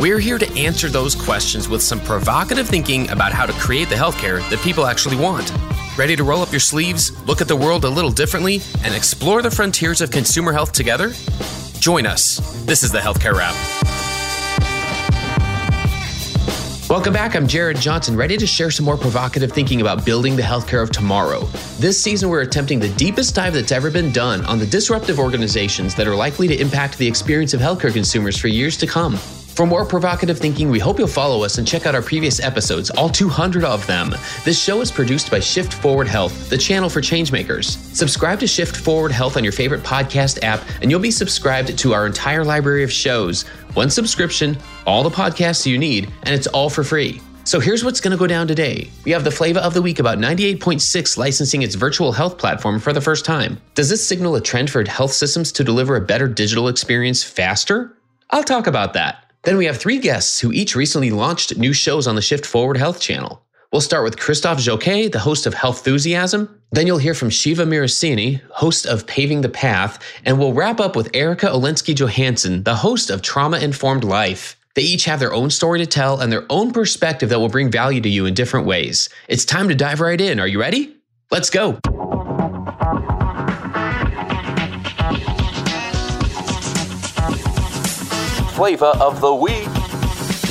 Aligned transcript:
We're 0.00 0.18
here 0.18 0.38
to 0.38 0.58
answer 0.58 0.88
those 0.88 1.14
questions 1.14 1.68
with 1.68 1.82
some 1.82 2.00
provocative 2.00 2.66
thinking 2.66 3.10
about 3.10 3.32
how 3.32 3.44
to 3.44 3.52
create 3.52 3.90
the 3.90 3.96
healthcare 3.96 4.40
that 4.48 4.58
people 4.60 4.86
actually 4.86 5.18
want. 5.18 5.52
Ready 5.98 6.16
to 6.16 6.24
roll 6.24 6.40
up 6.40 6.50
your 6.50 6.58
sleeves, 6.58 7.12
look 7.26 7.42
at 7.42 7.48
the 7.48 7.54
world 7.54 7.84
a 7.84 7.88
little 7.90 8.10
differently, 8.10 8.62
and 8.82 8.94
explore 8.94 9.42
the 9.42 9.50
frontiers 9.50 10.00
of 10.00 10.10
consumer 10.10 10.54
health 10.54 10.72
together? 10.72 11.12
Join 11.80 12.06
us. 12.06 12.38
This 12.64 12.82
is 12.82 12.90
the 12.90 12.98
Healthcare 12.98 13.34
Rap. 13.34 13.54
Welcome 16.88 17.12
back. 17.12 17.36
I'm 17.36 17.46
Jared 17.46 17.76
Johnson, 17.76 18.16
ready 18.16 18.38
to 18.38 18.46
share 18.46 18.70
some 18.70 18.86
more 18.86 18.96
provocative 18.96 19.52
thinking 19.52 19.82
about 19.82 20.06
building 20.06 20.34
the 20.34 20.42
healthcare 20.42 20.82
of 20.82 20.90
tomorrow. 20.90 21.40
This 21.78 22.02
season, 22.02 22.30
we're 22.30 22.40
attempting 22.40 22.78
the 22.80 22.88
deepest 22.94 23.34
dive 23.34 23.52
that's 23.52 23.70
ever 23.70 23.90
been 23.90 24.12
done 24.12 24.46
on 24.46 24.58
the 24.58 24.66
disruptive 24.66 25.18
organizations 25.18 25.94
that 25.96 26.08
are 26.08 26.16
likely 26.16 26.48
to 26.48 26.58
impact 26.58 26.96
the 26.96 27.06
experience 27.06 27.52
of 27.52 27.60
healthcare 27.60 27.92
consumers 27.92 28.38
for 28.38 28.48
years 28.48 28.78
to 28.78 28.86
come. 28.86 29.18
For 29.60 29.66
more 29.66 29.84
provocative 29.84 30.38
thinking, 30.38 30.70
we 30.70 30.78
hope 30.78 30.98
you'll 30.98 31.06
follow 31.06 31.44
us 31.44 31.58
and 31.58 31.68
check 31.68 31.84
out 31.84 31.94
our 31.94 32.00
previous 32.00 32.40
episodes, 32.40 32.88
all 32.88 33.10
200 33.10 33.62
of 33.62 33.86
them. 33.86 34.14
This 34.42 34.58
show 34.58 34.80
is 34.80 34.90
produced 34.90 35.30
by 35.30 35.38
Shift 35.38 35.74
Forward 35.74 36.08
Health, 36.08 36.48
the 36.48 36.56
channel 36.56 36.88
for 36.88 37.02
changemakers. 37.02 37.76
Subscribe 37.94 38.40
to 38.40 38.46
Shift 38.46 38.74
Forward 38.74 39.12
Health 39.12 39.36
on 39.36 39.44
your 39.44 39.52
favorite 39.52 39.82
podcast 39.82 40.42
app, 40.42 40.62
and 40.80 40.90
you'll 40.90 40.98
be 40.98 41.10
subscribed 41.10 41.78
to 41.78 41.92
our 41.92 42.06
entire 42.06 42.42
library 42.42 42.84
of 42.84 42.90
shows. 42.90 43.42
One 43.74 43.90
subscription, 43.90 44.56
all 44.86 45.02
the 45.02 45.10
podcasts 45.10 45.66
you 45.66 45.76
need, 45.76 46.10
and 46.22 46.34
it's 46.34 46.46
all 46.46 46.70
for 46.70 46.82
free. 46.82 47.20
So 47.44 47.60
here's 47.60 47.84
what's 47.84 48.00
going 48.00 48.12
to 48.12 48.16
go 48.16 48.26
down 48.26 48.48
today. 48.48 48.90
We 49.04 49.10
have 49.10 49.24
the 49.24 49.30
flavor 49.30 49.60
of 49.60 49.74
the 49.74 49.82
week 49.82 49.98
about 49.98 50.16
98.6 50.16 51.18
licensing 51.18 51.60
its 51.60 51.74
virtual 51.74 52.12
health 52.12 52.38
platform 52.38 52.80
for 52.80 52.94
the 52.94 53.00
first 53.02 53.26
time. 53.26 53.60
Does 53.74 53.90
this 53.90 54.08
signal 54.08 54.36
a 54.36 54.40
trend 54.40 54.70
for 54.70 54.82
health 54.88 55.12
systems 55.12 55.52
to 55.52 55.64
deliver 55.64 55.96
a 55.96 56.00
better 56.00 56.28
digital 56.28 56.68
experience 56.68 57.22
faster? 57.22 57.94
I'll 58.30 58.42
talk 58.42 58.66
about 58.66 58.94
that. 58.94 59.29
Then 59.42 59.56
we 59.56 59.64
have 59.64 59.78
three 59.78 59.98
guests 59.98 60.38
who 60.40 60.52
each 60.52 60.76
recently 60.76 61.10
launched 61.10 61.56
new 61.56 61.72
shows 61.72 62.06
on 62.06 62.14
the 62.14 62.22
Shift 62.22 62.44
Forward 62.44 62.76
Health 62.76 63.00
channel. 63.00 63.42
We'll 63.72 63.80
start 63.80 64.04
with 64.04 64.18
Christophe 64.18 64.58
Jauquet, 64.58 65.08
the 65.08 65.20
host 65.20 65.46
of 65.46 65.54
Health 65.54 65.78
Enthusiasm. 65.78 66.60
Then 66.72 66.86
you'll 66.86 66.98
hear 66.98 67.14
from 67.14 67.30
Shiva 67.30 67.64
Mirasini, 67.64 68.42
host 68.50 68.84
of 68.84 69.06
Paving 69.06 69.40
the 69.40 69.48
Path. 69.48 69.98
And 70.26 70.38
we'll 70.38 70.52
wrap 70.52 70.78
up 70.78 70.94
with 70.94 71.08
Erica 71.14 71.46
Olensky 71.46 71.94
Johansson, 71.94 72.64
the 72.64 72.74
host 72.74 73.08
of 73.08 73.22
Trauma 73.22 73.58
Informed 73.60 74.04
Life. 74.04 74.56
They 74.74 74.82
each 74.82 75.06
have 75.06 75.20
their 75.20 75.32
own 75.32 75.50
story 75.50 75.78
to 75.78 75.86
tell 75.86 76.20
and 76.20 76.30
their 76.30 76.44
own 76.50 76.72
perspective 76.72 77.30
that 77.30 77.40
will 77.40 77.48
bring 77.48 77.70
value 77.70 78.00
to 78.02 78.08
you 78.08 78.26
in 78.26 78.34
different 78.34 78.66
ways. 78.66 79.08
It's 79.26 79.44
time 79.44 79.68
to 79.68 79.74
dive 79.74 80.00
right 80.00 80.20
in. 80.20 80.38
Are 80.38 80.46
you 80.46 80.60
ready? 80.60 80.96
Let's 81.30 81.48
go. 81.48 81.78
Flavor 88.60 88.92
of 89.00 89.22
the 89.22 89.34
week. 89.34 89.70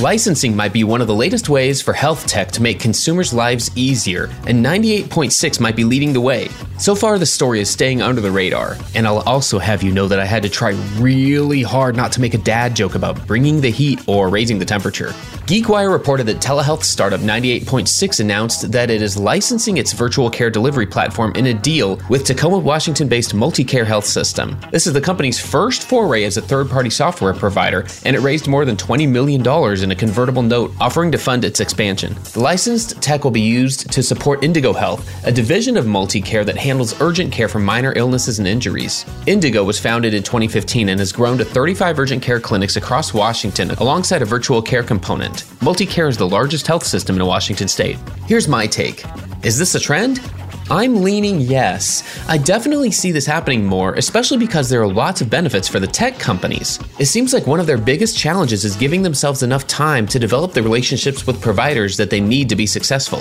Licensing 0.00 0.56
might 0.56 0.72
be 0.72 0.82
one 0.82 1.00
of 1.00 1.06
the 1.06 1.14
latest 1.14 1.48
ways 1.48 1.80
for 1.80 1.92
health 1.92 2.26
tech 2.26 2.50
to 2.50 2.60
make 2.60 2.80
consumers' 2.80 3.32
lives 3.32 3.70
easier, 3.76 4.24
and 4.48 4.66
98.6 4.66 5.60
might 5.60 5.76
be 5.76 5.84
leading 5.84 6.12
the 6.12 6.20
way. 6.20 6.48
So 6.76 6.96
far, 6.96 7.20
the 7.20 7.26
story 7.26 7.60
is 7.60 7.70
staying 7.70 8.02
under 8.02 8.20
the 8.20 8.32
radar, 8.32 8.76
and 8.96 9.06
I'll 9.06 9.20
also 9.20 9.60
have 9.60 9.84
you 9.84 9.92
know 9.92 10.08
that 10.08 10.18
I 10.18 10.24
had 10.24 10.42
to 10.42 10.48
try 10.48 10.70
really 10.98 11.62
hard 11.62 11.94
not 11.94 12.10
to 12.10 12.20
make 12.20 12.34
a 12.34 12.38
dad 12.38 12.74
joke 12.74 12.96
about 12.96 13.28
bringing 13.28 13.60
the 13.60 13.70
heat 13.70 14.00
or 14.08 14.28
raising 14.28 14.58
the 14.58 14.64
temperature. 14.64 15.14
GeekWire 15.50 15.90
reported 15.90 16.26
that 16.28 16.36
telehealth 16.36 16.84
startup 16.84 17.18
98.6 17.22 18.20
announced 18.20 18.70
that 18.70 18.88
it 18.88 19.02
is 19.02 19.16
licensing 19.16 19.78
its 19.78 19.92
virtual 19.92 20.30
care 20.30 20.48
delivery 20.48 20.86
platform 20.86 21.32
in 21.34 21.46
a 21.46 21.54
deal 21.54 22.00
with 22.08 22.22
Tacoma, 22.22 22.56
Washington 22.56 23.08
based 23.08 23.34
Multicare 23.34 23.84
Health 23.84 24.06
System. 24.06 24.56
This 24.70 24.86
is 24.86 24.92
the 24.92 25.00
company's 25.00 25.40
first 25.40 25.88
foray 25.88 26.22
as 26.22 26.36
a 26.36 26.40
third 26.40 26.70
party 26.70 26.88
software 26.88 27.34
provider, 27.34 27.84
and 28.04 28.14
it 28.14 28.20
raised 28.20 28.46
more 28.46 28.64
than 28.64 28.76
$20 28.76 29.08
million 29.08 29.40
in 29.82 29.90
a 29.90 29.96
convertible 29.96 30.42
note 30.42 30.70
offering 30.78 31.10
to 31.10 31.18
fund 31.18 31.44
its 31.44 31.58
expansion. 31.58 32.14
The 32.32 32.38
licensed 32.38 33.02
tech 33.02 33.24
will 33.24 33.32
be 33.32 33.40
used 33.40 33.90
to 33.90 34.04
support 34.04 34.44
Indigo 34.44 34.72
Health, 34.72 35.26
a 35.26 35.32
division 35.32 35.76
of 35.76 35.84
Multicare 35.84 36.46
that 36.46 36.58
handles 36.58 37.00
urgent 37.00 37.32
care 37.32 37.48
for 37.48 37.58
minor 37.58 37.92
illnesses 37.96 38.38
and 38.38 38.46
injuries. 38.46 39.04
Indigo 39.26 39.64
was 39.64 39.80
founded 39.80 40.14
in 40.14 40.22
2015 40.22 40.90
and 40.90 41.00
has 41.00 41.10
grown 41.10 41.38
to 41.38 41.44
35 41.44 41.98
urgent 41.98 42.22
care 42.22 42.38
clinics 42.38 42.76
across 42.76 43.12
Washington 43.12 43.72
alongside 43.72 44.22
a 44.22 44.24
virtual 44.24 44.62
care 44.62 44.84
component. 44.84 45.39
Multicare 45.60 46.08
is 46.08 46.16
the 46.16 46.28
largest 46.28 46.66
health 46.66 46.84
system 46.84 47.16
in 47.16 47.26
Washington 47.26 47.68
state. 47.68 47.96
Here's 48.26 48.48
my 48.48 48.66
take 48.66 49.04
Is 49.42 49.58
this 49.58 49.74
a 49.74 49.80
trend? 49.80 50.20
I'm 50.70 51.02
leaning 51.02 51.40
yes. 51.40 52.24
I 52.28 52.38
definitely 52.38 52.92
see 52.92 53.10
this 53.10 53.26
happening 53.26 53.66
more, 53.66 53.94
especially 53.94 54.38
because 54.38 54.68
there 54.68 54.80
are 54.80 54.86
lots 54.86 55.20
of 55.20 55.28
benefits 55.28 55.66
for 55.66 55.80
the 55.80 55.86
tech 55.88 56.18
companies. 56.20 56.78
It 57.00 57.06
seems 57.06 57.32
like 57.32 57.48
one 57.48 57.58
of 57.58 57.66
their 57.66 57.76
biggest 57.76 58.16
challenges 58.16 58.64
is 58.64 58.76
giving 58.76 59.02
themselves 59.02 59.42
enough 59.42 59.66
time 59.66 60.06
to 60.06 60.20
develop 60.20 60.52
the 60.52 60.62
relationships 60.62 61.26
with 61.26 61.42
providers 61.42 61.96
that 61.96 62.10
they 62.10 62.20
need 62.20 62.48
to 62.50 62.56
be 62.56 62.66
successful. 62.66 63.20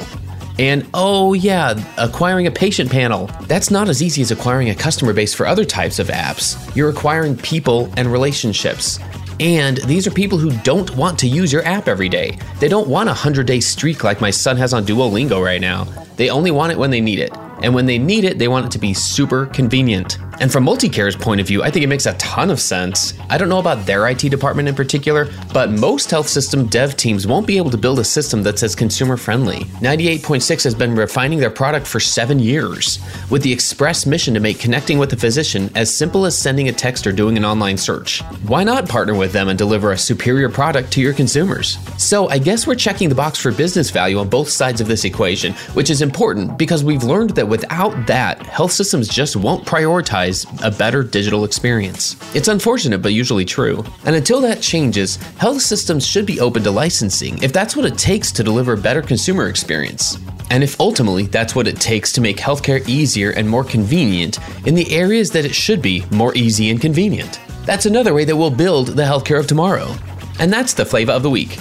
And 0.59 0.87
oh, 0.93 1.33
yeah, 1.33 1.81
acquiring 1.97 2.45
a 2.45 2.51
patient 2.51 2.91
panel. 2.91 3.27
That's 3.43 3.71
not 3.71 3.89
as 3.89 4.03
easy 4.03 4.21
as 4.21 4.29
acquiring 4.29 4.69
a 4.69 4.75
customer 4.75 5.13
base 5.13 5.33
for 5.33 5.47
other 5.47 5.65
types 5.65 5.97
of 5.97 6.09
apps. 6.09 6.75
You're 6.75 6.89
acquiring 6.89 7.37
people 7.37 7.91
and 7.97 8.11
relationships. 8.11 8.99
And 9.39 9.77
these 9.77 10.05
are 10.05 10.11
people 10.11 10.37
who 10.37 10.51
don't 10.63 10.93
want 10.97 11.17
to 11.19 11.27
use 11.27 11.53
your 11.53 11.65
app 11.65 11.87
every 11.87 12.09
day. 12.09 12.37
They 12.59 12.67
don't 12.67 12.89
want 12.89 13.07
a 13.07 13.13
100 13.13 13.47
day 13.47 13.61
streak 13.61 14.03
like 14.03 14.19
my 14.19 14.31
son 14.31 14.57
has 14.57 14.73
on 14.73 14.85
Duolingo 14.85 15.43
right 15.43 15.61
now. 15.61 15.85
They 16.17 16.29
only 16.29 16.51
want 16.51 16.73
it 16.73 16.77
when 16.77 16.89
they 16.89 16.99
need 16.99 17.19
it. 17.19 17.31
And 17.63 17.73
when 17.73 17.85
they 17.85 17.97
need 17.97 18.25
it, 18.25 18.37
they 18.37 18.47
want 18.47 18.65
it 18.65 18.71
to 18.73 18.79
be 18.79 18.93
super 18.93 19.45
convenient. 19.47 20.17
And 20.39 20.49
from 20.49 20.63
Multicare's 20.63 21.17
point 21.17 21.41
of 21.41 21.47
view, 21.47 21.63
I 21.63 21.69
think 21.69 21.83
it 21.83 21.87
makes 21.87 22.05
a 22.05 22.13
ton 22.13 22.49
of 22.49 22.61
sense. 22.61 23.13
I 23.29 23.37
don't 23.37 23.49
know 23.49 23.59
about 23.59 23.85
their 23.85 24.07
IT 24.07 24.19
department 24.19 24.69
in 24.69 24.75
particular, 24.75 25.27
but 25.53 25.69
most 25.69 26.09
health 26.09 26.29
system 26.29 26.65
dev 26.67 26.95
teams 26.95 27.27
won't 27.27 27.45
be 27.45 27.57
able 27.57 27.71
to 27.71 27.77
build 27.77 27.99
a 27.99 28.05
system 28.05 28.41
that's 28.41 28.63
as 28.63 28.73
consumer 28.73 29.17
friendly. 29.17 29.59
98.6 29.81 30.63
has 30.63 30.73
been 30.73 30.95
refining 30.95 31.39
their 31.39 31.49
product 31.49 31.85
for 31.85 31.99
seven 31.99 32.39
years, 32.39 32.99
with 33.29 33.43
the 33.43 33.51
express 33.51 34.05
mission 34.05 34.33
to 34.33 34.39
make 34.39 34.59
connecting 34.59 34.97
with 34.97 35.11
a 35.11 35.17
physician 35.17 35.69
as 35.75 35.93
simple 35.93 36.25
as 36.25 36.37
sending 36.37 36.69
a 36.69 36.73
text 36.73 37.05
or 37.05 37.11
doing 37.11 37.35
an 37.35 37.43
online 37.43 37.77
search. 37.77 38.21
Why 38.47 38.63
not 38.63 38.87
partner 38.87 39.15
with 39.15 39.33
them 39.33 39.49
and 39.49 39.57
deliver 39.57 39.91
a 39.91 39.97
superior 39.97 40.49
product 40.49 40.93
to 40.93 41.01
your 41.01 41.13
consumers? 41.13 41.77
So 41.97 42.29
I 42.29 42.37
guess 42.37 42.65
we're 42.65 42.75
checking 42.75 43.09
the 43.09 43.15
box 43.15 43.39
for 43.39 43.51
business 43.51 43.89
value 43.89 44.19
on 44.19 44.29
both 44.29 44.47
sides 44.47 44.79
of 44.79 44.87
this 44.87 45.03
equation, 45.03 45.51
which 45.73 45.89
is 45.89 46.01
important 46.01 46.57
because 46.57 46.81
we've 46.81 47.03
learned 47.03 47.31
that 47.31 47.49
without 47.49 48.07
that, 48.07 48.41
health 48.45 48.71
systems 48.71 49.09
just 49.09 49.35
won't 49.35 49.65
prioritize 49.65 50.28
a 50.63 50.71
better 50.71 51.03
digital 51.03 51.43
experience. 51.43 52.15
It's 52.35 52.47
unfortunate, 52.47 53.01
but 53.01 53.13
usually 53.13 53.45
true. 53.45 53.83
And 54.05 54.15
until 54.15 54.41
that 54.41 54.61
changes, 54.61 55.15
health 55.37 55.61
systems 55.61 56.05
should 56.05 56.25
be 56.25 56.39
open 56.39 56.63
to 56.63 56.71
licensing 56.71 57.41
if 57.41 57.51
that's 57.51 57.75
what 57.75 57.85
it 57.85 57.97
takes 57.97 58.31
to 58.33 58.43
deliver 58.43 58.73
a 58.73 58.77
better 58.77 59.01
consumer 59.01 59.47
experience. 59.47 60.17
And 60.51 60.63
if 60.63 60.79
ultimately 60.79 61.25
that's 61.25 61.55
what 61.55 61.67
it 61.67 61.79
takes 61.79 62.11
to 62.13 62.21
make 62.21 62.37
healthcare 62.37 62.87
easier 62.87 63.31
and 63.31 63.47
more 63.47 63.63
convenient 63.63 64.39
in 64.65 64.75
the 64.75 64.91
areas 64.91 65.31
that 65.31 65.45
it 65.45 65.53
should 65.53 65.81
be 65.81 66.05
more 66.11 66.35
easy 66.35 66.69
and 66.69 66.79
convenient. 66.79 67.39
That's 67.65 67.85
another 67.85 68.13
way 68.13 68.25
that 68.25 68.35
we'll 68.35 68.49
build 68.49 68.87
the 68.89 69.03
healthcare 69.03 69.39
of 69.39 69.47
tomorrow. 69.47 69.93
And 70.39 70.51
that's 70.51 70.73
the 70.73 70.85
flavor 70.85 71.11
of 71.11 71.23
the 71.23 71.29
week. 71.29 71.57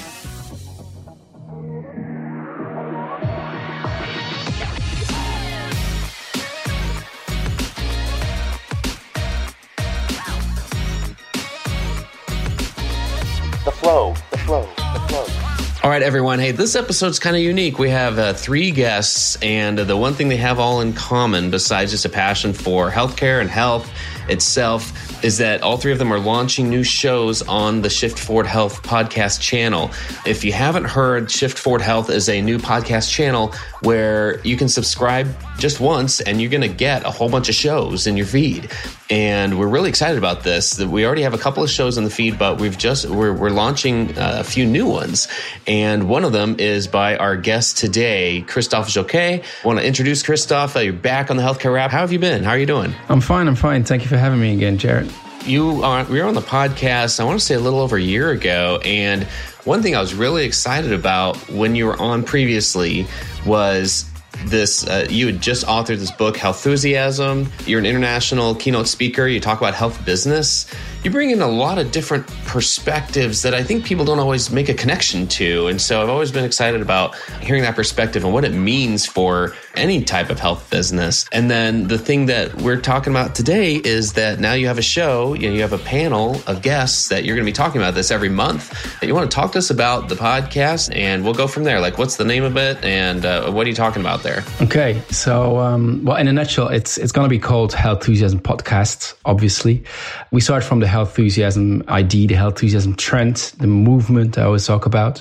Everyone. 16.09 16.39
Hey, 16.39 16.53
this 16.53 16.75
episode's 16.75 17.19
kind 17.19 17.37
of 17.37 17.43
unique. 17.43 17.79
We 17.79 17.91
have 17.91 18.19
uh, 18.19 18.33
three 18.33 18.71
guests, 18.71 19.37
and 19.43 19.79
the 19.79 19.95
one 19.95 20.15
thing 20.15 20.31
they 20.31 20.39
have 20.39 20.59
all 20.59 20.81
in 20.81 20.95
common, 20.95 21.51
besides 21.51 21.91
just 21.91 22.07
a 22.07 22.09
passion 22.09 22.55
for 22.55 22.91
healthcare 22.91 23.43
and 23.43 23.51
health 23.51 23.93
itself, 24.31 25.23
is 25.23 25.37
that 25.37 25.61
all 25.61 25.77
three 25.77 25.93
of 25.93 25.99
them 25.99 26.11
are 26.11 26.19
launching 26.19 26.71
new 26.71 26.83
shows 26.83 27.43
on 27.43 27.83
the 27.83 27.91
Shift 27.91 28.19
Forward 28.19 28.47
Health 28.47 28.83
podcast 28.83 29.43
channel. 29.43 29.91
If 30.25 30.45
you 30.45 30.53
haven't 30.53 30.85
heard, 30.85 31.31
Shift 31.31 31.59
Forward 31.59 31.83
Health 31.83 32.09
is 32.09 32.31
a 32.31 32.41
new 32.41 32.57
podcast 32.57 33.11
channel 33.11 33.55
where 33.83 34.41
you 34.47 34.57
can 34.57 34.71
subscribe 34.71 35.29
just 35.59 35.79
once 35.79 36.23
and 36.23 36.41
you're 36.41 36.51
going 36.51 36.63
to 36.63 36.69
get 36.69 37.05
a 37.05 37.11
whole 37.11 37.29
bunch 37.29 37.51
of 37.51 37.55
shows 37.55 38.07
in 38.07 38.17
your 38.17 38.25
feed. 38.25 38.71
And 39.11 39.59
we're 39.59 39.69
really 39.69 39.89
excited 39.89 40.19
about 40.19 40.43
this. 40.43 40.79
We 40.79 41.07
already 41.07 41.23
have 41.23 41.35
a 41.35 41.39
couple 41.39 41.63
of 41.63 41.71
shows 41.71 41.97
in 41.97 42.05
the 42.05 42.11
feed, 42.11 42.39
but 42.39 42.61
we've 42.61 42.77
just 42.77 43.09
we're, 43.09 43.33
we're 43.33 43.51
launching 43.51 44.17
uh, 44.19 44.37
a 44.41 44.45
few 44.45 44.67
new 44.67 44.87
ones. 44.87 45.29
And 45.67 46.09
one 46.09 46.25
of 46.25 46.33
them 46.33 46.57
is 46.59 46.87
by 46.87 47.17
our 47.17 47.37
guest 47.37 47.79
today, 47.79 48.43
Christophe 48.47 48.89
Jauquet. 48.89 49.43
I 49.43 49.67
want 49.67 49.79
to 49.79 49.87
introduce 49.87 50.23
Christophe. 50.23 50.77
You're 50.77 50.93
back 50.93 51.31
on 51.31 51.37
the 51.37 51.43
Healthcare 51.43 51.73
Rap. 51.73 51.91
How 51.91 52.01
have 52.01 52.13
you 52.13 52.19
been? 52.19 52.45
How 52.45 52.51
are 52.51 52.59
you 52.59 52.67
doing? 52.67 52.95
I'm 53.09 53.21
fine. 53.21 53.49
I'm 53.49 53.57
fine. 53.57 53.85
Thank 53.85 54.03
you 54.03 54.09
for 54.09 54.19
having 54.19 54.41
me 54.41 54.55
again, 54.55 54.77
Jared 54.77 55.11
you 55.49 55.83
are, 55.83 56.05
we 56.05 56.21
were 56.21 56.27
on 56.27 56.35
the 56.35 56.41
podcast, 56.41 57.21
I 57.21 57.25
want 57.25 57.39
to 57.39 57.45
say 57.45 57.55
a 57.55 57.61
little 57.61 57.81
over 57.81 57.97
a 57.97 58.03
year 58.03 58.31
ago. 58.31 58.81
And 58.85 59.25
one 59.65 59.83
thing 59.83 59.97
I 59.97 60.01
was 60.01 60.15
really 60.15 60.45
excited 60.45 60.93
about 60.93 61.37
when 61.49 61.75
you 61.75 61.87
were 61.87 62.01
on 62.01 62.23
previously 62.23 63.07
was 63.47 64.05
this 64.47 64.87
uh, 64.87 65.07
you 65.11 65.27
had 65.27 65.41
just 65.41 65.67
authored 65.67 65.99
this 65.99 66.11
book 66.11 66.37
healthusiasm 66.37 67.51
you're 67.67 67.79
an 67.79 67.87
international 67.87 68.55
keynote 68.55 68.89
speaker. 68.89 69.27
You 69.27 69.41
talk 69.41 69.59
about 69.59 69.75
health 69.75 70.05
business 70.05 70.67
you 71.05 71.11
bring 71.11 71.31
in 71.31 71.41
a 71.41 71.47
lot 71.47 71.79
of 71.79 71.93
different 71.93 72.27
perspectives 72.45 73.43
that 73.43 73.55
I 73.55 73.63
think 73.63 73.85
people 73.85 74.05
don't 74.05 74.19
always 74.19 74.51
make 74.51 74.69
a 74.69 74.75
connection 74.75 75.29
to. 75.29 75.69
And 75.69 75.81
so 75.81 76.03
I've 76.03 76.09
always 76.09 76.33
been 76.33 76.45
excited 76.45 76.83
about 76.83 77.15
hearing 77.41 77.63
that 77.63 77.77
perspective 77.77 78.25
and 78.25 78.33
what 78.33 78.45
it 78.45 78.53
means 78.53 79.07
for 79.07 79.55
any 79.77 80.03
type 80.03 80.29
of 80.29 80.41
health 80.41 80.69
business. 80.71 81.29
And 81.31 81.49
then 81.49 81.87
the 81.87 81.99
thing 81.99 82.27
that 82.27 82.53
we're 82.57 82.81
talking 82.81 83.13
about 83.13 83.37
today 83.37 83.77
is 83.77 84.15
that 84.15 84.41
now 84.41 84.55
you 84.55 84.67
have 84.67 84.79
a 84.79 84.83
show, 84.83 85.35
you, 85.35 85.49
know, 85.49 85.55
you 85.55 85.63
have 85.63 85.73
a 85.73 85.79
panel 85.79 86.41
of 86.49 86.63
guests 86.63 87.09
that 87.09 87.25
you're 87.25 87.37
going 87.37 87.47
to 87.47 87.51
be 87.51 87.55
talking 87.55 87.81
about 87.81 87.95
this 87.95 88.11
every 88.11 88.29
month. 88.29 88.71
That 89.01 89.07
you 89.07 89.15
want 89.15 89.31
to 89.31 89.35
talk 89.35 89.53
to 89.53 89.59
us 89.59 89.71
about 89.71 90.09
the 90.09 90.17
podcast 90.17 90.95
and 90.95 91.23
we'll 91.23 91.35
go 91.35 91.47
from 91.47 91.63
there. 91.63 91.81
Like, 91.81 91.97
what's 91.97 92.17
the 92.17 92.25
name 92.25 92.43
of 92.43 92.57
it 92.57 92.85
and 92.85 93.25
uh, 93.25 93.53
what 93.53 93.67
are 93.67 93.71
you 93.71 93.77
talking 93.77 94.03
about 94.03 94.25
there? 94.25 94.43
Okay. 94.63 95.01
So, 95.11 95.59
um, 95.59 96.05
well, 96.05 96.17
in 96.17 96.27
a 96.27 96.33
nutshell, 96.33 96.69
it's, 96.69 96.99
it's 96.99 97.13
going 97.13 97.25
to 97.25 97.31
be 97.31 97.39
called 97.39 97.73
Healthusiasm 97.73 98.41
Podcast, 98.41 99.15
obviously. 99.25 99.85
We 100.33 100.41
start 100.41 100.65
from 100.65 100.81
the 100.81 100.88
healthusiasm 100.89 101.85
ID, 101.89 102.27
the 102.27 102.35
healthusiasm 102.35 102.95
trend, 102.97 103.37
the 103.59 103.67
movement 103.67 104.39
I 104.39 104.43
always 104.43 104.67
talk 104.67 104.87
about, 104.87 105.19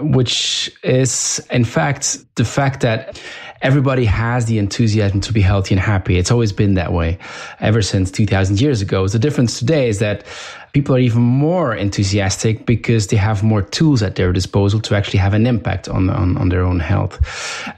which 0.00 0.70
is 0.82 1.46
in 1.50 1.64
fact 1.64 2.18
the 2.36 2.44
fact 2.44 2.80
that 2.80 3.20
everybody 3.62 4.04
has 4.04 4.46
the 4.46 4.58
enthusiasm 4.58 5.20
to 5.20 5.32
be 5.32 5.40
healthy 5.40 5.74
and 5.74 5.80
happy. 5.80 6.18
It's 6.18 6.30
always 6.30 6.52
been 6.52 6.74
that 6.74 6.92
way 6.92 7.18
ever 7.60 7.80
since 7.80 8.10
2000 8.10 8.60
years 8.60 8.82
ago. 8.82 9.06
The 9.06 9.18
difference 9.18 9.58
today 9.58 9.88
is 9.88 9.98
that 10.00 10.24
people 10.72 10.94
are 10.94 10.98
even 10.98 11.20
more 11.20 11.74
enthusiastic 11.74 12.64
because 12.64 13.08
they 13.08 13.16
have 13.16 13.42
more 13.42 13.60
tools 13.60 14.02
at 14.02 14.14
their 14.16 14.32
disposal 14.32 14.80
to 14.80 14.94
actually 14.94 15.18
have 15.18 15.34
an 15.34 15.46
impact 15.46 15.88
on, 15.88 16.08
on, 16.08 16.36
on 16.38 16.48
their 16.48 16.62
own 16.62 16.80
health. 16.80 17.20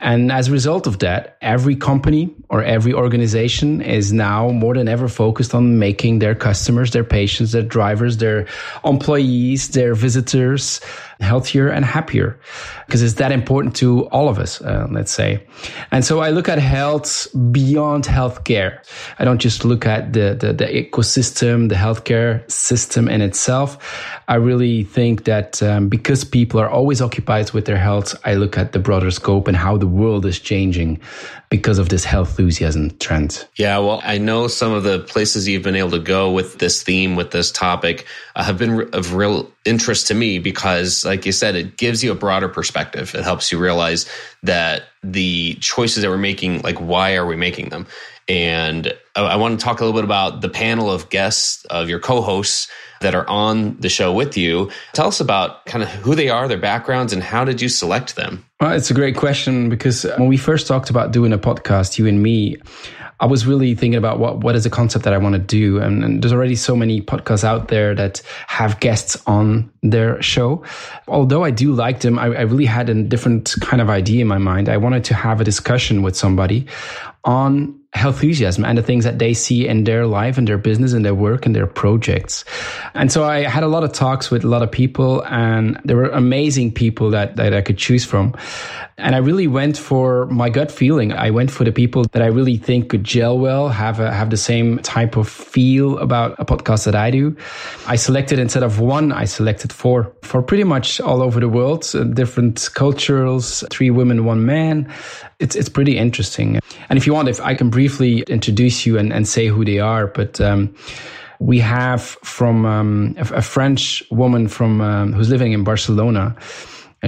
And 0.01 0.31
as 0.31 0.49
a 0.49 0.53
result 0.53 0.87
of 0.87 1.01
that, 1.01 1.37
every 1.41 1.75
company 1.75 2.33
or 2.51 2.63
every 2.63 2.93
organization 2.93 3.81
is 3.81 4.13
now 4.13 4.51
more 4.51 4.75
than 4.75 4.87
ever 4.87 5.09
focused 5.09 5.55
on 5.55 5.79
making 5.81 6.21
their 6.21 6.37
customers, 6.37 6.93
their 6.93 7.05
patients, 7.05 7.51
their 7.51 7.63
drivers, 7.63 8.19
their 8.19 8.47
employees, 8.85 9.71
their 9.71 9.95
visitors 9.95 10.81
healthier 11.21 11.69
and 11.69 11.85
happier 11.85 12.39
because 12.87 13.03
it's 13.03 13.15
that 13.15 13.33
important 13.33 13.77
to 13.77 14.07
all 14.09 14.29
of 14.29 14.39
us, 14.39 14.61
uh, 14.61 14.87
let's 14.91 15.13
say. 15.13 15.47
And 15.91 16.05
so 16.05 16.21
I 16.21 16.31
look 16.31 16.49
at 16.49 16.59
health 16.59 17.29
beyond 17.53 18.05
healthcare. 18.05 18.79
I 19.19 19.25
don't 19.25 19.41
just 19.41 19.65
look 19.65 19.87
at 19.87 20.13
the, 20.13 20.37
the, 20.39 20.53
the 20.53 20.67
ecosystem, 20.67 21.69
the 21.69 21.75
healthcare 21.75 22.49
system 22.51 23.09
in 23.09 23.21
itself. 23.21 23.79
I 24.29 24.37
really 24.37 24.85
think 24.85 25.25
that 25.25 25.63
um, 25.63 25.89
because 25.89 26.25
people 26.25 26.61
are 26.61 26.69
always 26.69 27.01
occupied 27.01 27.51
with 27.53 27.65
their 27.67 27.79
health, 27.79 28.15
I 28.25 28.35
look 28.35 28.57
at 28.57 28.73
the 28.73 28.79
broader 28.79 29.11
scope 29.11 29.49
and 29.49 29.57
how 29.57 29.77
the 29.77 29.87
world 29.87 30.25
is 30.27 30.39
changing 30.39 31.01
because 31.57 31.79
of 31.79 31.89
this 31.89 32.05
health 32.05 32.31
enthusiasm 32.31 32.91
trend. 32.99 33.47
Yeah, 33.55 33.79
well, 33.79 34.01
I 34.03 34.19
know 34.19 34.49
some 34.49 34.73
of 34.73 34.83
the 34.83 34.99
places 34.99 35.47
you've 35.47 35.63
been 35.63 35.77
able 35.77 35.93
to 35.93 36.01
go 36.01 36.33
with 36.33 36.59
this 36.59 36.83
theme, 36.83 37.15
with 37.15 37.31
this 37.31 37.53
topic, 37.53 38.07
uh, 38.35 38.43
have 38.43 38.59
been 38.59 38.89
of 38.93 39.15
real 39.15 39.49
interest 39.65 40.09
to 40.09 40.15
me 40.15 40.41
because, 40.41 41.05
like 41.05 41.25
you 41.25 41.31
said, 41.31 41.55
it 41.55 41.77
gives 41.77 42.03
you 42.03 42.11
a 42.11 42.17
broader 42.17 42.49
perspective. 42.49 43.15
It 43.15 43.23
helps 43.23 43.53
you 43.53 43.59
realize 43.59 44.09
that 44.43 44.87
the 45.05 45.55
choices 45.61 46.03
that 46.03 46.11
we're 46.11 46.19
making, 46.19 46.63
like, 46.63 46.79
why 46.81 47.15
are 47.15 47.27
we 47.27 47.37
making 47.37 47.69
them? 47.69 47.87
And 48.29 48.93
I, 49.15 49.23
I 49.23 49.37
want 49.37 49.59
to 49.59 49.65
talk 49.65 49.81
a 49.81 49.85
little 49.85 49.97
bit 49.97 50.05
about 50.05 50.41
the 50.41 50.49
panel 50.49 50.91
of 50.91 51.09
guests, 51.09 51.65
of 51.67 51.89
your 51.89 52.01
co 52.01 52.21
hosts 52.21 52.69
that 53.05 53.15
are 53.15 53.29
on 53.29 53.77
the 53.79 53.89
show 53.89 54.13
with 54.13 54.37
you. 54.37 54.71
Tell 54.93 55.07
us 55.07 55.21
about 55.21 55.65
kind 55.67 55.85
of 55.85 55.89
who 55.91 56.15
they 56.15 56.29
are, 56.29 56.49
their 56.49 56.59
backgrounds, 56.59 57.13
and 57.13 57.23
how 57.23 57.45
did 57.45 57.61
you 57.61 57.69
select 57.69 58.17
them? 58.17 58.45
Well, 58.61 58.73
it's 58.73 58.91
a 58.91 58.95
great 58.95 59.17
question 59.17 59.69
because 59.69 60.05
when 60.17 60.27
we 60.27 60.37
first 60.37 60.67
talked 60.67 60.91
about 60.91 61.13
doing 61.13 61.33
a 61.33 61.39
podcast, 61.39 61.99
you 61.99 62.07
and 62.07 62.23
me, 62.23 62.57
I 63.21 63.27
was 63.27 63.47
really 63.47 63.75
thinking 63.75 63.99
about 63.99 64.19
what 64.19 64.39
what 64.39 64.57
is 64.57 64.65
the 64.65 64.71
concept 64.71 65.05
that 65.05 65.13
I 65.13 65.19
want 65.19 65.35
to 65.35 65.39
do, 65.39 65.81
and, 65.81 66.03
and, 66.05 66.23
there's 66.23 66.33
already 66.33 66.57
so 66.57 66.75
many 66.75 67.01
podcasts 67.01 67.45
out 67.45 67.69
there 67.69 67.95
that 67.95 68.21
have 68.49 68.81
guests 68.81 69.23
on 69.27 69.71
their 69.83 70.21
show. 70.21 70.65
Although 71.07 71.45
I 71.45 71.51
do 71.51 71.73
like 71.73 72.01
them, 72.01 72.19
I, 72.19 72.25
I 72.25 72.43
really 72.43 72.65
had 72.65 72.91
a 72.91 73.03
different 73.03 73.55
kind 73.61 73.81
of 73.81 73.89
idea 73.89 74.23
in 74.23 74.29
my 74.29 74.39
mind. 74.39 74.69
I 74.69 74.79
wanted 74.79 75.05
to 75.05 75.15
have 75.15 75.41
a 75.41 75.45
discussion 75.45 76.03
with 76.03 76.17
somebody 76.17 76.67
on 77.25 77.79
enthusiasm 77.95 78.65
and 78.65 78.77
the 78.77 78.83
things 78.83 79.05
that 79.05 79.19
they 79.19 79.33
see 79.33 79.67
in 79.67 79.85
their 79.85 80.07
life 80.07 80.37
and 80.37 80.49
their 80.49 80.59
business 80.59 80.93
and 80.93 81.05
their 81.05 81.15
work 81.15 81.47
and 81.47 81.55
their 81.55 81.67
projects. 81.67 82.45
And 82.95 83.11
so 83.11 83.25
I 83.25 83.43
had 83.43 83.63
a 83.63 83.69
lot 83.69 83.85
of 83.85 83.93
talks 83.93 84.31
with 84.31 84.45
a 84.45 84.49
lot 84.49 84.63
of 84.63 84.71
people 84.71 85.25
and 85.27 85.81
there 85.85 85.97
were 85.97 86.09
amazing 86.09 86.73
people 86.73 87.11
that, 87.11 87.37
that 87.37 87.55
I 87.55 87.61
could 87.61 87.79
choose 87.79 88.05
from. 88.05 88.35
And 88.97 89.15
I 89.15 89.19
really 89.19 89.49
went 89.49 89.77
for 89.77 90.27
my 90.27 90.51
gut 90.51 90.71
feeling. 90.71 91.13
I 91.13 91.31
went 91.31 91.51
for 91.51 91.65
the 91.65 91.73
people 91.73 92.05
that 92.13 92.23
I 92.23 92.27
really 92.27 92.57
think 92.57 92.91
could 92.91 93.03
gel 93.03 93.39
well, 93.39 93.69
have 93.69 93.99
a, 93.99 94.13
have 94.13 94.31
the 94.31 94.37
same 94.37 94.79
type 94.79 95.17
of 95.17 95.29
feel 95.29 95.99
about 95.99 96.37
a 96.39 96.45
podcast 96.45 96.85
that 96.85 96.95
I 96.95 97.11
do. 97.11 97.37
I 97.87 97.97
selected 97.97 98.39
instead 98.39 98.63
of 98.63 98.79
one, 98.79 99.11
I 99.13 99.25
selected 99.25 99.73
four 99.73 100.13
for 100.23 100.43
pretty 100.43 100.65
much 100.65 101.01
all 101.01 101.23
over 101.23 101.41
the 101.41 101.49
world, 101.49 101.91
uh, 101.95 102.05
different 102.05 102.71
cultures, 102.75 103.65
three 103.71 103.91
women, 103.91 104.25
one 104.25 104.47
man. 104.47 104.93
It's, 105.41 105.57
it's 105.57 105.69
pretty 105.69 105.99
interesting. 105.99 106.61
And 106.89 106.97
if 106.97 107.07
you 107.07 107.15
want, 107.15 107.29
if 107.29 107.41
I 107.41 107.55
can 107.55 107.71
briefly 107.85 108.23
introduce 108.29 108.87
you 108.87 108.99
and, 108.99 109.13
and 109.13 109.29
say 109.29 109.49
who 109.49 109.63
they 109.63 109.79
are, 109.79 110.07
but, 110.07 110.41
um, 110.41 110.75
we 111.39 111.59
have 111.59 112.01
from 112.23 112.65
um, 112.65 113.15
a, 113.19 113.35
a, 113.35 113.43
French 113.43 114.03
woman 114.11 114.49
from 114.49 114.81
um, 114.81 115.13
who's 115.13 115.29
living 115.29 115.53
in 115.53 115.65
Barcelona. 115.65 116.35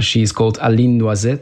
She's 0.00 0.32
called 0.32 0.58
Aline 0.60 1.00
Noizet. 1.00 1.40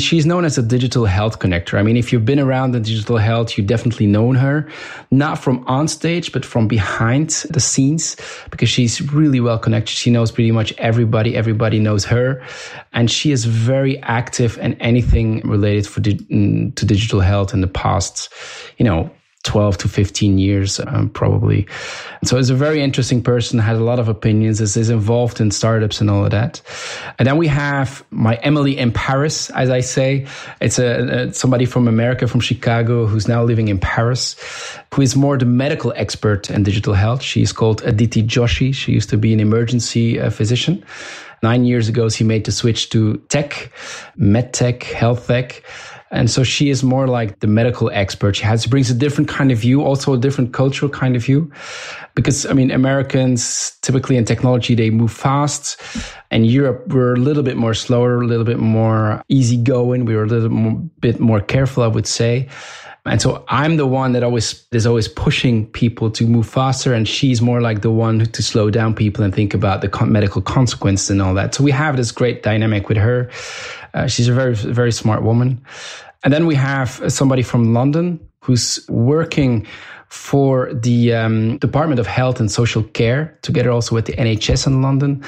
She's 0.00 0.26
known 0.26 0.44
as 0.44 0.58
a 0.58 0.62
digital 0.62 1.04
health 1.04 1.38
connector. 1.38 1.78
I 1.78 1.82
mean, 1.82 1.96
if 1.96 2.12
you've 2.12 2.24
been 2.24 2.40
around 2.40 2.72
the 2.72 2.80
digital 2.80 3.16
health, 3.16 3.56
you 3.56 3.62
definitely 3.62 4.06
known 4.06 4.34
her, 4.34 4.68
not 5.12 5.38
from 5.38 5.64
on 5.68 5.86
stage, 5.86 6.32
but 6.32 6.44
from 6.44 6.66
behind 6.66 7.30
the 7.50 7.60
scenes, 7.60 8.16
because 8.50 8.68
she's 8.68 9.00
really 9.12 9.38
well 9.38 9.58
connected. 9.58 9.90
She 9.90 10.10
knows 10.10 10.32
pretty 10.32 10.50
much 10.50 10.72
everybody. 10.78 11.36
Everybody 11.36 11.78
knows 11.78 12.04
her. 12.06 12.42
And 12.92 13.08
she 13.08 13.30
is 13.30 13.44
very 13.44 14.02
active 14.02 14.58
in 14.58 14.74
anything 14.74 15.40
related 15.48 15.86
for 15.86 16.00
di- 16.00 16.16
mm, 16.16 16.74
to 16.74 16.84
digital 16.84 17.20
health 17.20 17.54
in 17.54 17.60
the 17.60 17.68
past, 17.68 18.32
you 18.78 18.84
know, 18.84 19.10
12 19.44 19.78
to 19.78 19.88
15 19.88 20.38
years, 20.38 20.80
um, 20.86 21.10
probably. 21.10 21.66
So 22.24 22.38
it's 22.38 22.48
a 22.48 22.54
very 22.54 22.80
interesting 22.82 23.22
person, 23.22 23.58
has 23.58 23.78
a 23.78 23.84
lot 23.84 23.98
of 23.98 24.08
opinions, 24.08 24.60
is, 24.60 24.76
is 24.76 24.88
involved 24.88 25.40
in 25.40 25.50
startups 25.50 26.00
and 26.00 26.10
all 26.10 26.24
of 26.24 26.30
that. 26.30 26.62
And 27.18 27.28
then 27.28 27.36
we 27.36 27.46
have 27.48 28.04
my 28.10 28.36
Emily 28.36 28.76
in 28.76 28.90
Paris, 28.90 29.50
as 29.50 29.68
I 29.68 29.80
say. 29.80 30.26
It's 30.60 30.78
a, 30.78 31.26
a 31.26 31.32
somebody 31.34 31.66
from 31.66 31.86
America, 31.86 32.26
from 32.26 32.40
Chicago, 32.40 33.06
who's 33.06 33.28
now 33.28 33.44
living 33.44 33.68
in 33.68 33.78
Paris, 33.78 34.34
who 34.94 35.02
is 35.02 35.14
more 35.14 35.36
the 35.36 35.44
medical 35.44 35.92
expert 35.94 36.50
in 36.50 36.62
digital 36.62 36.94
health. 36.94 37.22
She's 37.22 37.52
called 37.52 37.82
Aditi 37.82 38.22
Joshi. 38.22 38.74
She 38.74 38.92
used 38.92 39.10
to 39.10 39.18
be 39.18 39.34
an 39.34 39.40
emergency 39.40 40.18
uh, 40.18 40.30
physician. 40.30 40.82
Nine 41.42 41.66
years 41.66 41.90
ago, 41.90 42.08
she 42.08 42.24
made 42.24 42.44
the 42.44 42.52
switch 42.52 42.88
to 42.90 43.18
tech, 43.28 43.70
med 44.16 44.54
tech, 44.54 44.82
health 44.84 45.26
tech 45.26 45.62
and 46.14 46.30
so 46.30 46.44
she 46.44 46.70
is 46.70 46.84
more 46.84 47.08
like 47.08 47.40
the 47.40 47.48
medical 47.48 47.90
expert. 47.90 48.36
She 48.36 48.44
has 48.44 48.66
brings 48.66 48.88
a 48.88 48.94
different 48.94 49.28
kind 49.28 49.50
of 49.50 49.58
view, 49.58 49.82
also 49.82 50.14
a 50.14 50.18
different 50.18 50.52
cultural 50.52 50.88
kind 50.88 51.16
of 51.16 51.24
view. 51.24 51.50
Because 52.14 52.46
I 52.46 52.52
mean, 52.52 52.70
Americans 52.70 53.76
typically 53.82 54.16
in 54.16 54.24
technology, 54.24 54.76
they 54.76 54.90
move 54.90 55.10
fast. 55.10 55.80
And 56.30 56.46
Europe, 56.46 56.86
we're 56.86 57.14
a 57.14 57.18
little 57.18 57.42
bit 57.42 57.56
more 57.56 57.74
slower, 57.74 58.22
a 58.22 58.26
little 58.26 58.44
bit 58.44 58.60
more 58.60 59.22
easygoing. 59.28 60.04
We 60.04 60.14
were 60.14 60.22
a 60.22 60.28
little 60.28 60.48
bit 61.00 61.18
more 61.18 61.40
careful, 61.40 61.82
I 61.82 61.88
would 61.88 62.06
say. 62.06 62.48
And 63.06 63.20
so 63.20 63.44
I'm 63.48 63.76
the 63.76 63.86
one 63.86 64.12
that 64.12 64.22
always 64.22 64.66
is 64.72 64.86
always 64.86 65.08
pushing 65.08 65.66
people 65.66 66.10
to 66.12 66.26
move 66.26 66.48
faster, 66.48 66.94
and 66.94 67.06
she's 67.06 67.42
more 67.42 67.60
like 67.60 67.82
the 67.82 67.90
one 67.90 68.24
to 68.24 68.42
slow 68.42 68.70
down 68.70 68.94
people 68.94 69.22
and 69.22 69.34
think 69.34 69.52
about 69.52 69.82
the 69.82 70.06
medical 70.06 70.40
consequences 70.40 71.10
and 71.10 71.20
all 71.20 71.34
that. 71.34 71.54
So 71.54 71.62
we 71.62 71.70
have 71.70 71.98
this 71.98 72.12
great 72.12 72.42
dynamic 72.42 72.88
with 72.88 72.96
her. 72.96 73.30
Uh, 73.92 74.06
she's 74.06 74.28
a 74.28 74.32
very 74.32 74.54
very 74.54 74.90
smart 74.90 75.22
woman. 75.22 75.62
And 76.24 76.32
then 76.32 76.46
we 76.46 76.54
have 76.54 77.00
somebody 77.08 77.42
from 77.42 77.74
London 77.74 78.18
who's 78.40 78.84
working 78.88 79.66
for 80.08 80.72
the 80.72 81.12
um, 81.12 81.58
Department 81.58 81.98
of 81.98 82.06
Health 82.06 82.40
and 82.40 82.50
Social 82.50 82.82
Care, 82.82 83.36
together 83.42 83.70
also 83.70 83.94
with 83.94 84.06
the 84.06 84.12
NHS 84.12 84.66
in 84.66 84.80
London. 84.80 85.24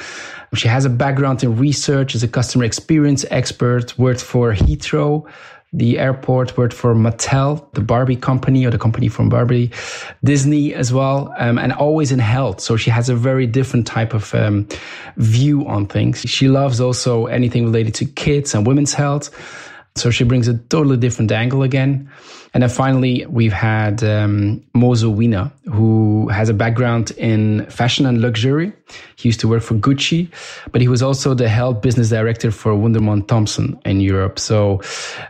She 0.53 0.67
has 0.67 0.85
a 0.85 0.89
background 0.89 1.43
in 1.43 1.57
research, 1.57 2.15
is 2.15 2.23
a 2.23 2.27
customer 2.27 2.63
experience 2.63 3.25
expert, 3.29 3.97
worked 3.99 4.21
for 4.21 4.53
Heathrow, 4.53 5.29
the 5.73 5.99
airport, 5.99 6.57
worked 6.57 6.73
for 6.73 6.95
Mattel, 6.95 7.71
the 7.73 7.81
Barbie 7.81 8.15
company 8.15 8.65
or 8.65 8.71
the 8.71 8.77
company 8.77 9.09
from 9.09 9.27
Barbie, 9.27 9.71
Disney 10.23 10.73
as 10.73 10.93
well, 10.93 11.33
um, 11.37 11.57
and 11.57 11.73
always 11.73 12.11
in 12.11 12.19
health. 12.19 12.61
So 12.61 12.77
she 12.77 12.89
has 12.89 13.09
a 13.09 13.15
very 13.15 13.45
different 13.45 13.85
type 13.85 14.13
of 14.13 14.33
um, 14.33 14.67
view 15.17 15.67
on 15.67 15.85
things. 15.85 16.21
She 16.21 16.47
loves 16.47 16.79
also 16.79 17.25
anything 17.25 17.65
related 17.65 17.93
to 17.95 18.05
kids 18.05 18.55
and 18.55 18.65
women's 18.65 18.93
health. 18.93 19.29
So 19.97 20.11
she 20.11 20.23
brings 20.23 20.47
a 20.47 20.57
totally 20.69 20.97
different 20.97 21.31
angle 21.31 21.63
again. 21.63 22.09
And 22.53 22.63
then 22.63 22.69
finally, 22.69 23.25
we've 23.27 23.53
had 23.53 24.03
um, 24.03 24.63
Mozo 24.73 25.13
Wina, 25.13 25.51
who 25.65 26.27
has 26.29 26.49
a 26.49 26.53
background 26.53 27.11
in 27.11 27.65
fashion 27.67 28.05
and 28.05 28.21
luxury. 28.21 28.71
He 29.15 29.29
used 29.29 29.39
to 29.41 29.47
work 29.47 29.61
for 29.61 29.75
Gucci, 29.75 30.29
but 30.71 30.81
he 30.81 30.87
was 30.87 31.03
also 31.03 31.33
the 31.33 31.49
health 31.49 31.81
business 31.81 32.09
director 32.09 32.51
for 32.51 32.71
Wunderman 32.73 33.27
Thompson 33.27 33.79
in 33.85 33.99
Europe. 33.99 34.39
So 34.39 34.81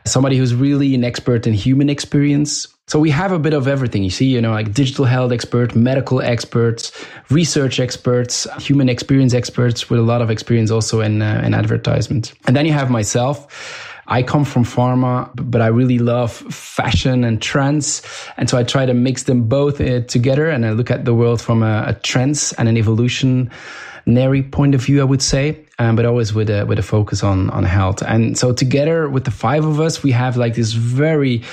somebody 0.06 0.38
who's 0.38 0.54
really 0.54 0.94
an 0.96 1.04
expert 1.04 1.48
in 1.48 1.54
human 1.54 1.90
experience. 1.90 2.68
So 2.88 3.00
we 3.00 3.10
have 3.10 3.34
a 3.34 3.40
bit 3.40 3.54
of 3.54 3.68
everything. 3.68 4.04
You 4.04 4.10
see, 4.10 4.28
you 4.28 4.40
know, 4.40 4.52
like 4.52 4.74
digital 4.74 5.04
health 5.04 5.34
expert, 5.34 5.76
medical 5.76 6.22
experts, 6.22 6.92
research 7.30 7.80
experts, 7.82 8.48
human 8.60 8.88
experience 8.88 9.34
experts 9.34 9.90
with 9.90 10.00
a 10.00 10.04
lot 10.04 10.22
of 10.22 10.30
experience 10.30 10.72
also 10.72 11.02
in, 11.02 11.22
uh, 11.22 11.42
in 11.44 11.54
advertisement. 11.54 12.34
And 12.46 12.56
then 12.56 12.66
you 12.66 12.72
have 12.72 12.90
myself 12.90 13.87
I 14.08 14.24
come 14.24 14.46
from 14.46 14.64
pharma, 14.64 15.30
but 15.36 15.62
I 15.62 15.68
really 15.68 16.00
love 16.00 16.32
fashion 16.32 17.24
and 17.24 17.42
trends. 17.42 18.02
And 18.38 18.50
so 18.50 18.58
I 18.58 18.64
try 18.64 18.86
to 18.86 18.94
mix 18.94 19.24
them 19.24 19.48
both 19.48 19.82
uh, 19.82 20.02
together 20.02 20.50
and 20.50 20.66
I 20.66 20.72
look 20.72 20.90
at 20.90 21.06
the 21.06 21.14
world 21.14 21.42
from 21.42 21.62
a, 21.62 21.86
a 21.88 21.94
trends 21.94 22.54
and 22.54 22.70
an 22.70 22.78
evolutionary 22.78 24.44
point 24.44 24.76
of 24.76 24.82
view, 24.82 25.02
I 25.02 25.04
would 25.04 25.22
say. 25.22 25.66
Um, 25.80 25.96
but 25.96 26.06
always 26.06 26.34
with 26.34 26.50
a 26.50 26.66
with 26.66 26.80
a 26.80 26.84
focus 26.84 27.24
on 27.24 27.52
on 27.52 27.64
health. 27.64 28.02
And 28.02 28.36
so 28.36 28.52
together 28.52 29.08
with 29.10 29.26
the 29.26 29.32
five 29.32 29.64
of 29.64 29.80
us, 29.80 30.02
we 30.02 30.12
have 30.12 30.36
like 30.36 30.56
this 30.56 30.74
very 30.74 31.44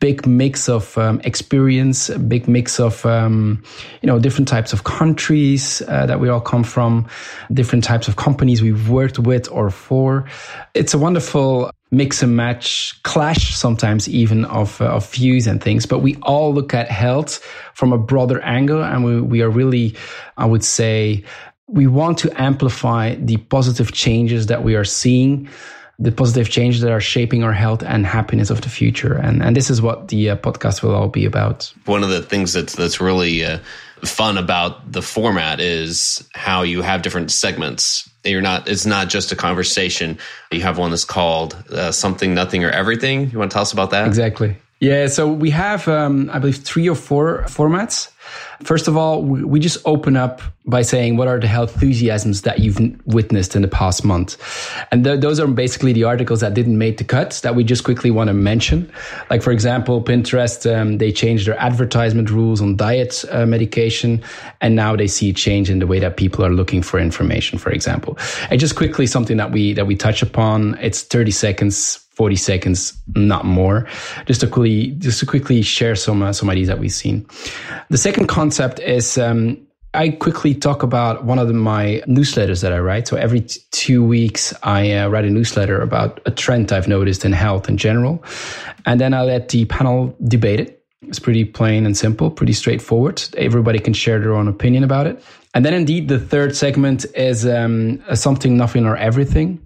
big 0.00 0.26
mix 0.26 0.68
of 0.68 0.98
um, 0.98 1.20
experience, 1.24 2.08
a 2.08 2.18
big 2.18 2.48
mix 2.48 2.80
of 2.80 3.06
um, 3.06 3.62
you 4.02 4.06
know 4.06 4.18
different 4.18 4.48
types 4.48 4.72
of 4.72 4.84
countries 4.84 5.82
uh, 5.88 6.04
that 6.06 6.20
we 6.20 6.28
all 6.28 6.40
come 6.40 6.64
from, 6.64 7.06
different 7.52 7.84
types 7.84 8.08
of 8.08 8.16
companies 8.16 8.60
we've 8.60 8.90
worked 8.90 9.18
with 9.18 9.48
or 9.50 9.70
for. 9.70 10.26
It's 10.74 10.92
a 10.92 10.98
wonderful 10.98 11.70
mix 11.90 12.22
and 12.22 12.36
match, 12.36 13.00
clash 13.02 13.54
sometimes 13.54 14.08
even 14.08 14.44
of, 14.44 14.80
uh, 14.80 14.86
of 14.86 15.10
views 15.12 15.46
and 15.46 15.62
things. 15.62 15.86
But 15.86 15.98
we 16.00 16.16
all 16.22 16.54
look 16.54 16.72
at 16.72 16.90
health 16.90 17.44
from 17.74 17.92
a 17.92 17.98
broader 17.98 18.40
angle, 18.42 18.82
and 18.82 19.04
we, 19.04 19.20
we 19.20 19.42
are 19.42 19.50
really, 19.50 19.96
I 20.36 20.46
would 20.46 20.64
say, 20.64 21.24
we 21.66 21.86
want 21.86 22.18
to 22.18 22.40
amplify 22.40 23.14
the 23.16 23.36
positive 23.36 23.92
changes 23.92 24.46
that 24.46 24.64
we 24.64 24.74
are 24.74 24.84
seeing 24.84 25.48
the 26.00 26.10
positive 26.10 26.48
changes 26.48 26.80
that 26.80 26.90
are 26.90 27.00
shaping 27.00 27.44
our 27.44 27.52
health 27.52 27.82
and 27.82 28.06
happiness 28.06 28.48
of 28.48 28.62
the 28.62 28.70
future. 28.70 29.14
And, 29.14 29.42
and 29.42 29.54
this 29.54 29.68
is 29.68 29.82
what 29.82 30.08
the 30.08 30.30
uh, 30.30 30.36
podcast 30.36 30.82
will 30.82 30.94
all 30.94 31.08
be 31.08 31.26
about. 31.26 31.70
One 31.84 32.02
of 32.02 32.08
the 32.08 32.22
things 32.22 32.54
that's, 32.54 32.74
that's 32.74 33.02
really 33.02 33.44
uh, 33.44 33.58
fun 34.02 34.38
about 34.38 34.90
the 34.90 35.02
format 35.02 35.60
is 35.60 36.26
how 36.34 36.62
you 36.62 36.80
have 36.80 37.02
different 37.02 37.30
segments. 37.30 38.09
You're 38.24 38.42
not, 38.42 38.68
it's 38.68 38.84
not 38.84 39.08
just 39.08 39.32
a 39.32 39.36
conversation. 39.36 40.18
You 40.50 40.60
have 40.60 40.76
one 40.76 40.90
that's 40.90 41.04
called 41.04 41.54
uh, 41.72 41.90
something, 41.92 42.34
nothing, 42.34 42.64
or 42.64 42.70
everything. 42.70 43.30
You 43.30 43.38
want 43.38 43.50
to 43.50 43.54
tell 43.54 43.62
us 43.62 43.72
about 43.72 43.90
that? 43.90 44.06
Exactly. 44.06 44.56
Yeah. 44.80 45.06
So 45.06 45.30
we 45.32 45.50
have, 45.50 45.88
um, 45.88 46.28
I 46.30 46.38
believe, 46.38 46.58
three 46.58 46.88
or 46.88 46.94
four 46.94 47.44
formats. 47.44 48.09
First 48.62 48.88
of 48.88 48.96
all, 48.96 49.22
we 49.22 49.58
just 49.58 49.78
open 49.86 50.16
up 50.16 50.42
by 50.66 50.82
saying 50.82 51.16
what 51.16 51.26
are 51.26 51.40
the 51.40 51.46
health 51.46 51.72
enthusiasms 51.74 52.42
that 52.42 52.58
you've 52.58 52.78
witnessed 53.06 53.56
in 53.56 53.62
the 53.62 53.68
past 53.68 54.04
month, 54.04 54.36
and 54.92 55.02
th- 55.02 55.20
those 55.20 55.40
are 55.40 55.46
basically 55.46 55.92
the 55.92 56.04
articles 56.04 56.40
that 56.40 56.54
didn't 56.54 56.76
make 56.76 56.98
the 56.98 57.04
cut 57.04 57.40
that 57.42 57.54
we 57.54 57.64
just 57.64 57.84
quickly 57.84 58.10
want 58.10 58.28
to 58.28 58.34
mention. 58.34 58.90
Like 59.30 59.42
for 59.42 59.50
example, 59.50 60.02
Pinterest 60.02 60.70
um, 60.70 60.98
they 60.98 61.10
changed 61.10 61.46
their 61.46 61.58
advertisement 61.58 62.30
rules 62.30 62.60
on 62.60 62.76
diet 62.76 63.24
uh, 63.30 63.46
medication, 63.46 64.22
and 64.60 64.76
now 64.76 64.94
they 64.94 65.06
see 65.06 65.30
a 65.30 65.32
change 65.32 65.70
in 65.70 65.78
the 65.78 65.86
way 65.86 65.98
that 65.98 66.16
people 66.16 66.44
are 66.44 66.50
looking 66.50 66.82
for 66.82 67.00
information. 67.00 67.58
For 67.58 67.70
example, 67.70 68.18
and 68.50 68.60
just 68.60 68.76
quickly 68.76 69.06
something 69.06 69.38
that 69.38 69.50
we 69.52 69.72
that 69.72 69.86
we 69.86 69.96
touch 69.96 70.22
upon. 70.22 70.76
It's 70.80 71.02
thirty 71.02 71.32
seconds 71.32 72.06
40 72.20 72.36
seconds, 72.36 72.92
not 73.16 73.46
more, 73.46 73.88
just 74.26 74.42
to 74.42 74.46
quickly, 74.46 74.90
just 74.98 75.20
to 75.20 75.24
quickly 75.24 75.62
share 75.62 75.96
some, 75.96 76.20
uh, 76.20 76.34
some 76.34 76.50
ideas 76.50 76.68
that 76.68 76.78
we've 76.78 76.92
seen. 76.92 77.26
The 77.88 77.96
second 77.96 78.26
concept 78.26 78.78
is, 78.78 79.16
um, 79.16 79.56
I 79.94 80.10
quickly 80.10 80.54
talk 80.54 80.82
about 80.82 81.24
one 81.24 81.38
of 81.38 81.48
the, 81.48 81.54
my 81.54 82.02
newsletters 82.06 82.60
that 82.60 82.74
I 82.74 82.78
write. 82.78 83.08
So 83.08 83.16
every 83.16 83.40
t- 83.40 83.58
two 83.70 84.04
weeks, 84.04 84.52
I 84.62 84.92
uh, 84.92 85.08
write 85.08 85.24
a 85.24 85.30
newsletter 85.30 85.80
about 85.80 86.20
a 86.26 86.30
trend 86.30 86.72
I've 86.72 86.88
noticed 86.88 87.24
in 87.24 87.32
health 87.32 87.70
in 87.70 87.78
general. 87.78 88.22
And 88.84 89.00
then 89.00 89.14
I 89.14 89.22
let 89.22 89.48
the 89.48 89.64
panel 89.64 90.14
debate 90.28 90.60
it. 90.60 90.84
It's 91.08 91.18
pretty 91.18 91.46
plain 91.46 91.86
and 91.86 91.96
simple, 91.96 92.30
pretty 92.30 92.52
straightforward. 92.52 93.24
Everybody 93.38 93.78
can 93.78 93.94
share 93.94 94.20
their 94.20 94.34
own 94.34 94.46
opinion 94.46 94.84
about 94.84 95.06
it. 95.06 95.24
And 95.54 95.64
then 95.64 95.72
indeed, 95.72 96.08
the 96.08 96.18
third 96.18 96.54
segment 96.54 97.06
is 97.14 97.46
um, 97.46 98.02
something, 98.14 98.58
nothing, 98.58 98.84
or 98.84 98.98
everything 98.98 99.58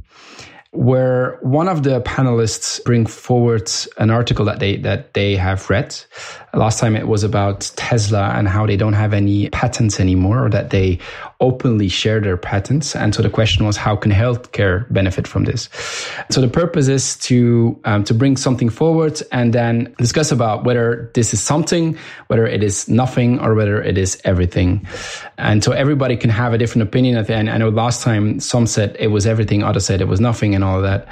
where 0.75 1.39
one 1.41 1.69
of 1.69 1.85
the 1.85 2.01
panelists 2.01 2.83
bring 2.85 3.07
forward 3.07 3.71
an 3.99 4.11
article 4.11 4.45
that 4.45 4.59
they 4.59 4.77
that 4.79 5.15
they 5.15 5.37
have 5.37 5.71
read. 5.71 5.97
Last 6.53 6.79
time 6.79 6.97
it 6.97 7.09
was 7.09 7.25
about 7.25 7.71
Tesla 7.77 8.31
and 8.31 8.49
how 8.49 8.67
they 8.67 8.77
don't 8.77 8.93
have 8.93 9.13
any 9.13 9.49
patents 9.51 10.01
anymore, 10.01 10.45
or 10.47 10.51
that 10.51 10.71
they 10.71 10.99
openly 11.41 11.89
share 11.89 12.21
their 12.21 12.37
patents. 12.37 12.97
And 12.97 13.15
so 13.15 13.23
the 13.23 13.31
question 13.31 13.67
was, 13.67 13.77
how 13.77 13.97
can 13.97 14.11
healthcare 14.11 14.93
benefit 14.93 15.27
from 15.29 15.45
this? 15.45 15.69
So 16.31 16.41
the 16.41 16.49
purpose 16.49 16.89
is 16.89 17.17
to 17.19 17.79
um, 17.85 18.03
to 18.05 18.15
bring 18.15 18.37
something 18.37 18.69
forward 18.69 19.23
and 19.31 19.53
then 19.53 19.95
discuss 19.99 20.33
about 20.33 20.65
whether 20.65 21.11
this 21.15 21.33
is 21.33 21.43
something, 21.43 21.97
whether 22.27 22.47
it 22.47 22.63
is 22.63 22.89
nothing, 22.89 23.39
or 23.39 23.55
whether 23.55 23.81
it 23.81 23.97
is 23.97 24.21
everything. 24.25 24.87
And 25.39 25.63
so 25.63 25.73
everybody 25.73 26.17
can 26.17 26.31
have 26.31 26.53
a 26.53 26.59
different 26.59 26.89
opinion 26.89 27.17
at 27.17 27.27
the 27.29 27.35
end. 27.35 27.49
I 27.49 27.59
know 27.59 27.69
last 27.69 28.03
time 28.03 28.41
some 28.41 28.67
said 28.67 28.97
it 28.99 29.09
was 29.09 29.27
everything, 29.27 29.63
others 29.63 29.87
said 29.87 30.01
it 30.01 30.09
was 30.09 30.21
nothing, 30.21 30.55
and 30.55 30.64
all 30.65 30.77
of 30.79 30.83
that. 30.83 31.09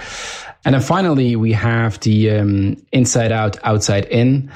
And 0.65 0.75
then 0.75 0.83
finally, 0.83 1.37
we 1.37 1.53
have 1.53 1.99
the 2.01 2.31
um, 2.31 2.77
inside 2.93 3.33
out, 3.33 3.59
outside 3.65 4.05
in 4.07 4.51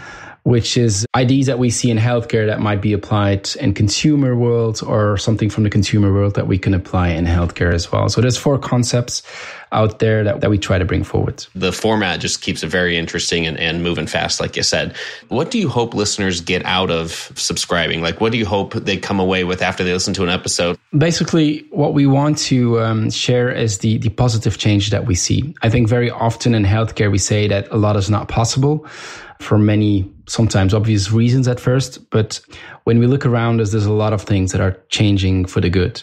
which 0.46 0.76
is 0.76 1.04
ideas 1.16 1.46
that 1.46 1.58
we 1.58 1.70
see 1.70 1.90
in 1.90 1.98
healthcare 1.98 2.46
that 2.46 2.60
might 2.60 2.80
be 2.80 2.92
applied 2.92 3.50
in 3.56 3.74
consumer 3.74 4.36
world 4.36 4.80
or 4.86 5.18
something 5.18 5.50
from 5.50 5.64
the 5.64 5.70
consumer 5.70 6.12
world 6.12 6.36
that 6.36 6.46
we 6.46 6.56
can 6.56 6.72
apply 6.72 7.08
in 7.08 7.24
healthcare 7.26 7.74
as 7.74 7.90
well. 7.90 8.08
So 8.08 8.20
there's 8.20 8.38
four 8.38 8.56
concepts 8.56 9.24
out 9.72 9.98
there 9.98 10.22
that, 10.22 10.42
that 10.42 10.48
we 10.48 10.56
try 10.56 10.78
to 10.78 10.84
bring 10.84 11.02
forward. 11.02 11.44
The 11.56 11.72
format 11.72 12.20
just 12.20 12.42
keeps 12.42 12.62
it 12.62 12.68
very 12.68 12.96
interesting 12.96 13.44
and, 13.44 13.58
and 13.58 13.82
moving 13.82 14.06
fast, 14.06 14.38
like 14.38 14.56
you 14.56 14.62
said. 14.62 14.94
What 15.26 15.50
do 15.50 15.58
you 15.58 15.68
hope 15.68 15.94
listeners 15.94 16.40
get 16.40 16.64
out 16.64 16.92
of 16.92 17.32
subscribing? 17.34 18.00
Like, 18.00 18.20
what 18.20 18.30
do 18.30 18.38
you 18.38 18.46
hope 18.46 18.74
they 18.74 18.96
come 18.96 19.18
away 19.18 19.42
with 19.42 19.62
after 19.62 19.82
they 19.82 19.92
listen 19.92 20.14
to 20.14 20.22
an 20.22 20.28
episode? 20.28 20.78
Basically, 20.96 21.66
what 21.70 21.92
we 21.92 22.06
want 22.06 22.38
to 22.38 22.80
um, 22.80 23.10
share 23.10 23.50
is 23.50 23.78
the, 23.78 23.98
the 23.98 24.10
positive 24.10 24.58
change 24.58 24.90
that 24.90 25.06
we 25.06 25.16
see. 25.16 25.56
I 25.62 25.70
think 25.70 25.88
very 25.88 26.08
often 26.08 26.54
in 26.54 26.62
healthcare, 26.62 27.10
we 27.10 27.18
say 27.18 27.48
that 27.48 27.66
a 27.72 27.76
lot 27.76 27.96
is 27.96 28.08
not 28.08 28.28
possible 28.28 28.86
for 29.40 29.58
many 29.58 30.10
sometimes 30.26 30.74
obvious 30.74 31.12
reasons 31.12 31.46
at 31.46 31.60
first. 31.60 32.10
But 32.10 32.40
when 32.84 32.98
we 32.98 33.06
look 33.06 33.24
around 33.24 33.60
us, 33.60 33.70
there's 33.70 33.86
a 33.86 33.92
lot 33.92 34.12
of 34.12 34.22
things 34.22 34.52
that 34.52 34.60
are 34.60 34.76
changing 34.88 35.46
for 35.46 35.60
the 35.60 35.70
good. 35.70 36.02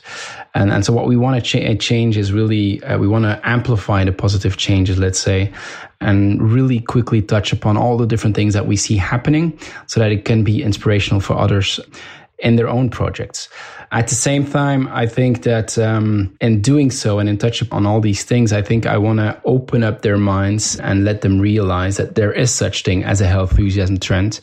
And, 0.55 0.71
and 0.71 0.85
so 0.85 0.93
what 0.93 1.07
we 1.07 1.17
want 1.17 1.35
to 1.35 1.41
cha- 1.41 1.75
change 1.75 2.17
is 2.17 2.31
really, 2.31 2.81
uh, 2.83 2.97
we 2.97 3.07
want 3.07 3.25
to 3.25 3.39
amplify 3.43 4.03
the 4.03 4.11
positive 4.11 4.57
changes, 4.57 4.97
let's 4.97 5.19
say, 5.19 5.51
and 5.99 6.41
really 6.41 6.79
quickly 6.79 7.21
touch 7.21 7.51
upon 7.53 7.77
all 7.77 7.97
the 7.97 8.07
different 8.07 8.35
things 8.35 8.53
that 8.53 8.67
we 8.67 8.75
see 8.75 8.95
happening 8.95 9.57
so 9.87 9.99
that 9.99 10.11
it 10.11 10.25
can 10.25 10.43
be 10.43 10.61
inspirational 10.61 11.19
for 11.19 11.37
others 11.37 11.79
in 12.43 12.57
their 12.57 12.69
own 12.69 12.89
projects. 12.89 13.49
At 13.91 14.07
the 14.07 14.15
same 14.15 14.45
time, 14.45 14.87
I 14.89 15.07
think 15.07 15.43
that 15.43 15.77
um, 15.77 16.35
in 16.41 16.61
doing 16.61 16.91
so 16.91 17.19
and 17.19 17.29
in 17.29 17.37
touch 17.37 17.61
upon 17.61 17.85
all 17.85 18.01
these 18.01 18.23
things, 18.23 18.51
I 18.51 18.61
think 18.61 18.85
I 18.85 18.97
want 18.97 19.19
to 19.19 19.41
open 19.45 19.83
up 19.83 20.01
their 20.01 20.17
minds 20.17 20.79
and 20.79 21.05
let 21.05 21.21
them 21.21 21.39
realize 21.39 21.97
that 21.97 22.15
there 22.15 22.33
is 22.33 22.51
such 22.51 22.83
thing 22.83 23.03
as 23.03 23.21
a 23.21 23.27
health 23.27 23.51
enthusiasm 23.51 23.97
trend 23.97 24.39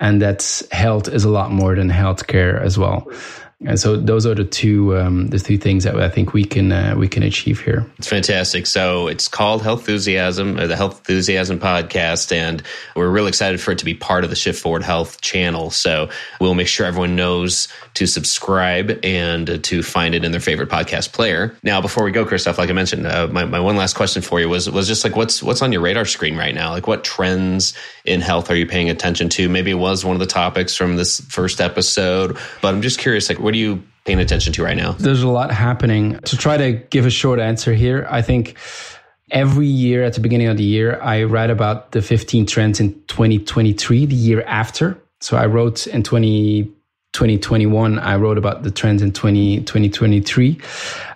and 0.00 0.22
that 0.22 0.62
health 0.70 1.08
is 1.08 1.24
a 1.24 1.28
lot 1.28 1.50
more 1.50 1.74
than 1.74 1.90
healthcare 1.90 2.60
as 2.60 2.78
well. 2.78 3.10
And 3.66 3.78
so 3.78 3.96
those 3.96 4.24
are 4.24 4.36
the 4.36 4.44
two 4.44 4.96
um, 4.96 5.26
the 5.28 5.38
two 5.40 5.58
things 5.58 5.82
that 5.82 5.98
I 5.98 6.08
think 6.08 6.32
we 6.32 6.44
can 6.44 6.70
uh, 6.70 6.94
we 6.96 7.08
can 7.08 7.24
achieve 7.24 7.60
here. 7.60 7.84
It's 7.98 8.06
fantastic. 8.06 8.66
So 8.66 9.08
it's 9.08 9.26
called 9.26 9.62
Health 9.62 9.80
Enthusiasm, 9.80 10.54
the 10.54 10.76
Health 10.76 10.98
Enthusiasm 10.98 11.58
podcast, 11.58 12.30
and 12.30 12.62
we're 12.94 13.10
really 13.10 13.28
excited 13.28 13.60
for 13.60 13.72
it 13.72 13.78
to 13.78 13.84
be 13.84 13.94
part 13.94 14.22
of 14.22 14.30
the 14.30 14.36
Shift 14.36 14.62
Forward 14.62 14.84
Health 14.84 15.20
channel. 15.22 15.70
So 15.70 16.08
we'll 16.40 16.54
make 16.54 16.68
sure 16.68 16.86
everyone 16.86 17.16
knows 17.16 17.66
to 17.94 18.06
subscribe 18.06 19.00
and 19.02 19.64
to 19.64 19.82
find 19.82 20.14
it 20.14 20.24
in 20.24 20.30
their 20.30 20.40
favorite 20.40 20.68
podcast 20.68 21.12
player. 21.12 21.56
Now, 21.64 21.80
before 21.80 22.04
we 22.04 22.12
go, 22.12 22.24
Christophe, 22.24 22.58
like 22.58 22.70
I 22.70 22.74
mentioned, 22.74 23.08
uh, 23.08 23.26
my, 23.26 23.44
my 23.44 23.58
one 23.58 23.76
last 23.76 23.96
question 23.96 24.22
for 24.22 24.38
you 24.38 24.48
was 24.48 24.70
was 24.70 24.86
just 24.86 25.02
like 25.02 25.16
what's 25.16 25.42
what's 25.42 25.62
on 25.62 25.72
your 25.72 25.80
radar 25.80 26.04
screen 26.04 26.36
right 26.36 26.54
now? 26.54 26.70
Like 26.70 26.86
what 26.86 27.02
trends 27.02 27.74
in 28.04 28.20
health 28.20 28.52
are 28.52 28.56
you 28.56 28.66
paying 28.66 28.88
attention 28.88 29.28
to? 29.30 29.48
Maybe 29.48 29.72
it 29.72 29.74
was 29.74 30.04
one 30.04 30.14
of 30.14 30.20
the 30.20 30.26
topics 30.26 30.76
from 30.76 30.94
this 30.94 31.20
first 31.22 31.60
episode, 31.60 32.38
but 32.62 32.68
I'm 32.68 32.82
just 32.82 33.00
curious, 33.00 33.28
like 33.28 33.40
what 33.48 33.54
are 33.54 33.56
you 33.56 33.82
paying 34.04 34.20
attention 34.20 34.52
to 34.52 34.62
right 34.62 34.76
now? 34.76 34.92
There's 34.92 35.22
a 35.22 35.28
lot 35.28 35.50
happening. 35.50 36.18
To 36.26 36.36
try 36.36 36.58
to 36.58 36.72
give 36.90 37.06
a 37.06 37.10
short 37.10 37.40
answer 37.40 37.72
here, 37.72 38.06
I 38.10 38.20
think 38.20 38.58
every 39.30 39.66
year 39.66 40.04
at 40.04 40.12
the 40.12 40.20
beginning 40.20 40.48
of 40.48 40.58
the 40.58 40.64
year, 40.64 41.00
I 41.00 41.22
write 41.22 41.48
about 41.48 41.92
the 41.92 42.02
15 42.02 42.44
trends 42.44 42.78
in 42.78 42.92
2023, 43.06 44.04
the 44.04 44.14
year 44.14 44.42
after. 44.42 45.00
So 45.20 45.38
I 45.38 45.46
wrote 45.46 45.86
in 45.86 46.02
20, 46.02 46.64
2021, 47.14 47.98
I 47.98 48.16
wrote 48.16 48.36
about 48.36 48.64
the 48.64 48.70
trends 48.70 49.00
in 49.00 49.12
20, 49.12 49.60
2023. 49.60 50.60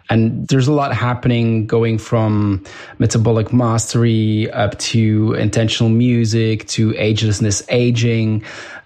And 0.09 0.49
there's 0.49 0.69
a 0.69 0.73
lot 0.73 0.95
happening 0.95 1.67
going 1.67 1.99
from 1.99 2.65
metabolic 2.99 3.53
mastery 3.53 4.51
up 4.53 4.79
to 4.79 5.35
intentional 5.35 5.91
music 5.91 6.67
to 6.69 6.93
agelessness 6.93 7.63
aging 7.69 8.43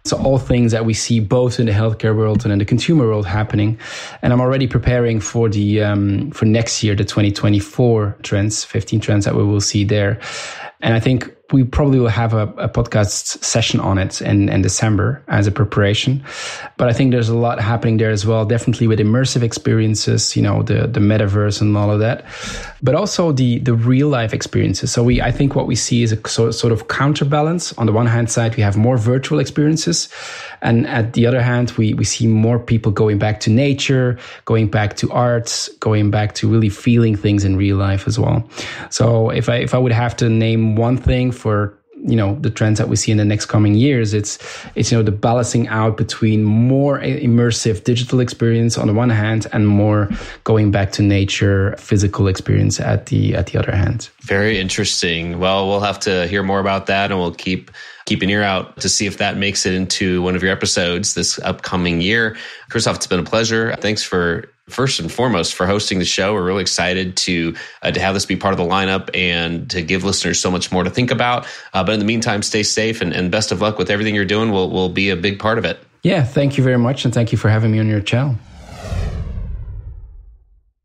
so 0.06 0.16
all 0.22 0.38
things 0.38 0.72
that 0.72 0.84
we 0.84 0.94
see 0.94 1.20
both 1.20 1.60
in 1.60 1.66
the 1.66 1.72
healthcare 1.72 2.16
world 2.16 2.44
and 2.44 2.52
in 2.52 2.58
the 2.58 2.64
consumer 2.64 3.06
world 3.06 3.26
happening. 3.26 3.78
And 4.22 4.32
I'm 4.32 4.40
already 4.40 4.66
preparing 4.66 5.20
for 5.20 5.48
the 5.48 5.82
um, 5.82 6.30
for 6.30 6.44
next 6.44 6.82
year, 6.82 6.94
the 6.94 7.04
2024 7.04 8.16
trends, 8.22 8.64
15 8.64 9.00
trends 9.00 9.24
that 9.24 9.34
we 9.34 9.44
will 9.44 9.60
see 9.60 9.84
there. 9.84 10.20
And 10.80 10.94
I 10.94 11.00
think 11.00 11.35
we 11.52 11.62
probably 11.62 12.00
will 12.00 12.08
have 12.08 12.34
a, 12.34 12.48
a, 12.58 12.68
podcast 12.68 13.42
session 13.44 13.78
on 13.78 13.98
it 13.98 14.20
in, 14.20 14.48
in 14.48 14.62
December 14.62 15.22
as 15.28 15.46
a 15.46 15.52
preparation. 15.52 16.24
But 16.76 16.88
I 16.88 16.92
think 16.92 17.12
there's 17.12 17.28
a 17.28 17.36
lot 17.36 17.60
happening 17.60 17.98
there 17.98 18.10
as 18.10 18.26
well, 18.26 18.44
definitely 18.44 18.88
with 18.88 18.98
immersive 18.98 19.42
experiences, 19.42 20.34
you 20.36 20.42
know, 20.42 20.62
the, 20.62 20.88
the 20.88 20.98
metaverse 20.98 21.60
and 21.60 21.76
all 21.76 21.90
of 21.90 22.00
that, 22.00 22.24
but 22.82 22.96
also 22.96 23.30
the, 23.30 23.60
the 23.60 23.74
real 23.74 24.08
life 24.08 24.34
experiences. 24.34 24.90
So 24.90 25.04
we, 25.04 25.22
I 25.22 25.30
think 25.30 25.54
what 25.54 25.68
we 25.68 25.76
see 25.76 26.02
is 26.02 26.10
a 26.10 26.28
sort, 26.28 26.54
sort 26.54 26.72
of 26.72 26.88
counterbalance. 26.88 27.72
On 27.74 27.86
the 27.86 27.92
one 27.92 28.06
hand 28.06 28.28
side, 28.28 28.56
we 28.56 28.62
have 28.64 28.76
more 28.76 28.96
virtual 28.96 29.38
experiences. 29.38 30.08
And 30.62 30.86
at 30.88 31.12
the 31.12 31.26
other 31.26 31.40
hand, 31.40 31.70
we, 31.72 31.94
we 31.94 32.04
see 32.04 32.26
more 32.26 32.58
people 32.58 32.90
going 32.90 33.18
back 33.18 33.38
to 33.40 33.50
nature, 33.50 34.18
going 34.46 34.68
back 34.68 34.96
to 34.96 35.12
arts, 35.12 35.68
going 35.78 36.10
back 36.10 36.34
to 36.36 36.48
really 36.48 36.70
feeling 36.70 37.14
things 37.14 37.44
in 37.44 37.56
real 37.56 37.76
life 37.76 38.08
as 38.08 38.18
well. 38.18 38.48
So 38.90 39.30
if 39.30 39.48
I, 39.48 39.56
if 39.56 39.74
I 39.74 39.78
would 39.78 39.92
have 39.92 40.16
to 40.16 40.28
name 40.28 40.74
one 40.74 40.96
thing 40.96 41.30
for 41.36 41.78
you 42.04 42.16
know 42.16 42.36
the 42.40 42.50
trends 42.50 42.78
that 42.78 42.88
we 42.88 42.96
see 42.96 43.10
in 43.10 43.18
the 43.18 43.24
next 43.24 43.46
coming 43.46 43.74
years 43.74 44.12
it's 44.12 44.38
it's 44.74 44.92
you 44.92 44.98
know 44.98 45.02
the 45.02 45.10
balancing 45.10 45.66
out 45.68 45.96
between 45.96 46.44
more 46.44 47.00
immersive 47.00 47.84
digital 47.84 48.20
experience 48.20 48.76
on 48.76 48.86
the 48.86 48.92
one 48.92 49.08
hand 49.08 49.46
and 49.52 49.66
more 49.66 50.08
going 50.44 50.70
back 50.70 50.92
to 50.92 51.02
nature 51.02 51.74
physical 51.78 52.28
experience 52.28 52.78
at 52.78 53.06
the 53.06 53.34
at 53.34 53.46
the 53.46 53.58
other 53.58 53.72
hand. 53.72 54.10
Very 54.20 54.58
interesting. 54.58 55.38
Well 55.38 55.68
we'll 55.68 55.80
have 55.80 55.98
to 56.00 56.26
hear 56.26 56.42
more 56.42 56.60
about 56.60 56.86
that 56.86 57.10
and 57.10 57.18
we'll 57.18 57.34
keep 57.34 57.70
keep 58.04 58.22
an 58.22 58.30
ear 58.30 58.42
out 58.42 58.78
to 58.80 58.88
see 58.88 59.06
if 59.06 59.18
that 59.18 59.36
makes 59.36 59.66
it 59.66 59.72
into 59.72 60.22
one 60.22 60.36
of 60.36 60.42
your 60.42 60.52
episodes 60.52 61.14
this 61.14 61.38
upcoming 61.40 62.00
year. 62.00 62.36
Christophe 62.68 62.96
it's 62.96 63.06
been 63.06 63.20
a 63.20 63.24
pleasure. 63.24 63.74
Thanks 63.80 64.02
for 64.02 64.44
first 64.68 64.98
and 64.98 65.10
foremost 65.10 65.54
for 65.54 65.66
hosting 65.66 65.98
the 65.98 66.04
show. 66.04 66.34
We're 66.34 66.44
really 66.44 66.62
excited 66.62 67.16
to 67.18 67.54
uh, 67.82 67.92
to 67.92 68.00
have 68.00 68.14
this 68.14 68.26
be 68.26 68.36
part 68.36 68.52
of 68.52 68.58
the 68.58 68.64
lineup 68.64 69.10
and 69.14 69.68
to 69.70 69.82
give 69.82 70.04
listeners 70.04 70.40
so 70.40 70.50
much 70.50 70.72
more 70.72 70.84
to 70.84 70.90
think 70.90 71.10
about. 71.10 71.46
Uh, 71.72 71.84
but 71.84 71.92
in 71.92 71.98
the 71.98 72.04
meantime, 72.04 72.42
stay 72.42 72.62
safe 72.62 73.00
and, 73.00 73.12
and 73.12 73.30
best 73.30 73.52
of 73.52 73.60
luck 73.60 73.78
with 73.78 73.90
everything 73.90 74.14
you're 74.14 74.24
doing. 74.24 74.50
Will 74.50 74.70
will 74.70 74.88
be 74.88 75.10
a 75.10 75.16
big 75.16 75.38
part 75.38 75.58
of 75.58 75.64
it. 75.64 75.78
Yeah, 76.02 76.24
thank 76.24 76.56
you 76.56 76.64
very 76.64 76.78
much, 76.78 77.04
and 77.04 77.12
thank 77.12 77.32
you 77.32 77.38
for 77.38 77.48
having 77.48 77.72
me 77.72 77.78
on 77.78 77.88
your 77.88 78.00
channel. 78.00 78.36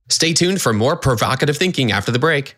Stay 0.10 0.34
tuned 0.34 0.62
for 0.62 0.74
more 0.74 0.96
provocative 0.96 1.58
thinking 1.58 1.92
after 1.92 2.12
the 2.12 2.20
break. 2.20 2.56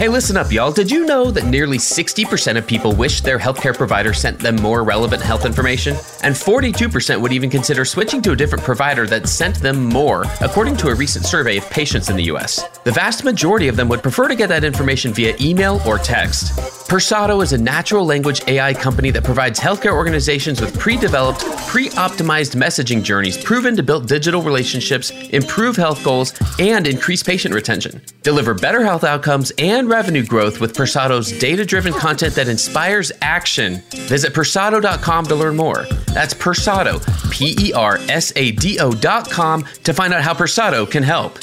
Hey, 0.00 0.08
listen 0.08 0.38
up, 0.38 0.50
y'all. 0.50 0.72
Did 0.72 0.90
you 0.90 1.04
know 1.04 1.30
that 1.30 1.44
nearly 1.44 1.76
60% 1.76 2.56
of 2.56 2.66
people 2.66 2.94
wish 2.94 3.20
their 3.20 3.38
healthcare 3.38 3.76
provider 3.76 4.14
sent 4.14 4.38
them 4.38 4.56
more 4.56 4.82
relevant 4.82 5.20
health 5.20 5.44
information? 5.44 5.94
And 6.22 6.34
42% 6.34 7.20
would 7.20 7.34
even 7.34 7.50
consider 7.50 7.84
switching 7.84 8.22
to 8.22 8.32
a 8.32 8.36
different 8.36 8.64
provider 8.64 9.06
that 9.08 9.28
sent 9.28 9.56
them 9.56 9.84
more, 9.84 10.24
according 10.40 10.78
to 10.78 10.88
a 10.88 10.94
recent 10.94 11.26
survey 11.26 11.58
of 11.58 11.68
patients 11.68 12.08
in 12.08 12.16
the 12.16 12.22
US. 12.32 12.66
The 12.84 12.92
vast 12.92 13.24
majority 13.24 13.68
of 13.68 13.76
them 13.76 13.90
would 13.90 14.00
prefer 14.00 14.26
to 14.28 14.34
get 14.34 14.48
that 14.48 14.64
information 14.64 15.12
via 15.12 15.36
email 15.38 15.82
or 15.86 15.98
text. 15.98 16.56
Persado 16.88 17.42
is 17.42 17.52
a 17.52 17.58
natural 17.58 18.06
language 18.06 18.40
AI 18.48 18.72
company 18.72 19.10
that 19.10 19.22
provides 19.22 19.60
healthcare 19.60 19.92
organizations 19.92 20.62
with 20.62 20.78
pre 20.78 20.96
developed, 20.96 21.40
pre 21.68 21.90
optimized 21.90 22.56
messaging 22.56 23.02
journeys 23.02 23.36
proven 23.36 23.76
to 23.76 23.82
build 23.82 24.08
digital 24.08 24.40
relationships, 24.40 25.10
improve 25.28 25.76
health 25.76 26.02
goals, 26.02 26.32
and 26.58 26.86
increase 26.86 27.22
patient 27.22 27.54
retention. 27.54 28.00
Deliver 28.22 28.54
better 28.54 28.82
health 28.82 29.04
outcomes 29.04 29.52
and 29.58 29.89
revenue 29.90 30.24
growth 30.24 30.60
with 30.60 30.74
Persado's 30.74 31.32
data 31.38 31.64
driven 31.64 31.92
content 31.92 32.34
that 32.36 32.48
inspires 32.48 33.10
action. 33.20 33.82
Visit 34.08 34.32
Persado.com 34.32 35.26
to 35.26 35.34
learn 35.34 35.56
more. 35.56 35.84
That's 36.14 36.32
Persado, 36.32 37.00
P 37.30 37.56
E 37.58 37.72
R 37.72 37.98
S 38.08 38.32
A 38.36 38.52
D 38.52 38.78
O.com, 38.78 39.64
to 39.84 39.92
find 39.92 40.14
out 40.14 40.22
how 40.22 40.32
Persado 40.32 40.90
can 40.90 41.02
help. 41.02 41.38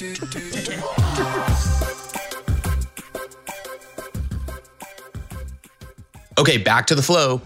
Okay, 6.39 6.57
back 6.57 6.87
to 6.87 6.95
the 6.95 7.01
flow. 7.01 7.41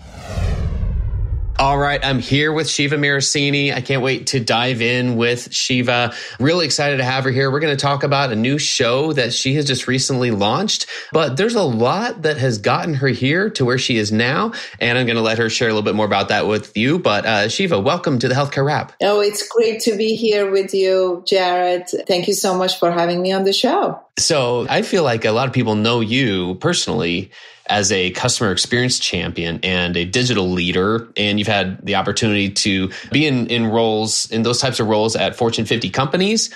All 1.59 1.77
right, 1.77 2.03
I'm 2.03 2.19
here 2.19 2.51
with 2.51 2.67
Shiva 2.67 2.95
Mirasini. 2.95 3.71
I 3.71 3.81
can't 3.81 4.01
wait 4.01 4.27
to 4.27 4.39
dive 4.39 4.81
in 4.81 5.15
with 5.15 5.53
Shiva. 5.53 6.13
Really 6.39 6.65
excited 6.65 6.97
to 6.97 7.03
have 7.03 7.23
her 7.25 7.29
here. 7.29 7.51
We're 7.51 7.59
going 7.59 7.75
to 7.75 7.81
talk 7.81 8.03
about 8.03 8.31
a 8.31 8.35
new 8.35 8.57
show 8.57 9.13
that 9.13 9.31
she 9.31 9.53
has 9.55 9.65
just 9.65 9.87
recently 9.87 10.31
launched, 10.31 10.87
but 11.11 11.37
there's 11.37 11.53
a 11.53 11.61
lot 11.61 12.23
that 12.23 12.37
has 12.37 12.57
gotten 12.57 12.95
her 12.95 13.09
here 13.09 13.49
to 13.51 13.65
where 13.65 13.77
she 13.77 13.97
is 13.97 14.11
now. 14.11 14.53
And 14.79 14.97
I'm 14.97 15.05
going 15.05 15.17
to 15.17 15.21
let 15.21 15.37
her 15.37 15.49
share 15.49 15.67
a 15.67 15.71
little 15.71 15.85
bit 15.85 15.93
more 15.93 16.05
about 16.05 16.29
that 16.29 16.47
with 16.47 16.75
you. 16.75 16.97
But 16.97 17.25
uh, 17.27 17.47
Shiva, 17.47 17.79
welcome 17.79 18.17
to 18.19 18.27
the 18.27 18.33
Healthcare 18.33 18.65
Rap. 18.65 18.93
Oh, 19.01 19.19
it's 19.19 19.47
great 19.47 19.81
to 19.81 19.95
be 19.95 20.15
here 20.15 20.49
with 20.49 20.73
you, 20.73 21.23
Jared. 21.27 21.87
Thank 22.07 22.27
you 22.27 22.33
so 22.33 22.57
much 22.57 22.79
for 22.79 22.91
having 22.91 23.21
me 23.21 23.31
on 23.33 23.43
the 23.43 23.53
show. 23.53 24.01
So 24.17 24.65
I 24.67 24.81
feel 24.81 25.03
like 25.03 25.25
a 25.25 25.31
lot 25.31 25.47
of 25.47 25.53
people 25.53 25.75
know 25.75 25.99
you 25.99 26.55
personally 26.55 27.31
as 27.71 27.91
a 27.91 28.11
customer 28.11 28.51
experience 28.51 28.99
champion 28.99 29.59
and 29.63 29.95
a 29.95 30.05
digital 30.05 30.49
leader. 30.51 31.11
And 31.15 31.39
you've 31.39 31.47
had 31.47 31.83
the 31.85 31.95
opportunity 31.95 32.49
to 32.49 32.91
be 33.11 33.25
in, 33.25 33.47
in 33.47 33.67
roles, 33.67 34.29
in 34.29 34.43
those 34.43 34.59
types 34.59 34.79
of 34.79 34.87
roles 34.87 35.15
at 35.15 35.35
Fortune 35.35 35.65
50 35.65 35.89
companies. 35.89 36.53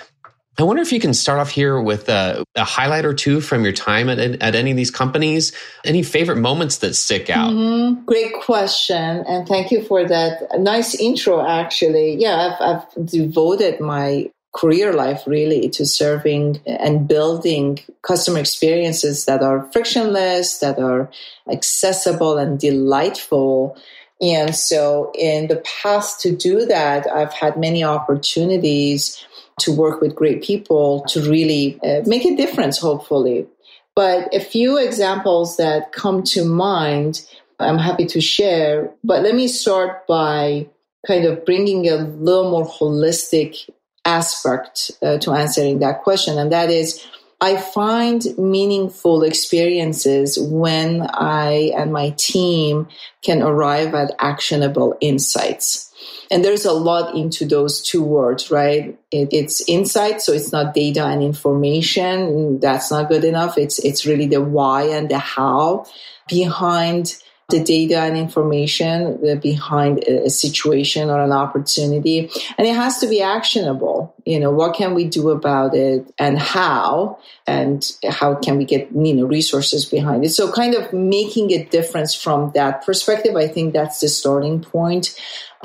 I 0.58 0.64
wonder 0.64 0.82
if 0.82 0.94
you 0.94 1.02
can 1.02 1.14
start 1.14 1.40
off 1.40 1.50
here 1.50 1.82
with 1.82 2.08
a, 2.08 2.44
a 2.56 2.64
highlight 2.64 3.04
or 3.04 3.14
two 3.14 3.42
from 3.42 3.64
your 3.64 3.74
time 3.74 4.08
at, 4.08 4.20
at 4.20 4.56
any 4.56 4.72
of 4.72 4.78
these 4.78 4.92
companies. 4.92 5.52
Any 5.84 6.02
favorite 6.02 6.38
moments 6.38 6.78
that 6.78 6.96
stick 6.96 7.30
out? 7.30 7.52
Mm-hmm. 7.52 8.06
Great 8.06 8.34
question. 8.36 9.26
And 9.28 9.46
thank 9.48 9.72
you 9.72 9.84
for 9.84 10.06
that 10.06 10.48
nice 10.58 10.96
intro, 10.96 11.46
actually. 11.46 12.16
Yeah, 12.16 12.56
I've, 12.60 12.84
I've 12.98 13.06
devoted 13.06 13.82
my 13.82 14.32
career 14.56 14.94
life 14.94 15.22
really 15.28 15.68
to 15.70 15.86
serving 15.86 16.62
and 16.66 17.08
building 17.08 17.78
customer 18.02 18.40
experiences 18.40 19.26
that 19.26 19.42
are 19.42 19.70
frictionless, 19.74 20.60
that 20.60 20.80
are 20.80 21.12
accessible 21.52 22.38
and 22.38 22.58
delightful. 22.58 23.78
And 24.22 24.56
so 24.56 25.12
in 25.14 25.48
the 25.48 25.62
past 25.82 26.22
to 26.22 26.34
do 26.34 26.66
that, 26.68 27.06
I've 27.12 27.34
had 27.34 27.58
many 27.58 27.84
opportunities 27.84 29.22
to 29.60 29.76
work 29.76 30.00
with 30.00 30.16
great 30.16 30.42
people 30.42 31.04
to 31.10 31.30
really 31.30 31.78
uh, 31.84 32.02
make 32.06 32.26
a 32.26 32.36
difference, 32.36 32.78
hopefully. 32.78 33.48
But 33.94 34.34
a 34.34 34.40
few 34.40 34.78
examples 34.78 35.58
that 35.58 35.92
come 35.92 36.24
to 36.24 36.46
mind, 36.46 37.26
I'm 37.60 37.78
happy 37.78 38.06
to 38.08 38.22
share. 38.22 38.92
But 39.04 39.22
let 39.22 39.36
me 39.36 39.48
start 39.50 40.08
by 40.08 40.68
kind 41.06 41.26
of 41.26 41.46
bringing 41.46 41.88
a 41.88 41.98
little 41.98 42.50
more 42.50 42.66
holistic 42.66 43.70
aspect 44.06 44.92
uh, 45.02 45.18
to 45.20 45.32
answering 45.32 45.80
that 45.80 46.04
question, 46.04 46.38
and 46.38 46.52
that 46.52 46.70
is 46.70 47.06
I 47.42 47.58
find 47.58 48.24
meaningful 48.38 49.24
experiences 49.24 50.40
when 50.40 51.02
I 51.02 51.74
and 51.76 51.92
my 51.92 52.12
team 52.18 52.88
can 53.22 53.42
arrive 53.42 53.94
at 53.94 54.16
actionable 54.20 54.96
insights. 55.02 55.92
And 56.32 56.44
there's 56.44 56.66
a 56.66 56.72
lot 56.72 57.16
into 57.16 57.46
those 57.46 57.82
two 57.82 58.04
words, 58.04 58.50
right? 58.50 58.98
It, 59.12 59.30
it's 59.32 59.68
insight, 59.68 60.22
so 60.22 60.34
it's 60.34 60.52
not 60.52 60.74
data 60.74 61.06
and 61.06 61.22
information. 61.22 62.60
That's 62.60 62.90
not 62.90 63.10
good 63.10 63.24
enough. 63.24 63.58
It's 63.58 63.80
it's 63.80 64.06
really 64.06 64.28
the 64.28 64.42
why 64.42 64.84
and 64.84 65.10
the 65.10 65.20
how 65.20 65.86
behind 66.28 67.16
the 67.50 67.64
data 67.64 68.00
and 68.00 68.18
information 68.18 69.40
behind 69.40 70.00
a 70.06 70.30
situation 70.32 71.12
or 71.12 71.22
an 71.22 71.32
opportunity. 71.32 72.30
And 72.58 72.68
it 72.68 72.76
has 72.76 72.98
to 73.00 73.08
be 73.08 73.22
actionable. 73.22 74.16
You 74.26 74.40
know, 74.40 74.50
what 74.50 74.76
can 74.76 74.96
we 74.96 75.06
do 75.06 75.30
about 75.30 75.76
it 75.76 76.12
and 76.18 76.40
how? 76.40 77.20
And 77.46 77.88
how 78.10 78.34
can 78.34 78.58
we 78.58 78.66
get, 78.66 78.90
you 78.92 79.14
know, 79.14 79.26
resources 79.26 79.86
behind 79.86 80.26
it? 80.26 80.30
So 80.30 80.52
kind 80.52 80.74
of 80.74 80.92
making 80.92 81.52
a 81.52 81.64
difference 81.66 82.16
from 82.16 82.52
that 82.56 82.84
perspective, 82.84 83.36
I 83.36 83.48
think 83.48 83.74
that's 83.74 84.00
the 84.00 84.10
starting 84.10 84.62
point 84.62 85.16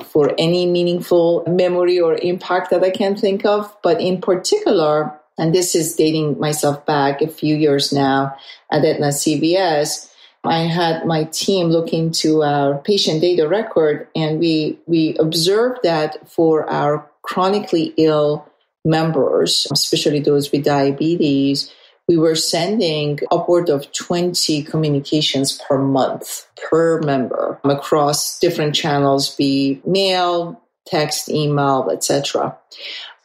for 0.04 0.34
any 0.36 0.66
meaningful 0.66 1.44
memory 1.46 1.98
or 1.98 2.14
impact 2.14 2.70
that 2.70 2.84
I 2.84 2.90
can 2.90 3.16
think 3.16 3.46
of. 3.46 3.74
But 3.82 4.02
in 4.02 4.20
particular, 4.20 5.18
and 5.38 5.54
this 5.54 5.74
is 5.74 5.94
dating 5.96 6.38
myself 6.38 6.84
back 6.84 7.22
a 7.22 7.28
few 7.28 7.56
years 7.56 7.90
now 7.90 8.36
at 8.70 8.84
Aetna 8.84 9.08
CVS, 9.08 10.09
I 10.44 10.61
had 10.61 11.07
my 11.07 11.24
team 11.24 11.68
look 11.68 11.92
into 11.92 12.42
our 12.42 12.79
patient 12.79 13.20
data 13.20 13.46
record, 13.46 14.09
and 14.16 14.40
we 14.40 14.79
we 14.87 15.16
observed 15.18 15.81
that 15.83 16.29
for 16.29 16.68
our 16.70 17.07
chronically 17.22 17.92
ill 17.96 18.46
members, 18.85 19.66
especially 19.70 20.20
those 20.20 20.50
with 20.50 20.64
diabetes, 20.64 21.70
we 22.09 22.16
were 22.16 22.35
sending 22.35 23.20
upward 23.31 23.68
of 23.68 23.92
20 23.92 24.62
communications 24.64 25.61
per 25.68 25.79
month 25.79 26.46
per 26.57 27.00
member 27.03 27.61
across 27.62 28.38
different 28.40 28.74
channels, 28.74 29.37
be 29.37 29.81
mail, 29.87 30.61
text, 30.87 31.29
email, 31.29 31.88
etc. 31.92 32.57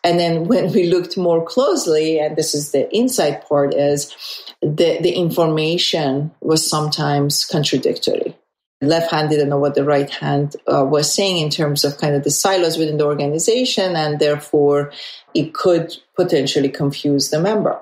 And 0.06 0.20
then 0.20 0.48
when 0.48 0.72
we 0.72 0.86
looked 0.86 1.18
more 1.18 1.44
closely, 1.44 2.20
and 2.20 2.36
this 2.36 2.54
is 2.54 2.72
the 2.72 2.90
insight 2.96 3.50
part, 3.50 3.74
is 3.74 4.16
the, 4.62 5.00
the 5.02 5.12
information 5.12 6.32
was 6.42 6.70
sometimes 6.70 7.44
contradictory. 7.44 8.38
Left 8.82 9.10
hand 9.10 9.32
didn't 9.32 9.50
know 9.50 9.58
what 9.58 9.74
the 9.74 9.84
right 9.84 10.10
hand 10.10 10.58
uh, 10.72 10.86
was 10.86 11.12
saying 11.12 11.40
in 11.40 11.50
terms 11.50 11.84
of 11.84 11.98
kind 11.98 12.14
of 12.14 12.24
the 12.24 12.30
silos 12.30 12.78
within 12.78 12.98
the 12.98 13.06
organization, 13.06 13.96
and 13.96 14.20
therefore 14.20 14.92
it 15.34 15.56
could 15.56 15.98
potentially 16.16 16.70
confuse 16.70 17.32
the 17.32 17.40
member. 17.40 17.82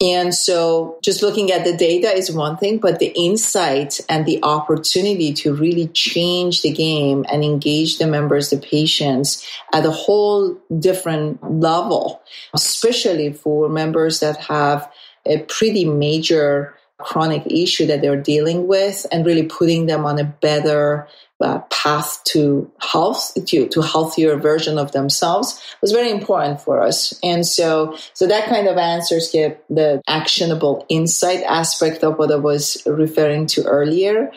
And 0.00 0.34
so 0.34 0.98
just 1.02 1.22
looking 1.22 1.50
at 1.50 1.64
the 1.64 1.74
data 1.74 2.08
is 2.08 2.30
one 2.30 2.58
thing, 2.58 2.78
but 2.78 2.98
the 2.98 3.12
insight 3.16 3.98
and 4.10 4.26
the 4.26 4.40
opportunity 4.42 5.32
to 5.34 5.54
really 5.54 5.88
change 5.88 6.60
the 6.60 6.70
game 6.70 7.24
and 7.30 7.42
engage 7.42 7.96
the 7.96 8.06
members, 8.06 8.50
the 8.50 8.58
patients 8.58 9.46
at 9.72 9.86
a 9.86 9.90
whole 9.90 10.54
different 10.78 11.42
level, 11.60 12.20
especially 12.52 13.32
for 13.32 13.70
members 13.70 14.20
that 14.20 14.36
have 14.36 14.90
a 15.24 15.38
pretty 15.38 15.86
major 15.86 16.74
chronic 16.98 17.46
issue 17.46 17.86
that 17.86 18.00
they're 18.00 18.20
dealing 18.20 18.66
with 18.66 19.06
and 19.10 19.24
really 19.24 19.44
putting 19.44 19.86
them 19.86 20.04
on 20.04 20.18
a 20.18 20.24
better 20.24 21.08
uh, 21.40 21.58
path 21.70 22.22
to 22.24 22.70
health 22.80 23.32
to, 23.46 23.68
to 23.68 23.80
healthier 23.82 24.36
version 24.36 24.78
of 24.78 24.92
themselves 24.92 25.60
was 25.82 25.92
very 25.92 26.10
important 26.10 26.60
for 26.60 26.82
us. 26.82 27.18
And 27.22 27.46
so 27.46 27.96
so 28.14 28.26
that 28.26 28.48
kind 28.48 28.66
of 28.68 28.76
answers 28.78 29.30
get 29.30 29.64
the 29.68 30.00
actionable 30.08 30.86
insight 30.88 31.42
aspect 31.42 32.02
of 32.02 32.18
what 32.18 32.32
i 32.32 32.36
was 32.36 32.82
referring 32.86 33.46
to 33.48 33.64
earlier. 33.64 34.30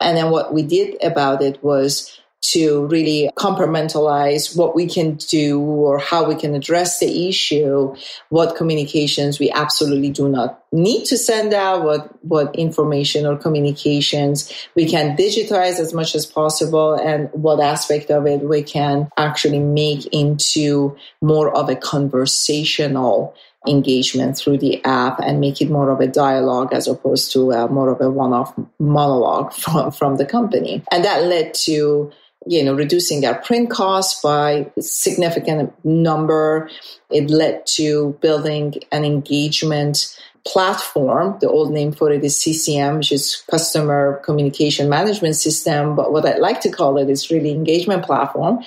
And 0.00 0.16
then 0.16 0.30
what 0.30 0.54
we 0.54 0.62
did 0.62 0.96
about 1.02 1.42
it 1.42 1.62
was 1.62 2.17
to 2.40 2.86
really 2.86 3.30
compartmentalize 3.36 4.56
what 4.56 4.74
we 4.74 4.86
can 4.86 5.16
do 5.16 5.60
or 5.60 5.98
how 5.98 6.24
we 6.24 6.36
can 6.36 6.54
address 6.54 7.00
the 7.00 7.28
issue, 7.28 7.94
what 8.28 8.56
communications 8.56 9.38
we 9.38 9.50
absolutely 9.50 10.10
do 10.10 10.28
not 10.28 10.62
need 10.72 11.04
to 11.04 11.16
send 11.16 11.52
out, 11.52 11.82
what, 11.82 12.24
what 12.24 12.54
information 12.54 13.26
or 13.26 13.36
communications 13.36 14.52
we 14.76 14.86
can 14.86 15.16
digitize 15.16 15.80
as 15.80 15.92
much 15.92 16.14
as 16.14 16.26
possible, 16.26 16.94
and 16.94 17.28
what 17.32 17.60
aspect 17.60 18.10
of 18.10 18.26
it 18.26 18.40
we 18.40 18.62
can 18.62 19.08
actually 19.16 19.58
make 19.58 20.06
into 20.06 20.96
more 21.20 21.54
of 21.56 21.68
a 21.68 21.76
conversational 21.76 23.34
engagement 23.66 24.38
through 24.38 24.58
the 24.58 24.82
app 24.84 25.18
and 25.20 25.40
make 25.40 25.60
it 25.60 25.70
more 25.70 25.90
of 25.90 26.00
a 26.00 26.06
dialogue 26.06 26.72
as 26.72 26.86
opposed 26.86 27.32
to 27.32 27.52
uh, 27.52 27.66
more 27.66 27.90
of 27.90 28.00
a 28.00 28.08
one-off 28.08 28.54
monologue 28.78 29.52
from, 29.62 29.90
from 29.90 30.16
the 30.16 30.26
company. 30.26 30.82
And 30.92 31.04
that 31.04 31.24
led 31.24 31.54
to 31.64 32.12
you 32.48 32.64
know, 32.64 32.74
reducing 32.74 33.26
our 33.26 33.34
print 33.34 33.70
costs 33.70 34.22
by 34.22 34.70
a 34.76 34.82
significant 34.82 35.72
number. 35.84 36.70
It 37.10 37.28
led 37.28 37.66
to 37.76 38.16
building 38.22 38.76
an 38.90 39.04
engagement 39.04 40.18
platform. 40.46 41.36
The 41.40 41.48
old 41.48 41.70
name 41.72 41.92
for 41.92 42.10
it 42.10 42.24
is 42.24 42.40
CCM, 42.40 42.96
which 42.96 43.12
is 43.12 43.44
Customer 43.50 44.22
Communication 44.24 44.88
Management 44.88 45.36
System. 45.36 45.94
But 45.94 46.10
what 46.10 46.24
I 46.24 46.38
like 46.38 46.62
to 46.62 46.70
call 46.70 46.96
it 46.96 47.10
is 47.10 47.30
really 47.30 47.50
engagement 47.50 48.06
platform 48.06 48.64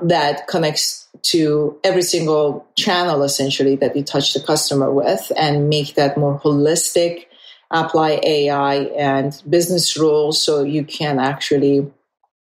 that 0.00 0.46
connects 0.46 1.06
to 1.20 1.78
every 1.84 2.02
single 2.02 2.66
channel 2.76 3.22
essentially 3.22 3.76
that 3.76 3.94
you 3.94 4.04
touch 4.04 4.32
the 4.32 4.40
customer 4.40 4.90
with 4.90 5.30
and 5.36 5.68
make 5.68 5.96
that 5.96 6.16
more 6.16 6.40
holistic 6.40 7.26
apply 7.70 8.20
AI 8.22 8.76
and 8.96 9.42
business 9.48 9.96
rules 9.96 10.42
so 10.42 10.62
you 10.62 10.84
can 10.84 11.18
actually 11.18 11.90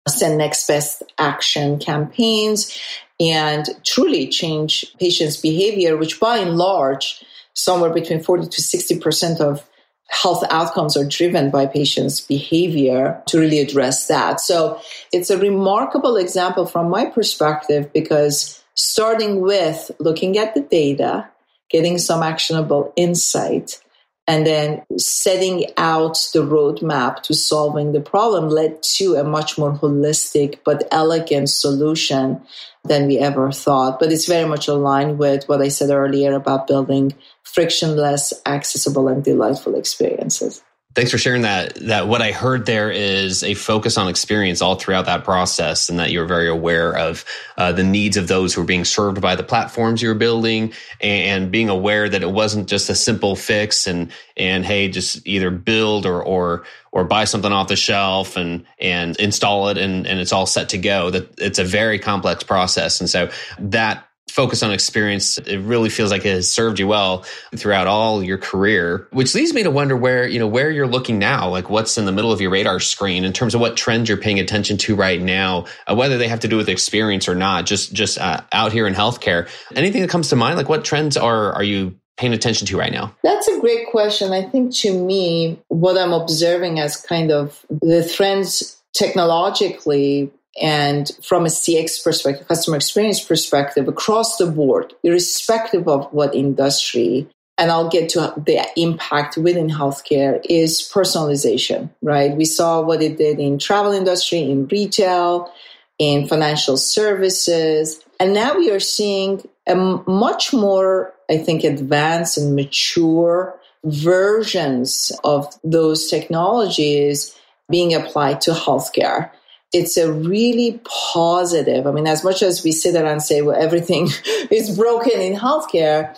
send 0.07 0.37
next 0.37 0.67
best 0.67 1.03
action 1.17 1.79
campaigns 1.79 2.77
and 3.19 3.65
truly 3.83 4.27
change 4.27 4.85
patients' 4.99 5.37
behavior, 5.37 5.97
which 5.97 6.19
by 6.19 6.37
and 6.37 6.57
large, 6.57 7.23
somewhere 7.53 7.91
between 7.91 8.21
40 8.21 8.47
to 8.47 8.61
60% 8.61 9.41
of 9.41 9.67
health 10.09 10.43
outcomes 10.49 10.95
are 10.95 11.05
driven 11.05 11.49
by 11.49 11.65
patients' 11.65 12.21
behavior 12.21 13.21
to 13.27 13.39
really 13.39 13.59
address 13.59 14.07
that. 14.07 14.39
So 14.39 14.79
it's 15.11 15.29
a 15.29 15.37
remarkable 15.37 16.15
example 16.15 16.65
from 16.65 16.89
my 16.89 17.05
perspective 17.05 17.91
because 17.91 18.63
starting 18.75 19.41
with 19.41 19.91
looking 19.99 20.37
at 20.37 20.53
the 20.53 20.61
data, 20.61 21.27
getting 21.69 21.97
some 21.97 22.23
actionable 22.23 22.93
insight, 22.95 23.81
and 24.27 24.45
then 24.45 24.83
setting 24.97 25.65
out 25.77 26.17
the 26.33 26.39
roadmap 26.39 27.21
to 27.23 27.33
solving 27.33 27.93
the 27.93 28.01
problem 28.01 28.49
led 28.49 28.83
to 28.83 29.15
a 29.15 29.23
much 29.23 29.57
more 29.57 29.73
holistic 29.73 30.59
but 30.65 30.87
elegant 30.91 31.49
solution 31.49 32.41
than 32.83 33.07
we 33.07 33.17
ever 33.17 33.51
thought. 33.51 33.99
But 33.99 34.11
it's 34.11 34.27
very 34.27 34.47
much 34.47 34.67
aligned 34.67 35.17
with 35.17 35.47
what 35.47 35.61
I 35.61 35.69
said 35.69 35.89
earlier 35.89 36.33
about 36.33 36.67
building 36.67 37.13
frictionless, 37.43 38.33
accessible, 38.45 39.07
and 39.07 39.23
delightful 39.23 39.75
experiences. 39.75 40.61
Thanks 40.97 41.11
for 41.11 41.19
sharing 41.19 41.43
that. 41.43 41.75
That 41.75 42.07
what 42.07 42.23
I 42.23 42.31
heard 42.31 42.65
there 42.65 42.89
is 42.89 43.43
a 43.43 43.53
focus 43.53 43.99
on 43.99 44.07
experience 44.07 44.63
all 44.63 44.73
throughout 44.73 45.05
that 45.05 45.23
process, 45.23 45.89
and 45.89 45.99
that 45.99 46.09
you're 46.09 46.25
very 46.25 46.49
aware 46.49 46.97
of 46.97 47.23
uh, 47.55 47.71
the 47.71 47.83
needs 47.83 48.17
of 48.17 48.27
those 48.27 48.55
who 48.55 48.61
are 48.61 48.65
being 48.65 48.83
served 48.83 49.21
by 49.21 49.35
the 49.35 49.43
platforms 49.43 50.01
you're 50.01 50.15
building, 50.15 50.73
and 50.99 51.51
being 51.51 51.69
aware 51.69 52.09
that 52.09 52.23
it 52.23 52.31
wasn't 52.31 52.67
just 52.67 52.89
a 52.89 52.95
simple 52.95 53.35
fix 53.35 53.85
and 53.85 54.11
and 54.35 54.65
hey, 54.65 54.87
just 54.87 55.21
either 55.27 55.51
build 55.51 56.07
or 56.07 56.19
or 56.23 56.63
or 56.91 57.03
buy 57.03 57.25
something 57.25 57.51
off 57.51 57.67
the 57.67 57.75
shelf 57.75 58.35
and 58.35 58.65
and 58.81 59.15
install 59.17 59.69
it 59.69 59.77
and 59.77 60.07
and 60.07 60.19
it's 60.19 60.33
all 60.33 60.47
set 60.47 60.69
to 60.69 60.79
go. 60.79 61.11
That 61.11 61.39
it's 61.39 61.59
a 61.59 61.63
very 61.63 61.99
complex 61.99 62.41
process, 62.41 63.01
and 63.01 63.07
so 63.07 63.29
that 63.59 64.06
focus 64.29 64.61
on 64.61 64.71
experience 64.71 65.37
it 65.39 65.57
really 65.59 65.89
feels 65.89 66.11
like 66.11 66.25
it 66.25 66.33
has 66.33 66.51
served 66.51 66.79
you 66.79 66.87
well 66.87 67.25
throughout 67.55 67.87
all 67.87 68.23
your 68.23 68.37
career 68.37 69.07
which 69.11 69.33
leads 69.33 69.53
me 69.53 69.63
to 69.63 69.71
wonder 69.71 69.95
where 69.95 70.27
you 70.27 70.37
know 70.37 70.47
where 70.47 70.69
you're 70.69 70.87
looking 70.87 71.17
now 71.17 71.49
like 71.49 71.69
what's 71.69 71.97
in 71.97 72.05
the 72.05 72.11
middle 72.11 72.31
of 72.31 72.39
your 72.39 72.51
radar 72.51 72.79
screen 72.79 73.23
in 73.23 73.33
terms 73.33 73.55
of 73.55 73.61
what 73.61 73.75
trends 73.75 74.09
you're 74.09 74.17
paying 74.17 74.39
attention 74.39 74.77
to 74.77 74.95
right 74.95 75.21
now 75.21 75.65
uh, 75.87 75.95
whether 75.95 76.17
they 76.17 76.27
have 76.27 76.41
to 76.41 76.47
do 76.47 76.57
with 76.57 76.69
experience 76.69 77.27
or 77.27 77.35
not 77.35 77.65
just 77.65 77.93
just 77.93 78.17
uh, 78.19 78.41
out 78.51 78.71
here 78.71 78.85
in 78.85 78.93
healthcare 78.93 79.49
anything 79.75 80.01
that 80.01 80.09
comes 80.09 80.29
to 80.29 80.35
mind 80.35 80.57
like 80.57 80.69
what 80.69 80.85
trends 80.85 81.17
are 81.17 81.53
are 81.53 81.63
you 81.63 81.95
paying 82.17 82.33
attention 82.33 82.67
to 82.67 82.77
right 82.77 82.91
now? 82.91 83.15
That's 83.23 83.47
a 83.47 83.59
great 83.59 83.87
question. 83.89 84.33
I 84.33 84.41
think 84.41 84.75
to 84.77 84.91
me, 84.91 85.59
what 85.69 85.97
I'm 85.97 86.13
observing 86.13 86.79
as 86.79 86.97
kind 86.97 87.31
of 87.31 87.65
the 87.69 88.11
trends 88.11 88.77
technologically 88.93 90.31
and 90.61 91.11
from 91.23 91.45
a 91.45 91.49
CX 91.49 92.03
perspective, 92.03 92.47
customer 92.47 92.77
experience 92.77 93.23
perspective, 93.23 93.87
across 93.87 94.37
the 94.37 94.47
board, 94.47 94.93
irrespective 95.03 95.87
of 95.87 96.11
what 96.11 96.33
industry, 96.33 97.27
and 97.57 97.71
I'll 97.71 97.89
get 97.89 98.09
to 98.09 98.33
the 98.37 98.65
impact 98.75 99.37
within 99.37 99.69
healthcare, 99.69 100.39
is 100.47 100.81
personalization, 100.93 101.89
right? 102.01 102.35
We 102.35 102.45
saw 102.45 102.81
what 102.81 103.01
it 103.01 103.17
did 103.17 103.39
in 103.39 103.59
travel 103.59 103.91
industry, 103.91 104.39
in 104.39 104.67
retail, 104.67 105.51
in 105.99 106.27
financial 106.27 106.77
services. 106.77 108.03
And 108.19 108.33
now 108.33 108.57
we 108.57 108.71
are 108.71 108.79
seeing 108.79 109.47
a 109.67 109.75
much 109.75 110.53
more, 110.53 111.13
I 111.29 111.37
think, 111.37 111.63
advanced 111.63 112.37
and 112.37 112.55
mature 112.55 113.59
versions 113.83 115.11
of 115.23 115.47
those 115.63 116.09
technologies 116.09 117.35
being 117.69 117.93
applied 117.93 118.41
to 118.41 118.51
healthcare 118.51 119.31
it's 119.77 119.97
a 119.97 120.11
really 120.11 120.79
positive. 121.13 121.87
I 121.87 121.91
mean, 121.91 122.07
as 122.07 122.23
much 122.23 122.41
as 122.41 122.63
we 122.63 122.71
sit 122.71 122.93
there 122.93 123.05
and 123.05 123.21
say, 123.21 123.41
well, 123.41 123.59
everything 123.59 124.09
is 124.51 124.75
broken 124.77 125.19
in 125.21 125.35
healthcare, 125.35 126.17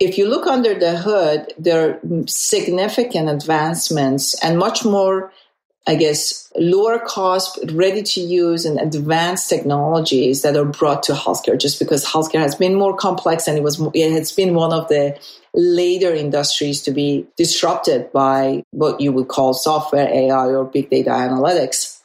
if 0.00 0.16
you 0.18 0.28
look 0.28 0.46
under 0.46 0.78
the 0.78 0.96
hood, 0.96 1.52
there 1.58 1.90
are 1.90 2.00
significant 2.26 3.28
advancements 3.28 4.34
and 4.44 4.58
much 4.58 4.84
more 4.84 5.32
I 5.88 5.94
guess, 5.94 6.52
lower 6.54 6.98
cost, 6.98 7.58
ready 7.72 8.02
to 8.02 8.20
use, 8.20 8.66
and 8.66 8.78
advanced 8.78 9.48
technologies 9.48 10.42
that 10.42 10.54
are 10.54 10.66
brought 10.66 11.02
to 11.04 11.14
healthcare. 11.14 11.58
Just 11.58 11.78
because 11.78 12.04
healthcare 12.04 12.42
has 12.42 12.54
been 12.54 12.74
more 12.74 12.94
complex 12.94 13.48
and 13.48 13.56
it 13.56 13.62
was, 13.62 13.80
it 13.94 14.12
has 14.12 14.30
been 14.30 14.54
one 14.54 14.74
of 14.74 14.86
the 14.88 15.18
later 15.54 16.14
industries 16.14 16.82
to 16.82 16.90
be 16.90 17.26
disrupted 17.38 18.12
by 18.12 18.64
what 18.70 19.00
you 19.00 19.12
would 19.12 19.28
call 19.28 19.54
software, 19.54 20.06
AI, 20.12 20.48
or 20.48 20.66
big 20.66 20.90
data 20.90 21.08
analytics. 21.08 21.97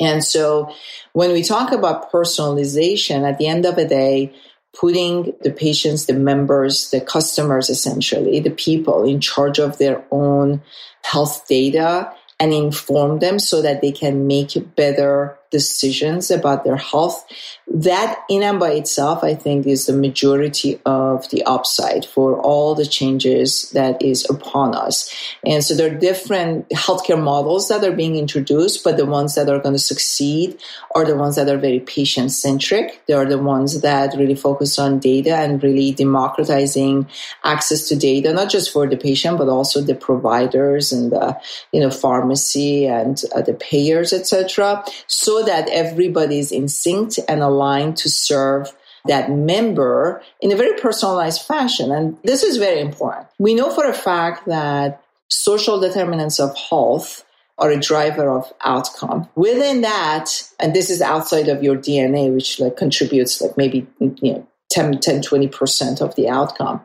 And 0.00 0.24
so, 0.24 0.74
when 1.12 1.32
we 1.32 1.42
talk 1.42 1.72
about 1.72 2.10
personalization, 2.10 3.28
at 3.28 3.38
the 3.38 3.46
end 3.46 3.66
of 3.66 3.76
the 3.76 3.86
day, 3.86 4.32
putting 4.78 5.34
the 5.42 5.50
patients, 5.50 6.06
the 6.06 6.14
members, 6.14 6.90
the 6.90 7.00
customers, 7.00 7.68
essentially, 7.68 8.40
the 8.40 8.50
people 8.50 9.04
in 9.04 9.20
charge 9.20 9.58
of 9.58 9.78
their 9.78 10.04
own 10.10 10.62
health 11.02 11.46
data 11.48 12.12
and 12.38 12.54
inform 12.54 13.18
them 13.18 13.38
so 13.38 13.60
that 13.60 13.82
they 13.82 13.92
can 13.92 14.26
make 14.26 14.52
better 14.76 15.36
decisions 15.50 16.30
about 16.30 16.64
their 16.64 16.76
health. 16.76 17.26
That 17.72 18.24
in 18.28 18.42
and 18.42 18.58
by 18.58 18.72
itself, 18.72 19.22
I 19.22 19.34
think, 19.34 19.66
is 19.66 19.86
the 19.86 19.92
majority 19.92 20.80
of 20.84 21.28
the 21.30 21.44
upside 21.44 22.04
for 22.04 22.40
all 22.40 22.74
the 22.74 22.86
changes 22.86 23.70
that 23.70 24.02
is 24.02 24.28
upon 24.28 24.74
us. 24.74 25.14
And 25.44 25.62
so 25.62 25.74
there 25.74 25.92
are 25.92 25.98
different 25.98 26.68
healthcare 26.70 27.22
models 27.22 27.68
that 27.68 27.84
are 27.84 27.92
being 27.92 28.16
introduced, 28.16 28.82
but 28.82 28.96
the 28.96 29.06
ones 29.06 29.34
that 29.36 29.48
are 29.48 29.60
going 29.60 29.74
to 29.74 29.78
succeed 29.78 30.60
are 30.96 31.04
the 31.04 31.16
ones 31.16 31.36
that 31.36 31.48
are 31.48 31.58
very 31.58 31.80
patient 31.80 32.32
centric. 32.32 33.02
They 33.06 33.14
are 33.14 33.26
the 33.26 33.38
ones 33.38 33.80
that 33.82 34.16
really 34.16 34.34
focus 34.34 34.78
on 34.78 34.98
data 34.98 35.36
and 35.36 35.62
really 35.62 35.92
democratizing 35.92 37.08
access 37.44 37.88
to 37.88 37.96
data, 37.96 38.32
not 38.32 38.50
just 38.50 38.72
for 38.72 38.88
the 38.88 38.96
patient, 38.96 39.38
but 39.38 39.48
also 39.48 39.80
the 39.80 39.94
providers 39.94 40.92
and 40.92 41.12
the, 41.12 41.40
you 41.72 41.80
know, 41.80 41.90
pharmacy 41.90 42.86
and 42.86 43.22
uh, 43.34 43.42
the 43.42 43.54
payers, 43.54 44.12
etc. 44.12 44.84
So 45.06 45.39
that 45.44 45.68
everybody's 45.68 46.52
in 46.52 46.68
sync 46.68 47.14
and 47.28 47.42
aligned 47.42 47.96
to 47.98 48.08
serve 48.08 48.72
that 49.06 49.30
member 49.30 50.22
in 50.40 50.52
a 50.52 50.56
very 50.56 50.78
personalized 50.78 51.42
fashion. 51.42 51.90
And 51.90 52.18
this 52.22 52.42
is 52.42 52.58
very 52.58 52.80
important. 52.80 53.26
We 53.38 53.54
know 53.54 53.70
for 53.70 53.86
a 53.86 53.94
fact 53.94 54.46
that 54.46 55.02
social 55.28 55.80
determinants 55.80 56.38
of 56.38 56.56
health 56.56 57.24
are 57.58 57.70
a 57.70 57.78
driver 57.78 58.28
of 58.28 58.52
outcome. 58.64 59.28
Within 59.34 59.82
that, 59.82 60.30
and 60.58 60.74
this 60.74 60.90
is 60.90 61.02
outside 61.02 61.48
of 61.48 61.62
your 61.62 61.76
DNA, 61.76 62.32
which 62.32 62.58
like 62.58 62.76
contributes 62.76 63.40
like 63.40 63.56
maybe 63.56 63.86
you 64.00 64.32
know 64.32 64.46
10, 64.70 65.00
10 65.00 65.20
20% 65.20 66.00
of 66.00 66.14
the 66.14 66.28
outcome. 66.28 66.80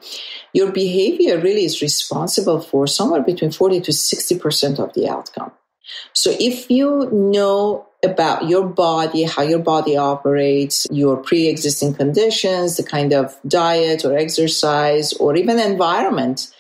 Your 0.54 0.72
behavior 0.72 1.39
really 1.39 1.65
is 1.65 1.82
responsible 1.82 2.60
for 2.60 2.88
somewhere 2.88 3.22
between 3.22 3.52
40 3.52 3.82
to 3.82 3.91
60% 3.91 4.80
of 4.80 4.94
the 4.94 5.08
outcome. 5.08 5.52
So 6.13 6.36
if 6.39 6.69
you 6.69 7.10
know 7.12 7.88
about 8.04 8.48
your 8.48 8.67
body, 8.67 9.24
how 9.24 9.41
your 9.41 9.60
body 9.60 9.98
operates, 9.98 10.88
your 10.91 11.17
pre 11.17 11.48
existing 11.48 11.95
conditions, 11.95 12.78
the 12.78 12.84
kind 12.84 13.13
of 13.13 13.36
diet 13.48 14.06
or 14.06 14.17
exercise, 14.17 15.13
or 15.13 15.36
even 15.36 15.60
environment 15.60 16.54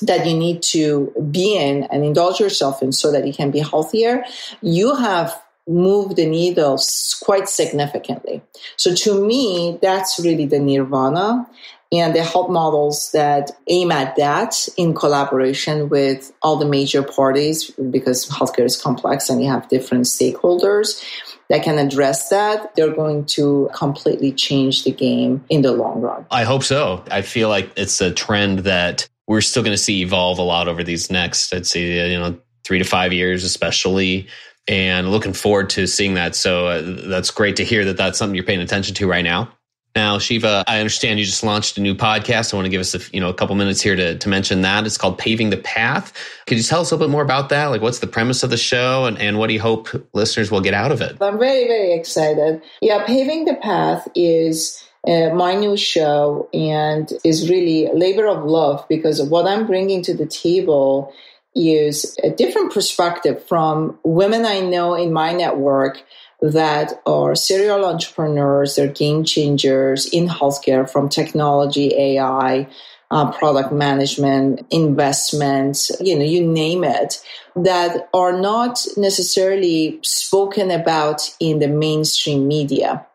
that 0.00 0.26
you 0.26 0.36
need 0.36 0.62
to 0.62 1.12
be 1.30 1.56
in 1.56 1.84
and 1.84 2.04
indulge 2.04 2.40
yourself 2.40 2.82
in 2.82 2.92
so 2.92 3.12
that 3.12 3.26
you 3.26 3.32
can 3.32 3.50
be 3.50 3.60
healthier, 3.60 4.24
you 4.60 4.94
have 4.96 5.40
moved 5.68 6.16
the 6.16 6.26
needle 6.26 6.76
quite 7.22 7.48
significantly. 7.48 8.42
So 8.76 8.94
to 8.94 9.24
me, 9.24 9.78
that's 9.80 10.18
really 10.18 10.46
the 10.46 10.58
nirvana 10.58 11.46
and 11.92 12.14
the 12.14 12.24
health 12.24 12.50
models 12.50 13.12
that 13.12 13.50
aim 13.68 13.92
at 13.92 14.16
that 14.16 14.66
in 14.78 14.94
collaboration 14.94 15.90
with 15.90 16.32
all 16.42 16.56
the 16.56 16.64
major 16.64 17.02
parties 17.02 17.70
because 17.90 18.26
healthcare 18.28 18.64
is 18.64 18.80
complex 18.80 19.28
and 19.28 19.42
you 19.42 19.48
have 19.50 19.68
different 19.68 20.06
stakeholders 20.06 21.04
that 21.50 21.62
can 21.62 21.78
address 21.78 22.30
that, 22.30 22.74
they're 22.76 22.94
going 22.94 23.26
to 23.26 23.68
completely 23.74 24.32
change 24.32 24.84
the 24.84 24.90
game 24.90 25.44
in 25.50 25.60
the 25.60 25.72
long 25.72 26.00
run. 26.00 26.24
I 26.30 26.44
hope 26.44 26.62
so. 26.62 27.04
I 27.10 27.20
feel 27.20 27.50
like 27.50 27.70
it's 27.76 28.00
a 28.00 28.10
trend 28.10 28.60
that 28.60 29.06
we're 29.26 29.42
still 29.42 29.62
going 29.62 29.74
to 29.74 29.82
see 29.82 30.00
evolve 30.00 30.38
a 30.38 30.42
lot 30.42 30.66
over 30.66 30.82
these 30.82 31.10
next, 31.10 31.52
I'd 31.52 31.66
say, 31.66 32.10
you 32.10 32.18
know, 32.18 32.38
three 32.64 32.78
to 32.78 32.84
five 32.84 33.12
years, 33.12 33.44
especially. 33.44 34.28
And 34.66 35.10
looking 35.10 35.32
forward 35.32 35.68
to 35.70 35.86
seeing 35.86 36.14
that. 36.14 36.36
So 36.36 36.68
uh, 36.68 36.82
that's 37.08 37.30
great 37.30 37.56
to 37.56 37.64
hear 37.64 37.84
that 37.84 37.96
that's 37.96 38.16
something 38.18 38.34
you're 38.34 38.44
paying 38.44 38.60
attention 38.60 38.94
to 38.94 39.08
right 39.08 39.24
now. 39.24 39.52
Now, 39.94 40.18
Shiva, 40.18 40.64
I 40.66 40.78
understand 40.78 41.18
you 41.18 41.26
just 41.26 41.42
launched 41.42 41.76
a 41.76 41.80
new 41.80 41.94
podcast. 41.94 42.52
I 42.52 42.56
want 42.56 42.64
to 42.64 42.70
give 42.70 42.80
us 42.80 42.94
a, 42.94 43.00
you 43.12 43.20
know, 43.20 43.28
a 43.28 43.34
couple 43.34 43.54
minutes 43.56 43.82
here 43.82 43.94
to, 43.94 44.16
to 44.16 44.28
mention 44.28 44.62
that. 44.62 44.86
It's 44.86 44.96
called 44.96 45.18
Paving 45.18 45.50
the 45.50 45.58
Path. 45.58 46.14
Could 46.46 46.56
you 46.56 46.64
tell 46.64 46.80
us 46.80 46.90
a 46.90 46.94
little 46.94 47.08
bit 47.08 47.12
more 47.12 47.22
about 47.22 47.50
that? 47.50 47.66
Like, 47.66 47.82
what's 47.82 47.98
the 47.98 48.06
premise 48.06 48.42
of 48.42 48.48
the 48.48 48.56
show 48.56 49.04
and, 49.04 49.18
and 49.18 49.38
what 49.38 49.48
do 49.48 49.54
you 49.54 49.60
hope 49.60 49.88
listeners 50.14 50.50
will 50.50 50.62
get 50.62 50.72
out 50.72 50.92
of 50.92 51.02
it? 51.02 51.18
I'm 51.20 51.38
very, 51.38 51.66
very 51.66 51.92
excited. 51.92 52.62
Yeah, 52.80 53.04
Paving 53.04 53.44
the 53.44 53.54
Path 53.54 54.08
is 54.14 54.82
uh, 55.06 55.30
my 55.34 55.54
new 55.54 55.76
show 55.76 56.48
and 56.54 57.12
is 57.22 57.50
really 57.50 57.88
labor 57.92 58.26
of 58.28 58.44
love 58.44 58.86
because 58.88 59.20
what 59.22 59.46
I'm 59.46 59.66
bringing 59.66 60.02
to 60.04 60.14
the 60.14 60.26
table 60.26 61.12
is 61.54 62.16
a 62.22 62.30
different 62.30 62.72
perspective 62.72 63.44
from 63.46 63.98
women 64.04 64.46
I 64.46 64.60
know 64.60 64.94
in 64.94 65.12
my 65.12 65.32
network 65.32 66.02
that 66.42 67.00
are 67.06 67.34
serial 67.34 67.84
entrepreneurs, 67.84 68.74
they're 68.74 68.88
game 68.88 69.24
changers 69.24 70.06
in 70.06 70.26
healthcare 70.26 70.88
from 70.90 71.08
technology, 71.08 71.94
AI, 71.94 72.68
uh, 73.12 73.30
product 73.30 73.72
management, 73.72 74.66
investments, 74.70 75.92
you 76.00 76.18
know, 76.18 76.24
you 76.24 76.46
name 76.46 76.82
it, 76.82 77.22
that 77.54 78.08
are 78.12 78.32
not 78.32 78.84
necessarily 78.96 80.00
spoken 80.02 80.70
about 80.70 81.30
in 81.38 81.58
the 81.58 81.68
mainstream 81.68 82.48
media. 82.48 83.06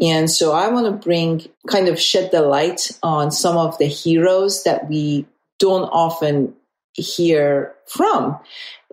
And 0.00 0.30
so 0.30 0.52
I 0.52 0.68
want 0.68 0.86
to 0.86 0.92
bring 0.92 1.46
kind 1.68 1.88
of 1.88 1.98
shed 1.98 2.30
the 2.30 2.42
light 2.42 2.90
on 3.02 3.30
some 3.30 3.56
of 3.56 3.78
the 3.78 3.86
heroes 3.86 4.64
that 4.64 4.88
we 4.88 5.26
don't 5.58 5.84
often 5.84 6.54
hear 6.92 7.74
from. 7.86 8.38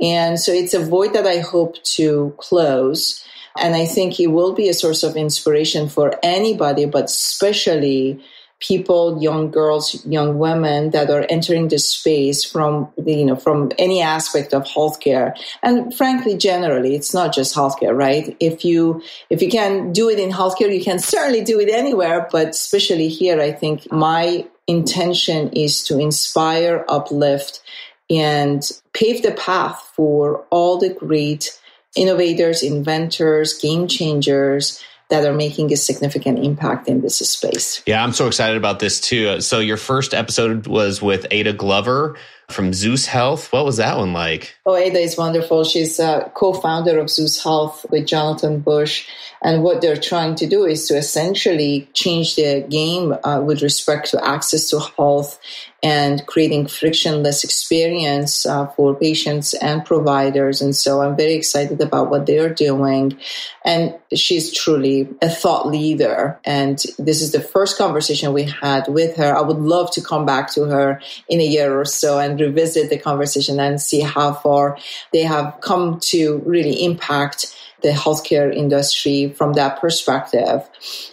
And 0.02 0.40
so 0.40 0.52
it's 0.52 0.74
a 0.74 0.84
void 0.84 1.14
that 1.14 1.28
I 1.28 1.40
hope 1.40 1.82
to 1.96 2.34
close. 2.38 3.24
And 3.58 3.76
I 3.76 3.86
think 3.86 4.20
it 4.20 4.28
will 4.28 4.54
be 4.54 4.70
a 4.70 4.74
source 4.74 5.04
of 5.04 5.16
inspiration 5.16 5.90
for 5.90 6.20
anybody, 6.24 6.86
but 6.86 7.06
especially 7.06 8.24
people, 8.60 9.22
young 9.22 9.52
girls, 9.52 10.06
young 10.06 10.40
women 10.40 10.92
that 10.92 11.10
are 11.10 11.26
entering 11.30 11.68
this 11.68 11.90
space 11.90 12.46
from, 12.46 12.90
you 13.06 13.26
know, 13.26 13.36
from 13.36 13.72
any 13.78 14.02
aspect 14.02 14.54
of 14.54 14.64
healthcare. 14.64 15.38
And 15.62 15.94
frankly, 15.94 16.38
generally, 16.38 16.96
it's 16.96 17.14
not 17.14 17.34
just 17.34 17.54
healthcare, 17.54 17.96
right? 17.96 18.36
If 18.40 18.64
you, 18.64 19.04
if 19.30 19.42
you 19.42 19.50
can 19.50 19.92
do 19.92 20.10
it 20.10 20.18
in 20.18 20.30
healthcare, 20.30 20.74
you 20.74 20.84
can 20.84 21.00
certainly 21.00 21.44
do 21.44 21.60
it 21.60 21.70
anywhere. 21.70 22.28
But 22.32 22.50
especially 22.50 23.10
here, 23.10 23.42
I 23.42 23.52
think 23.52 23.92
my 23.92 24.48
intention 24.66 25.50
is 25.50 25.84
to 25.84 26.00
inspire, 26.00 26.86
uplift, 26.88 27.62
and 28.10 28.64
pave 28.94 29.24
the 29.24 29.32
path 29.32 29.92
for 29.94 30.46
all 30.50 30.78
the 30.78 30.94
great 30.94 31.60
innovators, 31.96 32.64
inventors, 32.64 33.54
game 33.54 33.88
changers 33.88 34.84
that 35.10 35.26
are 35.26 35.34
making 35.34 35.72
a 35.72 35.78
significant 35.78 36.40
impact 36.40 36.88
in 36.88 37.02
this 37.02 37.20
space. 37.20 37.84
Yeah, 37.86 38.04
I'm 38.04 38.14
so 38.14 38.28
excited 38.28 38.58
about 38.58 38.80
this 38.80 39.00
too. 39.00 39.42
So, 39.42 39.60
your 39.60 39.78
first 39.78 40.14
episode 40.14 40.66
was 40.68 41.02
with 41.02 41.28
Ada 41.30 41.54
Glover 41.54 42.18
from 42.50 42.74
Zus 42.74 43.06
Health. 43.06 43.52
What 43.52 43.66
was 43.66 43.78
that 43.78 43.98
one 43.98 44.14
like? 44.14 44.56
Oh, 44.66 44.76
Ada 44.76 45.00
is 45.00 45.18
wonderful. 45.18 45.64
She's 45.64 46.00
a 46.00 46.32
co 46.34 46.54
founder 46.54 47.00
of 47.00 47.10
Zus 47.10 47.42
Health 47.44 47.86
with 47.90 48.08
Jonathan 48.08 48.60
Bush. 48.60 49.08
And 49.44 49.62
what 49.62 49.82
they're 49.82 49.98
trying 49.98 50.36
to 50.36 50.48
do 50.48 50.66
is 50.66 50.88
to 50.88 50.98
essentially 50.98 51.90
change 51.94 52.36
the 52.36 52.66
game 52.70 53.14
uh, 53.24 53.42
with 53.42 53.62
respect 53.62 54.10
to 54.12 54.26
access 54.26 54.70
to 54.70 54.80
health 54.80 55.40
and 55.84 56.26
creating 56.28 56.66
frictionless 56.66 57.44
experience 57.44 58.46
uh, 58.46 58.68
for 58.68 58.96
patients 58.96 59.54
and 59.56 59.84
providers. 59.84 60.62
And 60.62 60.74
so 60.74 61.02
I'm 61.02 61.18
very 61.18 61.34
excited 61.34 61.82
about 61.82 62.10
what 62.10 62.26
they're 62.26 62.54
doing. 62.54 63.20
And 63.66 63.94
she's 64.14 64.54
truly 64.54 65.10
a 65.22 65.30
thought 65.30 65.68
leader. 65.68 66.40
And 66.46 66.82
this 66.98 67.22
is 67.22 67.34
the 67.34 67.42
first 67.42 67.78
conversation 67.78 68.32
we 68.32 68.44
had 68.44 68.88
with 68.88 69.18
her. 69.18 69.36
I 69.36 69.42
would 69.42 69.58
love 69.58 69.92
to 69.92 70.02
come 70.02 70.26
back 70.26 70.54
to 70.54 70.64
her 70.66 71.02
in 71.28 71.42
a 71.42 71.46
year 71.46 71.78
or 71.78 71.84
so 71.84 72.18
and 72.18 72.33
revisit 72.40 72.90
the 72.90 72.98
conversation 72.98 73.60
and 73.60 73.82
see 73.82 74.02
how 74.02 74.34
far 74.34 74.78
they 75.12 75.24
have 75.24 75.58
come 75.62 76.00
to 76.02 76.42
really 76.46 76.84
impact 76.84 77.56
the 77.82 77.90
healthcare 77.90 78.54
industry 78.54 79.34
from 79.38 79.54
that 79.54 79.80
perspective. 79.80 80.62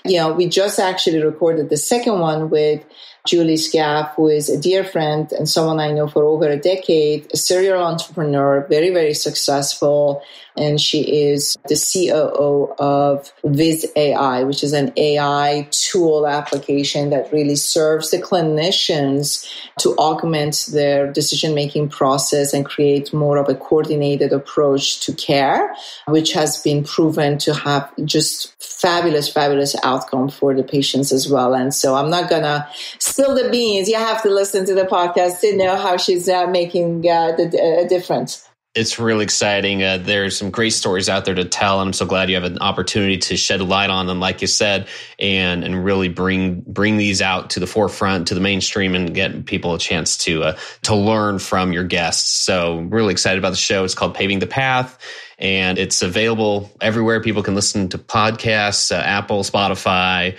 You 0.05 0.19
know, 0.19 0.33
we 0.33 0.49
just 0.49 0.79
actually 0.79 1.23
recorded 1.23 1.69
the 1.69 1.77
second 1.77 2.21
one 2.21 2.49
with 2.49 2.85
Julie 3.27 3.57
Scaff, 3.57 4.15
who 4.15 4.29
is 4.29 4.49
a 4.49 4.59
dear 4.59 4.83
friend 4.83 5.31
and 5.33 5.49
someone 5.49 5.79
I 5.79 5.93
know 5.93 6.09
for 6.09 6.25
over 6.25 6.49
a 6.49 6.57
decade, 6.57 7.29
a 7.33 7.37
serial 7.37 7.83
entrepreneur, 7.83 8.67
very, 8.71 8.91
very 8.91 9.15
successful. 9.15 10.23
And 10.61 10.81
she 10.81 11.31
is 11.31 11.57
the 11.69 11.77
COO 11.77 12.75
of 12.79 13.33
Viz 13.45 13.91
AI, 13.97 14.45
which 14.45 14.63
is 14.63 14.73
an 14.73 14.93
AI 14.97 15.69
tool 15.71 16.27
application 16.27 17.11
that 17.11 17.33
really 17.33 17.57
serves 17.57 18.11
the 18.11 18.19
clinicians 18.19 19.49
to 19.79 19.97
augment 19.97 20.67
their 20.73 21.11
decision 21.11 21.55
making 21.55 21.89
process 21.89 22.53
and 22.53 22.67
create 22.67 23.13
more 23.13 23.39
of 23.39 23.49
a 23.49 23.55
coordinated 23.55 24.33
approach 24.33 25.01
to 25.01 25.13
care, 25.15 25.75
which 26.07 26.33
has 26.33 26.63
been 26.63 26.85
proven 26.85 27.39
to 27.39 27.55
have 27.55 27.91
just 28.05 28.55
fabulous, 28.63 29.33
fabulous 29.33 29.75
outcome 29.83 30.29
for 30.29 30.55
the 30.55 30.63
patients 30.63 31.13
as 31.13 31.29
well. 31.29 31.55
And 31.55 31.75
so 31.75 31.95
I'm 31.95 32.11
not 32.11 32.29
to 32.29 32.69
spill 32.99 33.35
the 33.35 33.49
beans. 33.51 33.89
You 33.89 33.97
have 33.97 34.23
to 34.23 34.31
listen 34.31 34.67
to 34.67 34.75
the 34.75 34.85
podcast 34.85 35.41
to 35.41 35.57
know 35.57 35.77
how 35.77 35.97
she's 35.97 36.29
uh, 36.29 36.47
making 36.47 37.09
uh, 37.09 37.33
the 37.37 37.83
uh, 37.85 37.89
difference 37.89 38.50
it's 38.73 39.01
really 39.01 39.25
exciting. 39.25 39.83
Uh, 39.83 39.99
there's 40.01 40.39
some 40.39 40.51
great 40.51 40.71
stories 40.71 41.09
out 41.09 41.25
there 41.25 41.35
to 41.35 41.45
tell, 41.45 41.81
and 41.81 41.89
I'm 41.89 41.93
so 41.93 42.07
glad 42.07 42.29
you 42.29 42.37
have 42.37 42.45
an 42.45 42.59
opportunity 42.61 43.19
to 43.19 43.37
shed 43.37 43.61
light 43.61 43.91
on 43.91 44.07
them, 44.07 44.21
like 44.21 44.41
you 44.43 44.47
said, 44.47 44.87
and 45.19 45.65
and 45.65 45.85
really 45.85 46.09
bring 46.09 46.61
bring 46.61 46.97
these 46.97 47.21
out 47.21 47.51
to 47.51 47.61
the 47.61 47.67
forefront, 47.67 48.29
to 48.29 48.35
the 48.35 48.41
mainstream, 48.41 48.95
and 48.95 49.13
get 49.13 49.45
people 49.47 49.75
a 49.75 49.79
chance 49.79 50.17
to 50.19 50.45
uh, 50.45 50.59
to 50.83 50.95
learn 50.95 51.41
from 51.41 51.73
your 51.73 51.83
guests. 51.83 52.31
So 52.31 52.79
really 52.91 53.13
excited 53.13 53.39
about 53.39 53.51
the 53.51 53.57
show. 53.57 53.83
It's 53.83 53.95
called 53.95 54.15
Paving 54.15 54.39
the 54.39 54.47
Path, 54.47 54.99
and 55.41 55.77
it's 55.77 56.01
available 56.01 56.71
everywhere. 56.81 57.21
People 57.21 57.43
can 57.43 57.57
listen 57.57 57.89
to 57.89 57.99
podcasts, 57.99 58.93
uh, 58.93 59.01
Apple, 59.01 59.43
Spotify. 59.43 60.39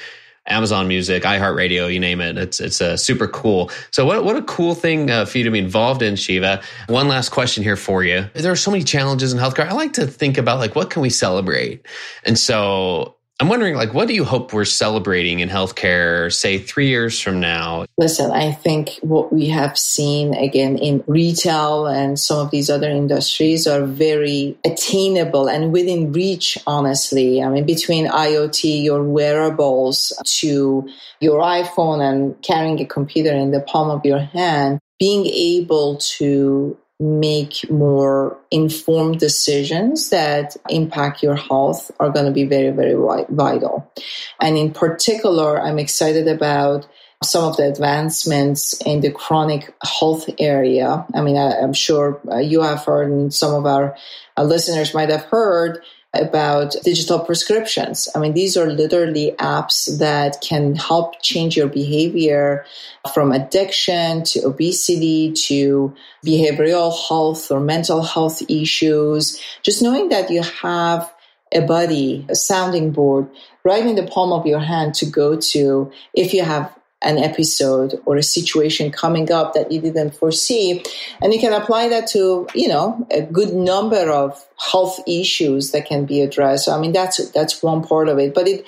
Amazon 0.52 0.88
Music, 0.88 1.24
iHeartRadio, 1.24 1.92
you 1.92 2.00
name 2.00 2.22
it. 2.22 2.38
It's 2.38 2.60
it's 2.60 2.82
uh, 2.82 2.98
super 2.98 3.28
cool. 3.28 3.72
So 3.92 4.06
what 4.06 4.24
what 4.24 4.36
a 4.36 4.44
cool 4.44 4.76
thing 4.76 5.10
uh, 5.10 5.26
for 5.26 5.38
you 5.38 5.44
to 5.46 5.52
be 5.52 5.60
involved 5.60 6.02
in, 6.02 6.16
Shiva. 6.16 6.62
One 6.88 7.08
last 7.08 7.30
question 7.30 7.64
here 7.64 7.78
for 7.78 8.04
you. 8.04 8.30
There 8.34 8.52
are 8.52 8.56
so 8.56 8.72
many 8.72 8.84
challenges 8.84 9.34
in 9.34 9.40
healthcare. 9.40 9.68
I 9.68 9.74
like 9.74 9.94
to 9.94 10.06
think 10.06 10.38
about 10.38 10.60
like 10.60 10.76
what 10.76 10.90
can 10.90 11.02
we 11.02 11.10
celebrate, 11.10 11.86
and 12.24 12.38
so 12.38 13.16
I'm 13.42 13.50
wondering, 13.50 13.74
like, 13.74 13.92
what 13.96 14.08
do 14.08 14.14
you 14.14 14.24
hope 14.24 14.54
we're 14.54 14.66
celebrating 14.66 15.40
in 15.40 15.50
healthcare, 15.50 16.32
say, 16.32 16.60
three 16.60 16.90
years 16.90 17.20
from 17.20 17.40
now? 17.40 17.88
Listen, 17.98 18.30
I 18.30 18.52
think 18.52 19.00
what 19.02 19.34
we 19.34 19.48
have 19.48 19.80
seen 19.80 20.36
again 20.36 20.78
in 20.78 21.04
retail 21.08 21.88
and 21.88 22.20
some 22.20 22.38
of 22.38 22.52
these 22.52 22.70
other 22.70 22.88
industries 22.88 23.66
are 23.66 23.84
very 23.84 24.56
attainable 24.64 25.50
and 25.50 25.74
within 25.74 26.12
reach, 26.12 26.56
honestly. 26.68 27.42
I 27.42 27.50
mean, 27.50 27.66
between 27.66 28.06
IoT, 28.06 28.84
your 28.84 29.04
wearables, 29.04 30.14
to 30.24 30.88
your 31.20 31.40
iPhone 31.42 32.00
and 32.00 32.40
carrying 32.44 32.80
a 32.80 32.86
computer 32.86 33.34
in 33.34 33.50
the 33.50 33.62
palm 33.62 33.90
of 33.90 34.06
your 34.06 34.20
hand, 34.20 34.80
being 35.00 35.26
able 35.26 35.98
to 35.98 36.78
make 37.02 37.70
more 37.72 38.38
informed 38.52 39.20
decisions 39.20 40.12
that 40.12 40.56
impact 40.70 41.24
your 41.24 41.36
health 41.36 41.90
are 42.00 42.12
going 42.12 42.28
to 42.28 42.32
be 42.32 42.46
very, 42.46 42.70
very 42.70 42.94
vital. 43.30 43.92
And 44.40 44.56
in 44.56 44.72
particular, 44.72 45.60
I'm 45.60 45.80
excited 45.80 46.28
about 46.28 46.88
some 47.24 47.46
of 47.46 47.58
the 47.58 47.68
advancements 47.68 48.80
in 48.86 49.02
the 49.02 49.12
chronic 49.12 49.74
health 49.84 50.30
area. 50.40 51.06
I 51.14 51.22
mean, 51.22 51.38
I, 51.38 51.54
am 51.54 51.74
sure 51.74 52.22
uh, 52.32 52.38
you 52.38 52.62
have 52.62 52.86
heard, 52.86 53.12
and 53.12 53.34
some 53.34 53.54
of 53.54 53.66
our 53.66 53.96
uh, 54.38 54.44
listeners 54.44 54.94
might 54.94 55.10
have 55.10 55.26
heard 55.26 55.84
about 56.14 56.76
digital 56.84 57.20
prescriptions. 57.20 58.10
I 58.14 58.20
mean, 58.20 58.34
these 58.34 58.58
are 58.58 58.70
literally 58.70 59.34
apps 59.40 60.00
that 60.00 60.42
can 60.42 60.76
help 60.76 61.22
change 61.22 61.56
your 61.56 61.68
behavior 61.68 62.66
from 63.14 63.32
addiction 63.32 64.24
to 64.24 64.46
obesity 64.46 65.32
to 65.48 65.96
behavioral 66.26 66.92
health 67.08 67.50
or 67.50 67.62
mental 67.62 68.02
health 68.02 68.42
issues. 68.50 69.40
Just 69.64 69.82
knowing 69.82 70.10
that 70.10 70.30
you 70.30 70.44
have 70.44 71.12
a 71.54 71.62
buddy, 71.62 72.26
a 72.30 72.36
sounding 72.36 72.92
board 72.92 73.30
right 73.64 73.86
in 73.86 73.96
the 73.96 74.08
palm 74.08 74.34
of 74.34 74.46
your 74.46 74.60
hand 74.60 74.94
to 74.96 75.06
go 75.06 75.38
to 75.38 75.92
if 76.14 76.34
you 76.34 76.44
have 76.44 76.74
an 77.02 77.18
episode 77.18 78.02
or 78.06 78.16
a 78.18 78.24
situation 78.24 78.92
coming 78.92 79.32
up 79.32 79.54
that 79.54 79.72
you 79.72 79.82
didn't 79.82 80.12
foresee. 80.12 80.84
And 81.22 81.34
you 81.34 81.40
can 81.40 81.54
apply 81.54 81.90
that 81.90 82.08
to 82.08 82.48
you 82.54 82.68
know 82.68 83.08
a 83.12 83.22
good 83.22 83.54
number 83.54 84.10
of 84.12 84.46
health 84.72 85.00
issues 85.08 85.72
that 85.72 85.86
can 85.86 86.06
be 86.06 86.22
addressed. 86.22 86.66
So 86.66 86.76
i 86.76 86.80
mean 86.80 86.92
that's 86.92 87.30
that's 87.32 87.64
one 87.64 87.84
part 87.84 88.10
of 88.10 88.20
it. 88.20 88.34
But 88.34 88.48
it 88.48 88.66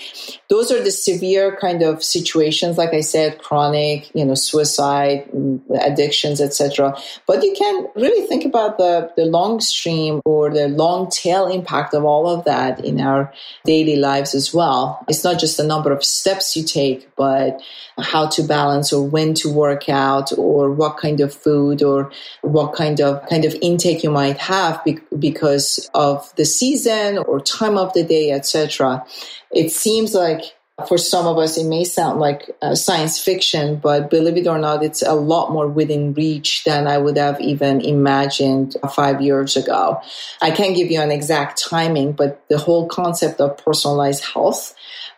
those 0.50 0.72
are 0.72 0.84
the 0.84 0.91
severe 0.91 1.56
kind 1.60 1.82
of 1.82 2.04
situations 2.04 2.78
like 2.78 2.93
i 2.93 3.02
said 3.02 3.39
chronic 3.39 4.13
you 4.13 4.24
know 4.24 4.36
suicide 4.36 5.26
mm, 5.32 5.60
addictions 5.82 6.39
etc 6.39 6.96
but 7.28 7.43
you 7.43 7.54
can 7.58 7.88
really 7.96 8.26
think 8.28 8.46
about 8.46 8.78
the 8.78 9.12
the 9.15 9.26
long 9.26 9.60
stream 9.60 10.22
or 10.26 10.50
the 10.50 10.67
long 10.67 11.10
tail 11.10 11.48
impact 11.48 11.93
of 11.93 12.06
all 12.06 12.28
of 12.28 12.46
that 12.46 12.84
in 12.84 13.00
our 13.00 13.34
daily 13.65 13.96
lives 13.96 14.36
as 14.36 14.54
well. 14.54 15.04
It's 15.08 15.24
not 15.24 15.39
just 15.39 15.58
the 15.58 15.63
number 15.63 15.91
of 15.91 16.04
steps 16.04 16.56
you 16.56 16.63
take 16.63 17.15
but 17.15 17.62
how 17.98 18.23
to 18.32 18.44
balance 18.44 18.92
or 18.94 19.06
when 19.06 19.34
to 19.34 19.52
work 19.52 19.90
out 19.90 20.32
or 20.38 20.72
what 20.72 20.98
kind 20.98 21.20
of 21.20 21.34
food 21.34 21.84
or 21.84 22.12
what 22.42 22.74
kind 22.74 23.00
of 23.00 23.28
kind 23.28 23.46
of 23.46 23.56
intake 23.62 24.04
you 24.04 24.10
might 24.10 24.38
have 24.38 24.82
because 25.18 25.90
of 25.94 26.34
the 26.36 26.46
season 26.46 27.18
or 27.18 27.40
time 27.40 27.78
of 27.78 27.94
the 27.94 28.04
day 28.04 28.32
etc 28.32 29.06
it 29.52 29.72
seems 29.72 30.14
like 30.14 30.56
for 30.88 30.98
some 30.98 31.28
of 31.28 31.38
us, 31.38 31.58
it 31.58 31.66
may 31.66 31.84
sound 31.84 32.20
like 32.20 32.50
uh, 32.62 32.74
science 32.74 33.20
fiction, 33.20 33.76
but 33.76 34.10
believe 34.10 34.38
it 34.38 34.48
or 34.48 34.58
not, 34.58 34.84
it's 34.84 35.04
a 35.04 35.14
lot 35.14 35.52
more 35.52 35.68
within 35.68 36.14
reach 36.14 36.64
than 36.64 36.88
I 36.88 36.98
would 36.98 37.18
have 37.18 37.40
even 37.40 37.80
imagined 37.82 38.76
five 38.92 39.22
years 39.22 39.56
ago. 39.56 40.02
I 40.42 40.50
can't 40.50 40.76
give 40.76 40.90
you 40.90 41.00
an 41.00 41.12
exact 41.12 41.62
timing, 41.62 42.14
but 42.14 42.44
the 42.50 42.58
whole 42.58 42.88
concept 42.88 43.40
of 43.40 43.58
personalized 43.58 44.24
health 44.24 44.74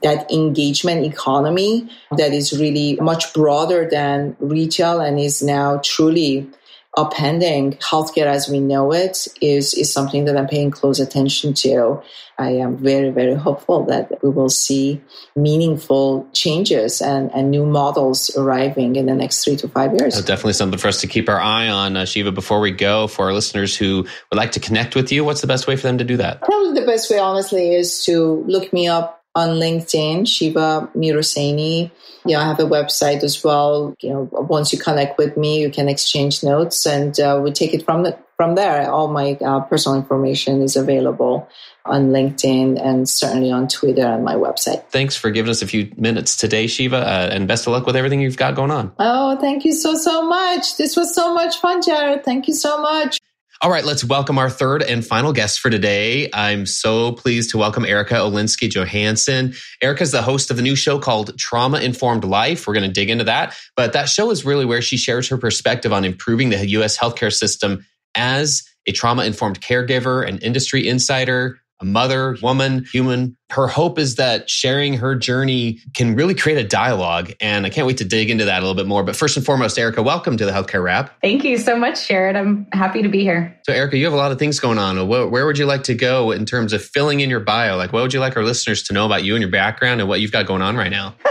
that 0.05 0.31
engagement 0.31 1.03
economy 1.03 1.89
that 2.15 2.31
is 2.31 2.57
really 2.59 2.95
much 3.01 3.33
broader 3.33 3.89
than 3.89 4.37
retail 4.39 5.01
and 5.01 5.19
is 5.19 5.41
now 5.41 5.81
truly 5.83 6.47
upending 6.95 7.77
healthcare 7.79 8.27
as 8.27 8.47
we 8.47 8.59
know 8.59 8.93
it 8.93 9.27
is, 9.41 9.73
is 9.73 9.91
something 9.91 10.25
that 10.25 10.37
I'm 10.37 10.47
paying 10.47 10.69
close 10.69 10.99
attention 10.99 11.55
to. 11.55 12.01
I 12.37 12.51
am 12.51 12.77
very, 12.77 13.09
very 13.09 13.33
hopeful 13.33 13.85
that 13.85 14.21
we 14.21 14.29
will 14.29 14.49
see 14.49 15.01
meaningful 15.35 16.27
changes 16.33 17.01
and, 17.01 17.33
and 17.33 17.49
new 17.49 17.65
models 17.65 18.29
arriving 18.37 18.97
in 18.97 19.07
the 19.07 19.15
next 19.15 19.43
three 19.43 19.55
to 19.57 19.67
five 19.67 19.91
years. 19.91 20.13
That's 20.13 20.27
definitely 20.27 20.53
something 20.53 20.79
for 20.79 20.87
us 20.87 21.01
to 21.01 21.07
keep 21.07 21.27
our 21.29 21.39
eye 21.39 21.67
on. 21.67 21.97
Uh, 21.97 22.05
Shiva, 22.05 22.31
before 22.31 22.59
we 22.59 22.71
go, 22.71 23.07
for 23.07 23.25
our 23.25 23.33
listeners 23.33 23.75
who 23.75 24.03
would 24.29 24.37
like 24.37 24.51
to 24.51 24.59
connect 24.59 24.95
with 24.95 25.11
you, 25.11 25.25
what's 25.25 25.41
the 25.41 25.47
best 25.47 25.65
way 25.65 25.75
for 25.75 25.87
them 25.87 25.97
to 25.97 26.03
do 26.03 26.17
that? 26.17 26.41
Probably 26.41 26.79
the 26.79 26.85
best 26.85 27.09
way, 27.09 27.17
honestly, 27.17 27.73
is 27.73 28.05
to 28.05 28.43
look 28.47 28.71
me 28.71 28.87
up 28.87 29.14
on 29.35 29.49
LinkedIn, 29.49 30.27
Shiva 30.27 30.89
Miroseni. 30.95 31.91
Yeah, 32.25 32.39
I 32.39 32.45
have 32.45 32.59
a 32.59 32.63
website 32.63 33.23
as 33.23 33.43
well. 33.43 33.93
You 34.01 34.09
know, 34.09 34.29
once 34.31 34.73
you 34.73 34.79
connect 34.79 35.17
with 35.17 35.37
me, 35.37 35.61
you 35.61 35.69
can 35.69 35.89
exchange 35.89 36.43
notes, 36.43 36.85
and 36.85 37.19
uh, 37.19 37.39
we 37.43 37.51
take 37.51 37.73
it 37.73 37.85
from 37.85 38.03
the, 38.03 38.17
from 38.37 38.55
there. 38.55 38.89
All 38.89 39.09
my 39.09 39.37
uh, 39.45 39.59
personal 39.61 39.97
information 39.97 40.61
is 40.61 40.75
available 40.75 41.47
on 41.85 42.09
LinkedIn 42.09 42.83
and 42.83 43.07
certainly 43.07 43.51
on 43.51 43.67
Twitter 43.67 44.07
and 44.07 44.23
my 44.23 44.33
website. 44.33 44.89
Thanks 44.89 45.15
for 45.15 45.29
giving 45.29 45.51
us 45.51 45.61
a 45.61 45.67
few 45.67 45.91
minutes 45.97 46.35
today, 46.35 46.65
Shiva, 46.65 46.97
uh, 46.97 47.29
and 47.31 47.47
best 47.47 47.67
of 47.67 47.73
luck 47.73 47.85
with 47.85 47.95
everything 47.95 48.21
you've 48.21 48.37
got 48.37 48.55
going 48.55 48.71
on. 48.71 48.91
Oh, 48.97 49.37
thank 49.39 49.65
you 49.65 49.71
so 49.71 49.95
so 49.95 50.27
much. 50.27 50.77
This 50.77 50.95
was 50.95 51.13
so 51.13 51.33
much 51.33 51.57
fun, 51.57 51.83
Jared. 51.83 52.23
Thank 52.23 52.47
you 52.47 52.55
so 52.55 52.81
much. 52.81 53.19
All 53.61 53.71
right, 53.71 53.85
let's 53.85 54.03
welcome 54.03 54.37
our 54.37 54.49
third 54.49 54.83
and 54.83 55.05
final 55.05 55.31
guest 55.31 55.61
for 55.61 55.69
today. 55.69 56.29
I'm 56.33 56.65
so 56.65 57.13
pleased 57.13 57.51
to 57.51 57.57
welcome 57.57 57.85
Erica 57.85 58.15
Olinsky 58.15 58.69
Johansson. 58.69 59.53
Erica 59.81 60.03
is 60.03 60.11
the 60.11 60.21
host 60.21 60.51
of 60.51 60.57
the 60.57 60.61
new 60.61 60.75
show 60.75 60.99
called 60.99 61.37
Trauma 61.37 61.79
Informed 61.79 62.25
Life. 62.25 62.67
We're 62.67 62.73
going 62.73 62.87
to 62.87 62.91
dig 62.91 63.09
into 63.09 63.23
that. 63.23 63.55
But 63.77 63.93
that 63.93 64.09
show 64.09 64.29
is 64.29 64.43
really 64.43 64.65
where 64.65 64.81
she 64.81 64.97
shares 64.97 65.29
her 65.29 65.37
perspective 65.37 65.93
on 65.93 66.03
improving 66.03 66.49
the 66.49 66.67
US 66.71 66.97
healthcare 66.97 67.31
system 67.31 67.85
as 68.13 68.63
a 68.87 68.91
trauma 68.91 69.23
informed 69.23 69.61
caregiver, 69.61 70.27
an 70.27 70.39
industry 70.39 70.89
insider, 70.89 71.61
a 71.81 71.85
mother, 71.85 72.37
woman, 72.41 72.85
human. 72.91 73.35
Her 73.49 73.67
hope 73.67 73.99
is 73.99 74.15
that 74.15 74.49
sharing 74.49 74.95
her 74.95 75.13
journey 75.13 75.79
can 75.93 76.15
really 76.15 76.33
create 76.33 76.57
a 76.57 76.67
dialogue. 76.67 77.33
And 77.41 77.65
I 77.65 77.69
can't 77.69 77.85
wait 77.85 77.97
to 77.97 78.05
dig 78.05 78.29
into 78.29 78.45
that 78.45 78.59
a 78.59 78.61
little 78.61 78.75
bit 78.75 78.87
more. 78.87 79.03
But 79.03 79.15
first 79.15 79.35
and 79.35 79.45
foremost, 79.45 79.77
Erica, 79.77 80.01
welcome 80.01 80.37
to 80.37 80.45
the 80.45 80.51
Healthcare 80.51 80.81
Rap. 80.81 81.13
Thank 81.21 81.43
you 81.43 81.57
so 81.57 81.75
much, 81.75 82.07
Jared. 82.07 82.35
I'm 82.35 82.67
happy 82.71 83.01
to 83.01 83.09
be 83.09 83.21
here. 83.21 83.59
So, 83.65 83.73
Erica, 83.73 83.97
you 83.97 84.05
have 84.05 84.13
a 84.13 84.17
lot 84.17 84.31
of 84.31 84.39
things 84.39 84.59
going 84.59 84.77
on. 84.77 85.07
Where 85.07 85.45
would 85.45 85.57
you 85.57 85.65
like 85.65 85.83
to 85.83 85.93
go 85.93 86.31
in 86.31 86.45
terms 86.45 86.71
of 86.71 86.83
filling 86.83 87.19
in 87.19 87.29
your 87.29 87.41
bio? 87.41 87.75
Like, 87.75 87.91
what 87.91 88.01
would 88.01 88.13
you 88.13 88.19
like 88.19 88.37
our 88.37 88.43
listeners 88.43 88.83
to 88.83 88.93
know 88.93 89.05
about 89.05 89.23
you 89.23 89.35
and 89.35 89.41
your 89.41 89.51
background 89.51 89.99
and 89.99 90.09
what 90.09 90.21
you've 90.21 90.31
got 90.31 90.45
going 90.45 90.61
on 90.61 90.77
right 90.77 90.91
now? 90.91 91.15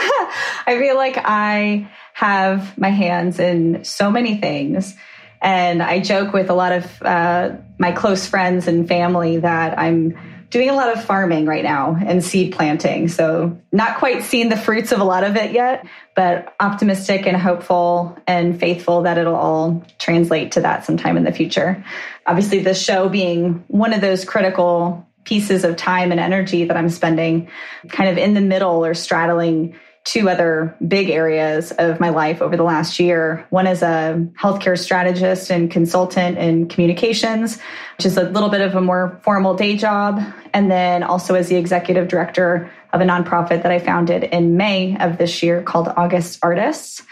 I 0.66 0.76
feel 0.78 0.96
like 0.96 1.16
I 1.18 1.90
have 2.14 2.76
my 2.78 2.90
hands 2.90 3.38
in 3.38 3.82
so 3.84 4.10
many 4.10 4.36
things. 4.38 4.94
And 5.42 5.82
I 5.82 6.00
joke 6.00 6.32
with 6.32 6.48
a 6.48 6.54
lot 6.54 6.72
of 6.72 7.02
uh, 7.02 7.50
my 7.78 7.92
close 7.92 8.26
friends 8.26 8.66
and 8.66 8.88
family 8.88 9.38
that 9.38 9.78
I'm 9.78 10.16
doing 10.54 10.70
a 10.70 10.72
lot 10.72 10.96
of 10.96 11.04
farming 11.04 11.46
right 11.46 11.64
now 11.64 11.98
and 12.06 12.22
seed 12.22 12.52
planting. 12.52 13.08
So, 13.08 13.60
not 13.72 13.98
quite 13.98 14.22
seeing 14.22 14.50
the 14.50 14.56
fruits 14.56 14.92
of 14.92 15.00
a 15.00 15.04
lot 15.04 15.24
of 15.24 15.34
it 15.34 15.50
yet, 15.50 15.84
but 16.14 16.54
optimistic 16.60 17.26
and 17.26 17.36
hopeful 17.36 18.16
and 18.28 18.58
faithful 18.60 19.02
that 19.02 19.18
it'll 19.18 19.34
all 19.34 19.84
translate 19.98 20.52
to 20.52 20.60
that 20.60 20.84
sometime 20.84 21.16
in 21.16 21.24
the 21.24 21.32
future. 21.32 21.84
Obviously, 22.24 22.60
the 22.60 22.72
show 22.72 23.08
being 23.08 23.64
one 23.66 23.92
of 23.92 24.00
those 24.00 24.24
critical 24.24 25.04
pieces 25.24 25.64
of 25.64 25.76
time 25.76 26.12
and 26.12 26.20
energy 26.20 26.66
that 26.66 26.76
I'm 26.76 26.88
spending 26.88 27.48
kind 27.88 28.08
of 28.08 28.16
in 28.16 28.34
the 28.34 28.40
middle 28.40 28.84
or 28.84 28.94
straddling 28.94 29.74
two 30.04 30.28
other 30.28 30.76
big 30.86 31.08
areas 31.08 31.72
of 31.72 31.98
my 31.98 32.10
life 32.10 32.42
over 32.42 32.56
the 32.56 32.62
last 32.62 33.00
year. 33.00 33.46
One 33.48 33.66
is 33.66 33.82
a 33.82 34.28
healthcare 34.38 34.78
strategist 34.78 35.50
and 35.50 35.70
consultant 35.70 36.36
in 36.36 36.68
communications, 36.68 37.58
which 37.96 38.04
is 38.04 38.18
a 38.18 38.24
little 38.24 38.50
bit 38.50 38.60
of 38.60 38.74
a 38.74 38.82
more 38.82 39.18
formal 39.24 39.54
day 39.54 39.76
job. 39.76 40.20
And 40.52 40.70
then 40.70 41.02
also 41.02 41.34
as 41.34 41.48
the 41.48 41.56
executive 41.56 42.08
director 42.08 42.70
of 42.92 43.00
a 43.00 43.04
nonprofit 43.04 43.62
that 43.62 43.72
I 43.72 43.78
founded 43.78 44.24
in 44.24 44.58
May 44.58 44.96
of 44.98 45.16
this 45.16 45.42
year 45.42 45.62
called 45.62 45.88
August 45.96 46.38
Artists. 46.42 47.02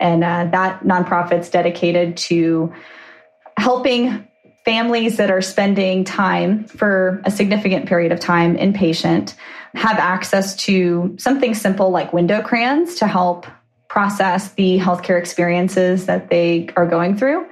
And 0.00 0.24
uh, 0.24 0.48
that 0.50 0.82
nonprofit's 0.82 1.50
dedicated 1.50 2.16
to 2.16 2.74
helping 3.56 4.26
families 4.64 5.18
that 5.18 5.30
are 5.30 5.40
spending 5.40 6.04
time 6.04 6.64
for 6.64 7.22
a 7.24 7.30
significant 7.30 7.86
period 7.86 8.12
of 8.12 8.18
time 8.18 8.56
inpatient 8.56 9.34
have 9.74 9.98
access 9.98 10.56
to 10.56 11.14
something 11.18 11.54
simple 11.54 11.90
like 11.90 12.12
window 12.12 12.42
crayons 12.42 12.96
to 12.96 13.06
help 13.06 13.46
process 13.88 14.52
the 14.52 14.78
healthcare 14.78 15.18
experiences 15.18 16.06
that 16.06 16.30
they 16.30 16.68
are 16.76 16.86
going 16.86 17.16
through 17.16 17.46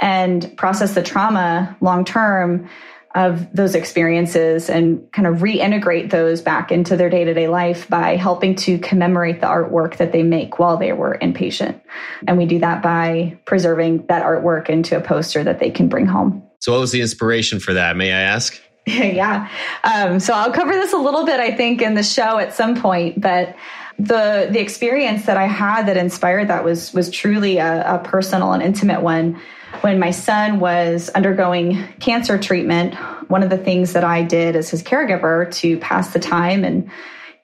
and 0.00 0.56
process 0.56 0.94
the 0.94 1.02
trauma 1.02 1.76
long 1.80 2.04
term 2.04 2.68
of 3.14 3.50
those 3.54 3.74
experiences 3.74 4.68
and 4.68 5.10
kind 5.12 5.26
of 5.26 5.36
reintegrate 5.36 6.10
those 6.10 6.42
back 6.42 6.70
into 6.70 6.96
their 6.98 7.08
day 7.08 7.24
to 7.24 7.32
day 7.32 7.48
life 7.48 7.88
by 7.88 8.14
helping 8.14 8.54
to 8.54 8.78
commemorate 8.78 9.40
the 9.40 9.46
artwork 9.46 9.96
that 9.96 10.12
they 10.12 10.22
make 10.22 10.58
while 10.58 10.76
they 10.76 10.92
were 10.92 11.16
inpatient. 11.22 11.80
And 12.28 12.36
we 12.36 12.44
do 12.44 12.58
that 12.58 12.82
by 12.82 13.38
preserving 13.46 14.06
that 14.08 14.22
artwork 14.22 14.68
into 14.68 14.98
a 14.98 15.00
poster 15.00 15.42
that 15.42 15.60
they 15.60 15.70
can 15.70 15.88
bring 15.88 16.04
home. 16.04 16.42
So, 16.60 16.72
what 16.72 16.80
was 16.80 16.92
the 16.92 17.00
inspiration 17.00 17.58
for 17.58 17.72
that? 17.72 17.96
May 17.96 18.12
I 18.12 18.20
ask? 18.20 18.60
yeah. 18.88 19.48
Um, 19.82 20.20
so 20.20 20.32
I'll 20.32 20.52
cover 20.52 20.72
this 20.72 20.92
a 20.92 20.98
little 20.98 21.26
bit, 21.26 21.40
I 21.40 21.50
think, 21.50 21.82
in 21.82 21.94
the 21.94 22.04
show 22.04 22.38
at 22.38 22.54
some 22.54 22.80
point, 22.80 23.20
but 23.20 23.56
the 23.98 24.48
the 24.50 24.60
experience 24.60 25.26
that 25.26 25.36
I 25.36 25.46
had 25.46 25.86
that 25.86 25.96
inspired 25.96 26.48
that 26.48 26.62
was 26.62 26.92
was 26.92 27.10
truly 27.10 27.58
a, 27.58 27.96
a 27.96 27.98
personal 27.98 28.52
and 28.52 28.62
intimate 28.62 29.02
one. 29.02 29.40
When 29.80 29.98
my 29.98 30.12
son 30.12 30.60
was 30.60 31.08
undergoing 31.10 31.82
cancer 31.98 32.38
treatment, 32.38 32.94
one 33.28 33.42
of 33.42 33.50
the 33.50 33.58
things 33.58 33.92
that 33.94 34.04
I 34.04 34.22
did 34.22 34.54
as 34.54 34.70
his 34.70 34.82
caregiver 34.82 35.52
to 35.56 35.78
pass 35.78 36.12
the 36.12 36.20
time 36.20 36.62
and 36.62 36.88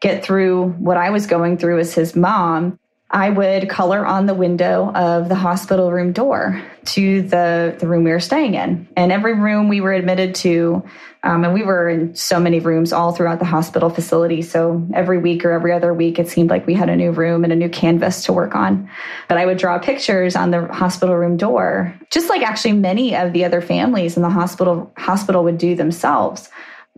get 0.01 0.24
through 0.24 0.68
what 0.78 0.97
I 0.97 1.11
was 1.11 1.26
going 1.26 1.59
through 1.59 1.80
as 1.80 1.93
his 1.93 2.14
mom 2.14 2.78
I 3.13 3.29
would 3.29 3.69
color 3.69 4.07
on 4.07 4.25
the 4.25 4.33
window 4.33 4.91
of 4.95 5.29
the 5.29 5.35
hospital 5.35 5.93
room 5.93 6.13
door 6.13 6.63
to 6.87 7.21
the, 7.21 7.77
the 7.79 7.87
room 7.87 8.05
we 8.05 8.11
were 8.11 8.21
staying 8.21 8.55
in. 8.55 8.89
And 8.97 9.13
every 9.13 9.35
room 9.35 9.69
we 9.69 9.83
were 9.83 9.93
admitted 9.93 10.35
to, 10.37 10.83
um, 11.23 11.45
and 11.45 11.53
we 11.53 11.63
were 11.63 11.91
in 11.91 12.15
so 12.15 12.41
many 12.41 12.59
rooms 12.59 12.91
all 12.91 13.13
throughout 13.13 13.39
the 13.39 13.45
hospital 13.45 13.91
facility. 13.91 14.41
So 14.41 14.89
every 14.95 15.19
week 15.19 15.45
or 15.45 15.51
every 15.51 15.73
other 15.73 15.93
week, 15.93 16.19
it 16.19 16.29
seemed 16.29 16.49
like 16.49 16.67
we 16.67 16.73
had 16.73 16.89
a 16.89 16.97
new 16.97 17.11
room 17.11 17.45
and 17.45 17.53
a 17.53 17.57
new 17.57 17.69
canvas 17.69 18.25
to 18.25 18.33
work 18.33 18.55
on. 18.55 18.89
But 19.29 19.37
I 19.37 19.45
would 19.45 19.59
draw 19.59 19.79
pictures 19.79 20.35
on 20.35 20.51
the 20.51 20.67
hospital 20.69 21.15
room 21.15 21.37
door, 21.37 21.95
just 22.11 22.31
like 22.31 22.41
actually 22.41 22.73
many 22.73 23.15
of 23.15 23.35
the 23.35 23.45
other 23.45 23.61
families 23.61 24.17
in 24.17 24.23
the 24.23 24.31
hospital 24.31 24.91
hospital 24.97 25.45
would 25.45 25.59
do 25.59 25.77
themselves, 25.77 26.49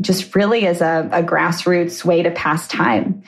just 0.01 0.33
really 0.37 0.65
as 0.69 0.81
a, 0.81 1.09
a 1.11 1.25
grassroots 1.25 2.05
way 2.05 2.23
to 2.23 2.31
pass 2.31 2.69
time. 2.69 3.25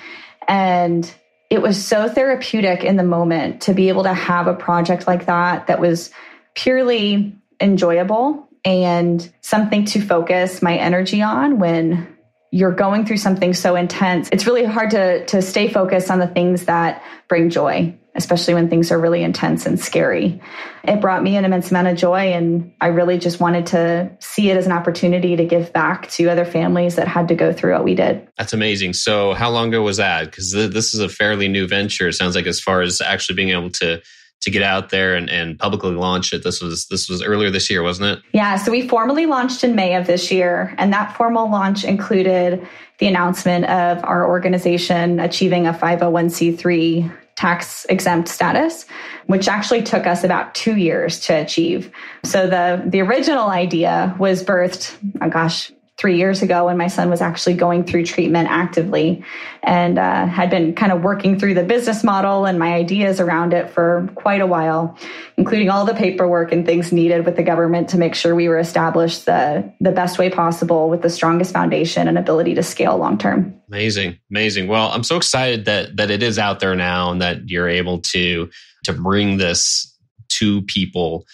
And 0.47 1.13
it 1.51 1.63
was 1.63 1.85
so 1.85 2.09
therapeutic 2.09 2.83
in 2.85 2.97
the 2.97 3.05
moment 3.05 3.63
to 3.63 3.75
be 3.75 3.89
able 3.89 4.03
to 4.03 4.15
have 4.15 4.47
a 4.47 4.55
project 4.55 5.07
like 5.07 5.27
that 5.27 5.69
that 5.69 5.81
was 5.81 6.11
purely 6.55 7.37
enjoyable 7.61 8.49
and 8.65 9.33
something 9.41 9.85
to 9.85 10.01
focus 10.01 10.61
my 10.61 10.77
energy 10.77 11.23
on 11.23 11.59
when 11.59 12.17
you're 12.51 12.73
going 12.73 13.05
through 13.07 13.19
something 13.19 13.55
so 13.55 13.77
intense. 13.77 14.29
It's 14.33 14.47
really 14.47 14.65
hard 14.65 14.91
to 14.91 15.25
to 15.27 15.43
stay 15.43 15.69
focused 15.69 16.11
on 16.11 16.19
the 16.19 16.27
things 16.27 16.65
that 16.65 17.03
bring 17.29 17.51
joy 17.51 17.97
especially 18.17 18.55
when 18.55 18.69
things 18.69 18.91
are 18.91 18.99
really 18.99 19.23
intense 19.23 19.67
and 19.67 19.79
scary. 19.79 20.41
It 20.85 21.01
brought 21.01 21.23
me 21.23 21.37
an 21.37 21.45
immense 21.45 21.71
amount 21.71 21.89
of 21.89 21.97
joy, 21.97 22.33
and 22.33 22.73
I 22.81 22.89
really 22.89 23.19
just 23.19 23.41
wanted 23.41 23.67
to 23.67 24.11
see 24.21 24.51
it 24.51 24.57
as 24.57 24.67
an 24.67 24.73
opportunity 24.73 25.37
to 25.37 25.45
give 25.45 25.73
back 25.73 26.09
to 26.11 26.29
other 26.29 26.45
families 26.45 26.97
that 26.97 27.09
had 27.09 27.29
to 27.29 27.35
go 27.35 27.53
through 27.53 27.75
what 27.75 27.85
we 27.85 27.95
did. 27.95 28.27
That's 28.39 28.53
amazing. 28.53 28.95
So, 28.95 29.35
how 29.35 29.51
long 29.51 29.69
ago 29.69 29.83
was 29.83 29.99
that? 29.99 30.27
Because 30.27 30.53
th- 30.53 30.73
this 30.73 30.95
is 30.95 31.01
a 31.01 31.09
fairly 31.09 31.49
new 31.49 31.69
venture. 31.69 32.09
It 32.09 32.15
sounds 32.15 32.35
like 32.35 32.47
as 32.47 32.61
far 32.61 32.83
as 32.83 33.01
actually 33.01 33.37
being 33.37 33.51
able 33.51 33.71
to 33.71 34.01
to 34.43 34.51
get 34.51 34.63
out 34.63 34.91
there 34.91 35.17
and, 35.17 35.31
and 35.31 35.59
publicly 35.59 35.93
launch 35.93 36.33
it. 36.33 36.45
This 36.45 36.61
was 36.61 36.87
this 36.87 37.09
was 37.09 37.23
earlier 37.23 37.51
this 37.51 37.71
year, 37.71 37.83
wasn't 37.83 38.19
it? 38.19 38.25
Yeah. 38.33 38.57
So 38.57 38.71
we 38.71 38.87
formally 38.87 39.27
launched 39.27 39.65
in 39.65 39.75
May 39.75 39.95
of 39.95 40.07
this 40.07 40.31
year, 40.31 40.75
and 40.79 40.93
that 40.93 41.17
formal 41.17 41.51
launch 41.51 41.85
included 41.85 42.67
the 42.99 43.07
announcement 43.07 43.65
of 43.67 44.03
our 44.05 44.27
organization 44.27 45.21
achieving 45.21 45.67
a 45.67 45.73
501c3 45.73 47.13
tax 47.37 47.85
exempt 47.89 48.29
status, 48.29 48.87
which 49.27 49.47
actually 49.47 49.83
took 49.83 50.07
us 50.07 50.25
about 50.25 50.55
two 50.55 50.77
years 50.77 51.21
to 51.21 51.35
achieve. 51.35 51.91
So 52.25 52.47
the, 52.47 52.83
the 52.87 53.01
original 53.01 53.49
idea 53.49 54.17
was 54.19 54.43
birthed, 54.43 54.97
oh 55.21 55.29
gosh, 55.29 55.71
three 55.99 56.19
years 56.19 56.43
ago 56.43 56.67
when 56.67 56.77
my 56.77 56.89
son 56.89 57.09
was 57.09 57.23
actually 57.23 57.55
going 57.55 57.83
through 57.83 58.05
treatment 58.05 58.47
actively 58.51 59.25
and 59.63 59.99
uh, 59.99 60.27
had 60.27 60.51
been 60.51 60.75
kind 60.75 60.93
of 60.93 61.03
working 61.03 61.39
through 61.39 61.55
the 61.55 61.63
business 61.63 62.05
model 62.05 62.45
and 62.45 62.59
my 62.59 62.75
ideas 62.75 63.19
around 63.19 63.55
it 63.55 63.71
for 63.71 64.07
quite 64.15 64.43
a 64.43 64.47
while, 64.47 64.97
including 65.39 65.71
all 65.71 65.87
the 65.87 65.95
paperwork 65.95 66.53
and 66.53 66.67
things 66.67 66.93
needed 66.93 67.25
with 67.25 67.37
the 67.37 67.43
government 67.43 67.89
to 67.89 67.97
make 67.97 68.15
sure 68.15 68.35
we 68.35 68.47
were 68.47 68.59
established 68.59 69.25
the, 69.25 69.73
the 69.81 69.91
best 69.91 70.19
way 70.19 70.29
possible 70.29 70.91
with 70.91 71.01
the 71.01 71.09
strongest 71.09 71.55
foundation 71.55 72.09
and 72.09 72.19
ability 72.19 72.55
to 72.55 72.63
scale 72.63 72.99
long 72.99 73.17
term. 73.17 73.59
Amazing, 73.69 74.19
amazing. 74.31 74.69
Well, 74.69 74.91
I'm 74.93 75.03
so 75.03 75.17
excited 75.17 75.65
that 75.65 75.97
that 75.97 76.11
it 76.11 76.23
is 76.23 76.39
out 76.39 76.61
there 76.61 76.75
now 76.77 77.11
and 77.11 77.23
that 77.23 77.49
you're 77.49 77.69
able 77.69 78.01
to 78.01 78.51
to 78.85 78.93
bring 78.93 79.39
this 79.39 79.93
to 80.29 80.63
people 80.63 81.25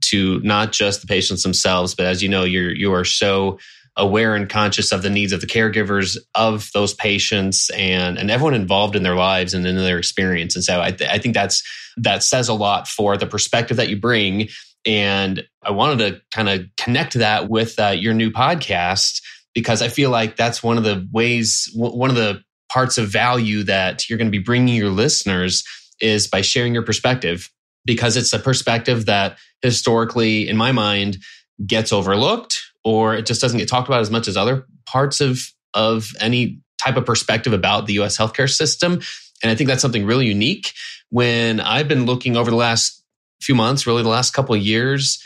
to 0.00 0.40
not 0.40 0.72
just 0.72 1.00
the 1.00 1.06
patients 1.06 1.42
themselves, 1.42 1.94
but 1.94 2.06
as 2.06 2.22
you 2.22 2.28
know, 2.28 2.44
you're 2.44 2.72
you 2.72 2.92
are 2.92 3.04
so 3.04 3.58
aware 3.96 4.34
and 4.34 4.48
conscious 4.48 4.92
of 4.92 5.02
the 5.02 5.10
needs 5.10 5.32
of 5.32 5.40
the 5.40 5.46
caregivers 5.46 6.16
of 6.34 6.70
those 6.72 6.94
patients 6.94 7.70
and 7.70 8.18
and 8.18 8.30
everyone 8.30 8.54
involved 8.54 8.96
in 8.96 9.02
their 9.02 9.16
lives 9.16 9.54
and 9.54 9.66
in 9.66 9.76
their 9.76 9.98
experience. 9.98 10.54
And 10.54 10.64
so 10.64 10.80
I, 10.80 10.92
th- 10.92 11.10
I 11.10 11.18
think 11.18 11.34
that's 11.34 11.62
that 11.96 12.22
says 12.22 12.48
a 12.48 12.54
lot 12.54 12.88
for 12.88 13.16
the 13.16 13.26
perspective 13.26 13.76
that 13.76 13.88
you 13.88 13.98
bring. 13.98 14.48
And 14.86 15.44
I 15.62 15.72
wanted 15.72 15.98
to 15.98 16.20
kind 16.34 16.48
of 16.48 16.66
connect 16.76 17.14
that 17.14 17.48
with 17.48 17.78
uh, 17.78 17.88
your 17.88 18.14
new 18.14 18.30
podcast 18.30 19.20
because 19.54 19.82
I 19.82 19.88
feel 19.88 20.10
like 20.10 20.36
that's 20.36 20.62
one 20.62 20.78
of 20.78 20.84
the 20.84 21.06
ways, 21.12 21.70
one 21.74 22.10
of 22.10 22.16
the 22.16 22.42
parts 22.72 22.98
of 22.98 23.08
value 23.08 23.64
that 23.64 24.08
you're 24.08 24.16
going 24.16 24.28
to 24.28 24.38
be 24.38 24.42
bringing 24.42 24.74
your 24.74 24.90
listeners 24.90 25.64
is 26.00 26.28
by 26.28 26.40
sharing 26.40 26.72
your 26.72 26.84
perspective 26.84 27.50
because 27.84 28.16
it's 28.16 28.32
a 28.32 28.38
perspective 28.38 29.06
that 29.06 29.38
historically, 29.60 30.48
in 30.48 30.56
my 30.56 30.72
mind, 30.72 31.18
gets 31.66 31.92
overlooked 31.92 32.58
or 32.84 33.14
it 33.14 33.26
just 33.26 33.40
doesn't 33.40 33.58
get 33.58 33.68
talked 33.68 33.88
about 33.88 34.00
as 34.00 34.10
much 34.10 34.28
as 34.28 34.36
other 34.36 34.66
parts 34.86 35.20
of 35.20 35.40
of 35.74 36.10
any 36.20 36.60
type 36.82 36.96
of 36.96 37.04
perspective 37.06 37.52
about 37.52 37.86
the 37.86 37.94
US 37.94 38.16
healthcare 38.16 38.48
system. 38.48 39.00
And 39.42 39.50
I 39.50 39.54
think 39.54 39.68
that's 39.68 39.82
something 39.82 40.06
really 40.06 40.26
unique. 40.26 40.72
When 41.10 41.60
I've 41.60 41.88
been 41.88 42.06
looking 42.06 42.36
over 42.36 42.50
the 42.50 42.56
last 42.56 43.02
few 43.40 43.54
months, 43.54 43.86
really 43.86 44.02
the 44.02 44.08
last 44.08 44.32
couple 44.32 44.54
of 44.54 44.60
years, 44.60 45.22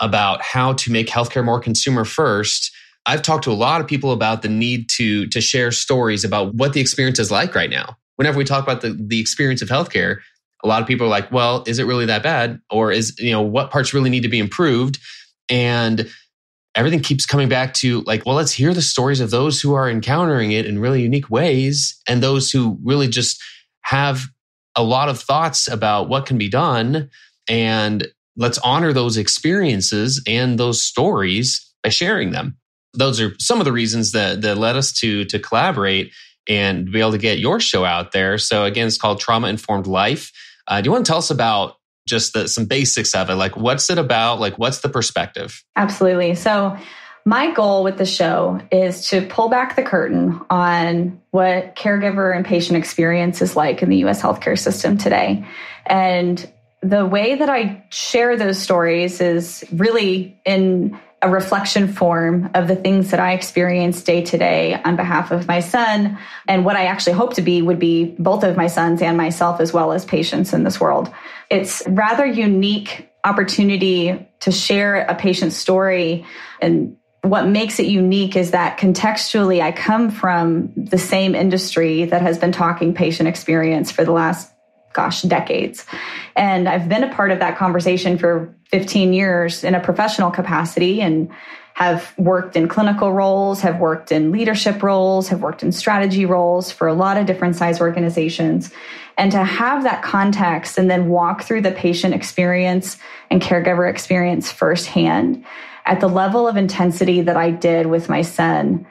about 0.00 0.42
how 0.42 0.72
to 0.72 0.90
make 0.90 1.06
healthcare 1.06 1.44
more 1.44 1.60
consumer 1.60 2.04
first, 2.04 2.72
I've 3.06 3.22
talked 3.22 3.44
to 3.44 3.50
a 3.50 3.54
lot 3.54 3.80
of 3.80 3.86
people 3.86 4.12
about 4.12 4.42
the 4.42 4.48
need 4.48 4.88
to, 4.90 5.26
to 5.28 5.40
share 5.40 5.70
stories 5.70 6.24
about 6.24 6.54
what 6.54 6.72
the 6.72 6.80
experience 6.80 7.18
is 7.18 7.30
like 7.30 7.54
right 7.54 7.70
now. 7.70 7.96
Whenever 8.16 8.38
we 8.38 8.44
talk 8.44 8.62
about 8.62 8.80
the, 8.80 8.96
the 8.98 9.20
experience 9.20 9.62
of 9.62 9.68
healthcare, 9.68 10.18
a 10.62 10.68
lot 10.68 10.80
of 10.80 10.88
people 10.88 11.06
are 11.06 11.10
like, 11.10 11.30
well, 11.30 11.62
is 11.66 11.78
it 11.78 11.84
really 11.84 12.06
that 12.06 12.22
bad? 12.22 12.60
Or 12.70 12.90
is, 12.90 13.18
you 13.20 13.30
know, 13.30 13.42
what 13.42 13.70
parts 13.70 13.92
really 13.92 14.10
need 14.10 14.22
to 14.22 14.28
be 14.28 14.38
improved? 14.38 14.98
And 15.50 16.10
everything 16.74 17.00
keeps 17.00 17.26
coming 17.26 17.48
back 17.48 17.74
to 17.74 18.00
like, 18.02 18.26
well, 18.26 18.34
let's 18.34 18.52
hear 18.52 18.74
the 18.74 18.82
stories 18.82 19.20
of 19.20 19.30
those 19.30 19.60
who 19.60 19.74
are 19.74 19.88
encountering 19.88 20.52
it 20.52 20.66
in 20.66 20.78
really 20.78 21.02
unique 21.02 21.30
ways 21.30 22.00
and 22.08 22.22
those 22.22 22.50
who 22.50 22.78
really 22.82 23.08
just 23.08 23.42
have 23.82 24.26
a 24.76 24.82
lot 24.82 25.08
of 25.08 25.20
thoughts 25.20 25.68
about 25.68 26.08
what 26.08 26.26
can 26.26 26.36
be 26.36 26.48
done. 26.48 27.10
And 27.48 28.08
let's 28.36 28.58
honor 28.58 28.92
those 28.92 29.16
experiences 29.16 30.22
and 30.26 30.58
those 30.58 30.82
stories 30.82 31.72
by 31.82 31.90
sharing 31.90 32.32
them. 32.32 32.56
Those 32.92 33.20
are 33.20 33.34
some 33.38 33.60
of 33.60 33.64
the 33.64 33.72
reasons 33.72 34.12
that, 34.12 34.42
that 34.42 34.58
led 34.58 34.76
us 34.76 34.92
to, 34.94 35.24
to 35.26 35.38
collaborate 35.38 36.12
and 36.48 36.90
be 36.90 37.00
able 37.00 37.12
to 37.12 37.18
get 37.18 37.38
your 37.38 37.60
show 37.60 37.84
out 37.84 38.12
there. 38.12 38.38
So 38.38 38.64
again, 38.64 38.86
it's 38.86 38.98
called 38.98 39.20
Trauma 39.20 39.48
Informed 39.48 39.86
Life. 39.86 40.32
Uh, 40.66 40.80
do 40.80 40.88
you 40.88 40.92
want 40.92 41.06
to 41.06 41.10
tell 41.10 41.18
us 41.18 41.30
about 41.30 41.76
just 42.06 42.32
the, 42.32 42.48
some 42.48 42.66
basics 42.66 43.14
of 43.14 43.30
it. 43.30 43.34
Like 43.34 43.56
what's 43.56 43.90
it 43.90 43.98
about? 43.98 44.40
Like 44.40 44.58
what's 44.58 44.80
the 44.80 44.88
perspective? 44.88 45.62
Absolutely. 45.76 46.34
So 46.34 46.76
my 47.24 47.52
goal 47.52 47.84
with 47.84 47.96
the 47.96 48.04
show 48.04 48.60
is 48.70 49.08
to 49.08 49.26
pull 49.26 49.48
back 49.48 49.76
the 49.76 49.82
curtain 49.82 50.40
on 50.50 51.20
what 51.30 51.74
caregiver 51.74 52.34
and 52.36 52.44
patient 52.44 52.76
experience 52.76 53.40
is 53.40 53.56
like 53.56 53.82
in 53.82 53.88
the 53.88 53.96
US 54.04 54.20
healthcare 54.20 54.58
system 54.58 54.98
today. 54.98 55.46
And 55.86 56.50
the 56.82 57.06
way 57.06 57.34
that 57.34 57.48
I 57.48 57.82
share 57.88 58.36
those 58.36 58.58
stories 58.58 59.20
is 59.22 59.64
really 59.72 60.38
in 60.44 60.98
a 61.24 61.30
reflection 61.30 61.88
form 61.88 62.50
of 62.52 62.68
the 62.68 62.76
things 62.76 63.10
that 63.10 63.18
I 63.18 63.32
experience 63.32 64.02
day 64.02 64.22
to 64.26 64.36
day 64.36 64.74
on 64.84 64.94
behalf 64.94 65.30
of 65.30 65.48
my 65.48 65.60
son 65.60 66.18
and 66.46 66.66
what 66.66 66.76
I 66.76 66.84
actually 66.84 67.14
hope 67.14 67.34
to 67.34 67.42
be 67.42 67.62
would 67.62 67.78
be 67.78 68.14
both 68.18 68.44
of 68.44 68.58
my 68.58 68.66
sons 68.66 69.00
and 69.00 69.16
myself 69.16 69.58
as 69.58 69.72
well 69.72 69.92
as 69.92 70.04
patients 70.04 70.52
in 70.52 70.64
this 70.64 70.78
world. 70.78 71.10
It's 71.48 71.82
rather 71.86 72.26
unique 72.26 73.08
opportunity 73.24 74.28
to 74.40 74.52
share 74.52 74.96
a 74.96 75.14
patient's 75.14 75.56
story 75.56 76.26
and 76.60 76.98
what 77.22 77.48
makes 77.48 77.80
it 77.80 77.86
unique 77.86 78.36
is 78.36 78.50
that 78.50 78.78
contextually 78.78 79.62
I 79.62 79.72
come 79.72 80.10
from 80.10 80.74
the 80.76 80.98
same 80.98 81.34
industry 81.34 82.04
that 82.04 82.20
has 82.20 82.36
been 82.36 82.52
talking 82.52 82.92
patient 82.92 83.30
experience 83.30 83.90
for 83.90 84.04
the 84.04 84.12
last 84.12 84.50
gosh, 84.94 85.22
decades. 85.22 85.84
And 86.34 86.68
I've 86.68 86.88
been 86.88 87.04
a 87.04 87.12
part 87.12 87.30
of 87.30 87.40
that 87.40 87.58
conversation 87.58 88.16
for 88.16 88.56
15 88.74 89.12
years 89.12 89.62
in 89.62 89.76
a 89.76 89.80
professional 89.80 90.32
capacity 90.32 91.00
and 91.00 91.30
have 91.74 92.12
worked 92.18 92.56
in 92.56 92.66
clinical 92.66 93.12
roles, 93.12 93.60
have 93.60 93.78
worked 93.78 94.10
in 94.10 94.32
leadership 94.32 94.82
roles, 94.82 95.28
have 95.28 95.42
worked 95.42 95.62
in 95.62 95.70
strategy 95.70 96.26
roles 96.26 96.72
for 96.72 96.88
a 96.88 96.92
lot 96.92 97.16
of 97.16 97.24
different 97.24 97.54
size 97.54 97.80
organizations. 97.80 98.72
And 99.16 99.30
to 99.30 99.44
have 99.44 99.84
that 99.84 100.02
context 100.02 100.76
and 100.76 100.90
then 100.90 101.08
walk 101.08 101.44
through 101.44 101.60
the 101.60 101.70
patient 101.70 102.14
experience 102.14 102.96
and 103.30 103.40
caregiver 103.40 103.88
experience 103.88 104.50
firsthand 104.50 105.44
at 105.86 106.00
the 106.00 106.08
level 106.08 106.48
of 106.48 106.56
intensity 106.56 107.20
that 107.20 107.36
I 107.36 107.52
did 107.52 107.86
with 107.86 108.08
my 108.08 108.22
son, 108.22 108.88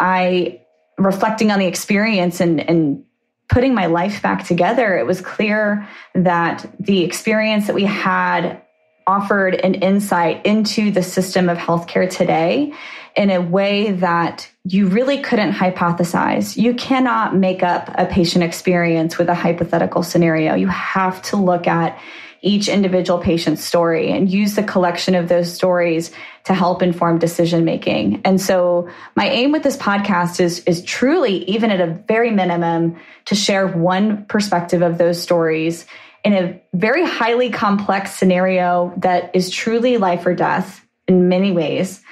I 0.00 0.62
reflecting 0.96 1.50
on 1.50 1.58
the 1.58 1.66
experience 1.66 2.40
and, 2.40 2.66
and 2.66 3.04
putting 3.50 3.74
my 3.74 3.84
life 3.84 4.22
back 4.22 4.46
together, 4.46 4.96
it 4.96 5.04
was 5.04 5.20
clear 5.20 5.86
that 6.14 6.64
the 6.80 7.02
experience 7.04 7.66
that 7.66 7.74
we 7.74 7.84
had 7.84 8.62
offered 9.06 9.54
an 9.54 9.74
insight 9.74 10.44
into 10.44 10.90
the 10.90 11.02
system 11.02 11.48
of 11.48 11.56
healthcare 11.58 12.10
today 12.10 12.72
in 13.14 13.30
a 13.30 13.40
way 13.40 13.92
that 13.92 14.50
you 14.64 14.88
really 14.88 15.22
couldn't 15.22 15.52
hypothesize. 15.52 16.56
You 16.56 16.74
cannot 16.74 17.34
make 17.34 17.62
up 17.62 17.88
a 17.94 18.06
patient 18.06 18.44
experience 18.44 19.16
with 19.16 19.28
a 19.28 19.34
hypothetical 19.34 20.02
scenario. 20.02 20.54
You 20.54 20.68
have 20.68 21.22
to 21.22 21.36
look 21.36 21.66
at 21.66 21.98
each 22.42 22.68
individual 22.68 23.18
patient's 23.18 23.64
story 23.64 24.12
and 24.12 24.30
use 24.30 24.54
the 24.54 24.62
collection 24.62 25.14
of 25.14 25.28
those 25.28 25.52
stories 25.52 26.12
to 26.44 26.54
help 26.54 26.82
inform 26.82 27.18
decision 27.18 27.64
making. 27.64 28.20
And 28.24 28.40
so 28.40 28.88
my 29.16 29.28
aim 29.28 29.50
with 29.50 29.62
this 29.62 29.76
podcast 29.76 30.38
is, 30.38 30.60
is 30.60 30.82
truly, 30.84 31.44
even 31.44 31.70
at 31.70 31.80
a 31.80 31.94
very 32.06 32.30
minimum, 32.30 32.96
to 33.24 33.34
share 33.34 33.66
one 33.66 34.26
perspective 34.26 34.82
of 34.82 34.98
those 34.98 35.20
stories 35.20 35.86
in 36.26 36.34
a 36.34 36.60
very 36.74 37.04
highly 37.06 37.50
complex 37.50 38.12
scenario 38.12 38.92
that 38.96 39.30
is 39.32 39.48
truly 39.48 39.96
life 39.96 40.26
or 40.26 40.34
death 40.34 40.84
in 41.06 41.28
many 41.28 41.52
ways 41.52 42.02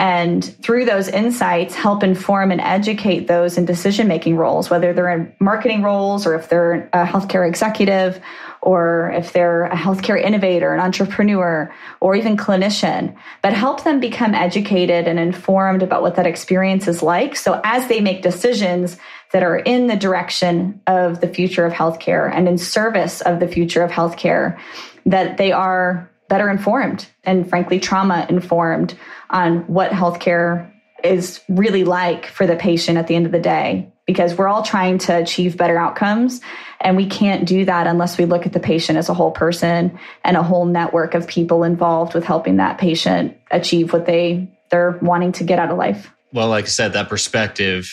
and 0.00 0.42
through 0.62 0.86
those 0.86 1.08
insights 1.08 1.74
help 1.74 2.02
inform 2.02 2.50
and 2.50 2.60
educate 2.60 3.28
those 3.28 3.58
in 3.58 3.64
decision 3.64 4.08
making 4.08 4.36
roles 4.36 4.70
whether 4.70 4.92
they're 4.92 5.10
in 5.10 5.32
marketing 5.38 5.82
roles 5.82 6.26
or 6.26 6.34
if 6.34 6.48
they're 6.48 6.88
a 6.92 7.04
healthcare 7.04 7.46
executive 7.46 8.20
or 8.62 9.12
if 9.14 9.32
they're 9.32 9.64
a 9.64 9.76
healthcare 9.76 10.22
innovator 10.22 10.72
an 10.74 10.80
entrepreneur 10.80 11.72
or 12.00 12.16
even 12.16 12.36
clinician 12.36 13.14
but 13.42 13.52
help 13.52 13.84
them 13.84 14.00
become 14.00 14.34
educated 14.34 15.06
and 15.06 15.18
informed 15.18 15.82
about 15.82 16.02
what 16.02 16.16
that 16.16 16.26
experience 16.26 16.88
is 16.88 17.02
like. 17.02 17.36
So 17.36 17.60
as 17.64 17.88
they 17.88 18.00
make 18.00 18.22
decisions 18.22 18.96
that 19.32 19.42
are 19.42 19.56
in 19.58 19.86
the 19.86 19.96
direction 19.96 20.80
of 20.86 21.20
the 21.20 21.28
future 21.28 21.64
of 21.64 21.72
healthcare 21.72 22.32
and 22.32 22.48
in 22.48 22.58
service 22.58 23.20
of 23.20 23.40
the 23.40 23.48
future 23.48 23.82
of 23.82 23.90
healthcare 23.90 24.58
that 25.06 25.36
they 25.36 25.52
are 25.52 26.09
better 26.30 26.48
informed 26.48 27.06
and 27.24 27.46
frankly 27.46 27.78
trauma 27.78 28.24
informed 28.30 28.96
on 29.28 29.66
what 29.66 29.90
healthcare 29.90 30.72
is 31.04 31.40
really 31.48 31.84
like 31.84 32.26
for 32.26 32.46
the 32.46 32.56
patient 32.56 32.96
at 32.96 33.06
the 33.06 33.16
end 33.16 33.26
of 33.26 33.32
the 33.32 33.40
day. 33.40 33.92
Because 34.06 34.36
we're 34.36 34.48
all 34.48 34.62
trying 34.62 34.98
to 34.98 35.16
achieve 35.16 35.56
better 35.56 35.78
outcomes 35.78 36.40
and 36.80 36.96
we 36.96 37.06
can't 37.06 37.46
do 37.46 37.64
that 37.64 37.86
unless 37.86 38.18
we 38.18 38.24
look 38.24 38.44
at 38.44 38.52
the 38.52 38.58
patient 38.58 38.98
as 38.98 39.08
a 39.08 39.14
whole 39.14 39.30
person 39.30 39.96
and 40.24 40.36
a 40.36 40.42
whole 40.42 40.64
network 40.64 41.14
of 41.14 41.28
people 41.28 41.62
involved 41.62 42.14
with 42.14 42.24
helping 42.24 42.56
that 42.56 42.78
patient 42.78 43.36
achieve 43.50 43.92
what 43.92 44.06
they 44.06 44.50
they're 44.70 44.98
wanting 45.02 45.32
to 45.32 45.44
get 45.44 45.58
out 45.58 45.70
of 45.70 45.78
life. 45.78 46.10
Well 46.32 46.48
like 46.48 46.64
i 46.64 46.68
said 46.68 46.92
that 46.94 47.08
perspective 47.08 47.88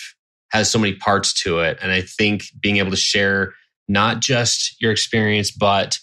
has 0.52 0.72
so 0.72 0.80
many 0.80 0.96
parts 0.96 1.34
to 1.44 1.60
it. 1.60 1.78
And 1.82 1.92
i 1.92 2.02
think 2.02 2.46
being 2.60 2.78
able 2.78 2.92
to 2.92 2.98
share 2.98 3.54
not 3.88 4.20
just 4.20 4.76
your 4.82 4.92
experience 4.92 5.52
but 5.52 6.00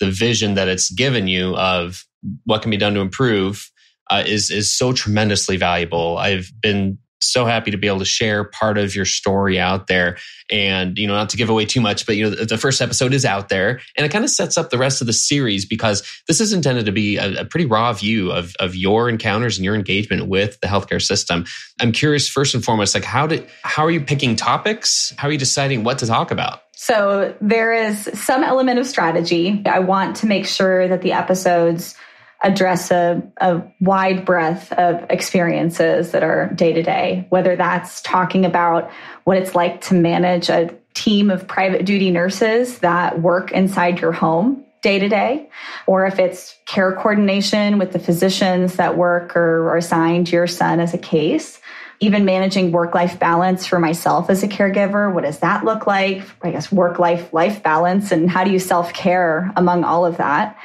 the 0.00 0.10
vision 0.10 0.54
that 0.54 0.68
it's 0.68 0.90
given 0.90 1.26
you 1.28 1.56
of 1.56 2.04
what 2.44 2.62
can 2.62 2.70
be 2.70 2.76
done 2.76 2.94
to 2.94 3.00
improve 3.00 3.70
uh, 4.10 4.24
is 4.26 4.50
is 4.50 4.72
so 4.72 4.92
tremendously 4.92 5.56
valuable. 5.56 6.18
I've 6.18 6.50
been 6.60 6.98
so 7.20 7.44
happy 7.44 7.70
to 7.70 7.76
be 7.76 7.86
able 7.86 7.98
to 7.98 8.04
share 8.04 8.44
part 8.44 8.78
of 8.78 8.94
your 8.94 9.04
story 9.04 9.58
out 9.58 9.86
there. 9.86 10.18
And 10.50 10.96
you 10.96 11.06
know 11.06 11.14
not 11.14 11.28
to 11.30 11.36
give 11.36 11.50
away 11.50 11.66
too 11.66 11.82
much 11.82 12.06
but 12.06 12.16
you 12.16 12.30
know 12.30 12.30
the, 12.30 12.56
first 12.56 12.80
episode 12.80 13.12
is 13.12 13.26
out 13.26 13.50
there 13.50 13.80
and 13.96 14.06
it 14.06 14.10
kind 14.10 14.24
of 14.24 14.30
sets 14.30 14.56
up 14.56 14.70
the 14.70 14.78
rest 14.78 15.02
of 15.02 15.06
the 15.06 15.12
series 15.12 15.66
because 15.66 16.02
this 16.26 16.40
is 16.40 16.54
intended 16.54 16.86
to 16.86 16.92
be 16.92 17.18
a, 17.18 17.42
a, 17.42 17.44
pretty 17.44 17.66
raw 17.66 17.92
view 17.92 18.32
of, 18.32 18.56
of 18.58 18.74
your 18.74 19.10
encounters 19.10 19.58
and 19.58 19.64
your 19.64 19.74
engagement 19.74 20.26
with 20.26 20.58
the 20.60 20.66
healthcare 20.66 21.02
system. 21.02 21.44
I'm 21.80 21.92
curious 21.92 22.28
first 22.28 22.54
and 22.54 22.64
foremost 22.64 22.94
like 22.94 23.04
how 23.04 23.26
did 23.26 23.46
how 23.62 23.84
are 23.84 23.90
you 23.90 24.00
picking 24.00 24.36
topics? 24.36 25.12
How 25.18 25.28
are 25.28 25.32
you 25.32 25.38
deciding 25.38 25.84
what 25.84 25.98
to 25.98 26.06
talk 26.06 26.30
about? 26.30 26.62
So 26.80 27.34
there 27.40 27.72
is 27.72 28.08
some 28.14 28.44
element 28.44 28.78
of 28.78 28.86
strategy. 28.86 29.62
I 29.66 29.80
want 29.80 30.16
to 30.18 30.26
make 30.26 30.46
sure 30.46 30.86
that 30.86 31.02
the 31.02 31.12
episodes 31.12 31.96
address 32.42 32.90
a, 32.90 33.22
a 33.40 33.62
wide 33.80 34.24
breadth 34.24 34.72
of 34.72 35.04
experiences 35.10 36.12
that 36.12 36.22
are 36.22 36.52
day 36.54 36.72
to 36.72 36.82
day, 36.82 37.26
whether 37.30 37.56
that's 37.56 38.00
talking 38.02 38.44
about 38.44 38.90
what 39.24 39.36
it's 39.36 39.54
like 39.54 39.80
to 39.82 39.94
manage 39.94 40.48
a 40.48 40.74
team 40.94 41.30
of 41.30 41.46
private 41.46 41.84
duty 41.84 42.10
nurses 42.10 42.78
that 42.78 43.20
work 43.20 43.52
inside 43.52 44.00
your 44.00 44.12
home 44.12 44.64
day 44.80 45.00
to 45.00 45.08
day, 45.08 45.50
or 45.86 46.06
if 46.06 46.20
it's 46.20 46.56
care 46.66 46.94
coordination 46.94 47.78
with 47.78 47.92
the 47.92 47.98
physicians 47.98 48.76
that 48.76 48.96
work 48.96 49.36
or 49.36 49.70
are 49.70 49.76
assigned 49.76 50.28
to 50.28 50.32
your 50.32 50.46
son 50.46 50.78
as 50.78 50.94
a 50.94 50.98
case 50.98 51.60
even 52.00 52.24
managing 52.24 52.70
work 52.70 52.94
life 52.94 53.18
balance 53.18 53.66
for 53.66 53.78
myself 53.78 54.30
as 54.30 54.42
a 54.42 54.48
caregiver. 54.48 55.12
What 55.12 55.24
does 55.24 55.40
that 55.40 55.64
look 55.64 55.86
like? 55.86 56.22
I 56.42 56.50
guess 56.52 56.70
work 56.70 56.98
life, 56.98 57.32
life 57.32 57.62
balance, 57.62 58.12
and 58.12 58.30
how 58.30 58.44
do 58.44 58.52
you 58.52 58.58
self 58.58 58.92
care 58.92 59.52
among 59.56 59.84
all 59.84 60.06
of 60.06 60.18
that? 60.18 60.56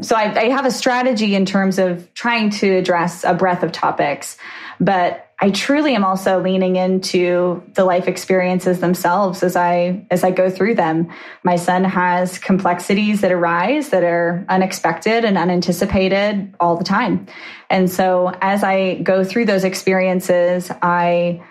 So 0.00 0.16
I, 0.16 0.34
I, 0.36 0.48
have 0.48 0.66
a 0.66 0.72
strategy 0.72 1.34
in 1.36 1.46
terms 1.46 1.78
of 1.78 2.12
trying 2.14 2.50
to 2.50 2.76
address 2.76 3.22
a 3.22 3.32
breadth 3.32 3.62
of 3.62 3.70
topics, 3.70 4.36
but 4.80 5.24
I 5.40 5.50
truly 5.50 5.94
am 5.94 6.04
also 6.04 6.40
leaning 6.40 6.76
into 6.76 7.62
the 7.74 7.84
life 7.84 8.08
experiences 8.08 8.80
themselves 8.80 9.42
as 9.42 9.56
I 9.56 10.06
as 10.10 10.24
I 10.24 10.30
go 10.30 10.48
through 10.48 10.76
them. 10.76 11.12
My 11.42 11.56
son 11.56 11.84
has 11.84 12.38
complexities 12.38 13.20
that 13.20 13.32
arise 13.32 13.90
that 13.90 14.04
are 14.04 14.44
unexpected 14.48 15.24
and 15.24 15.36
unanticipated 15.36 16.54
all 16.60 16.76
the 16.76 16.84
time. 16.84 17.26
And 17.68 17.90
so 17.90 18.32
as 18.40 18.62
I 18.62 18.94
go 18.94 19.24
through 19.24 19.46
those 19.46 19.64
experiences, 19.64 20.70
I 20.82 21.42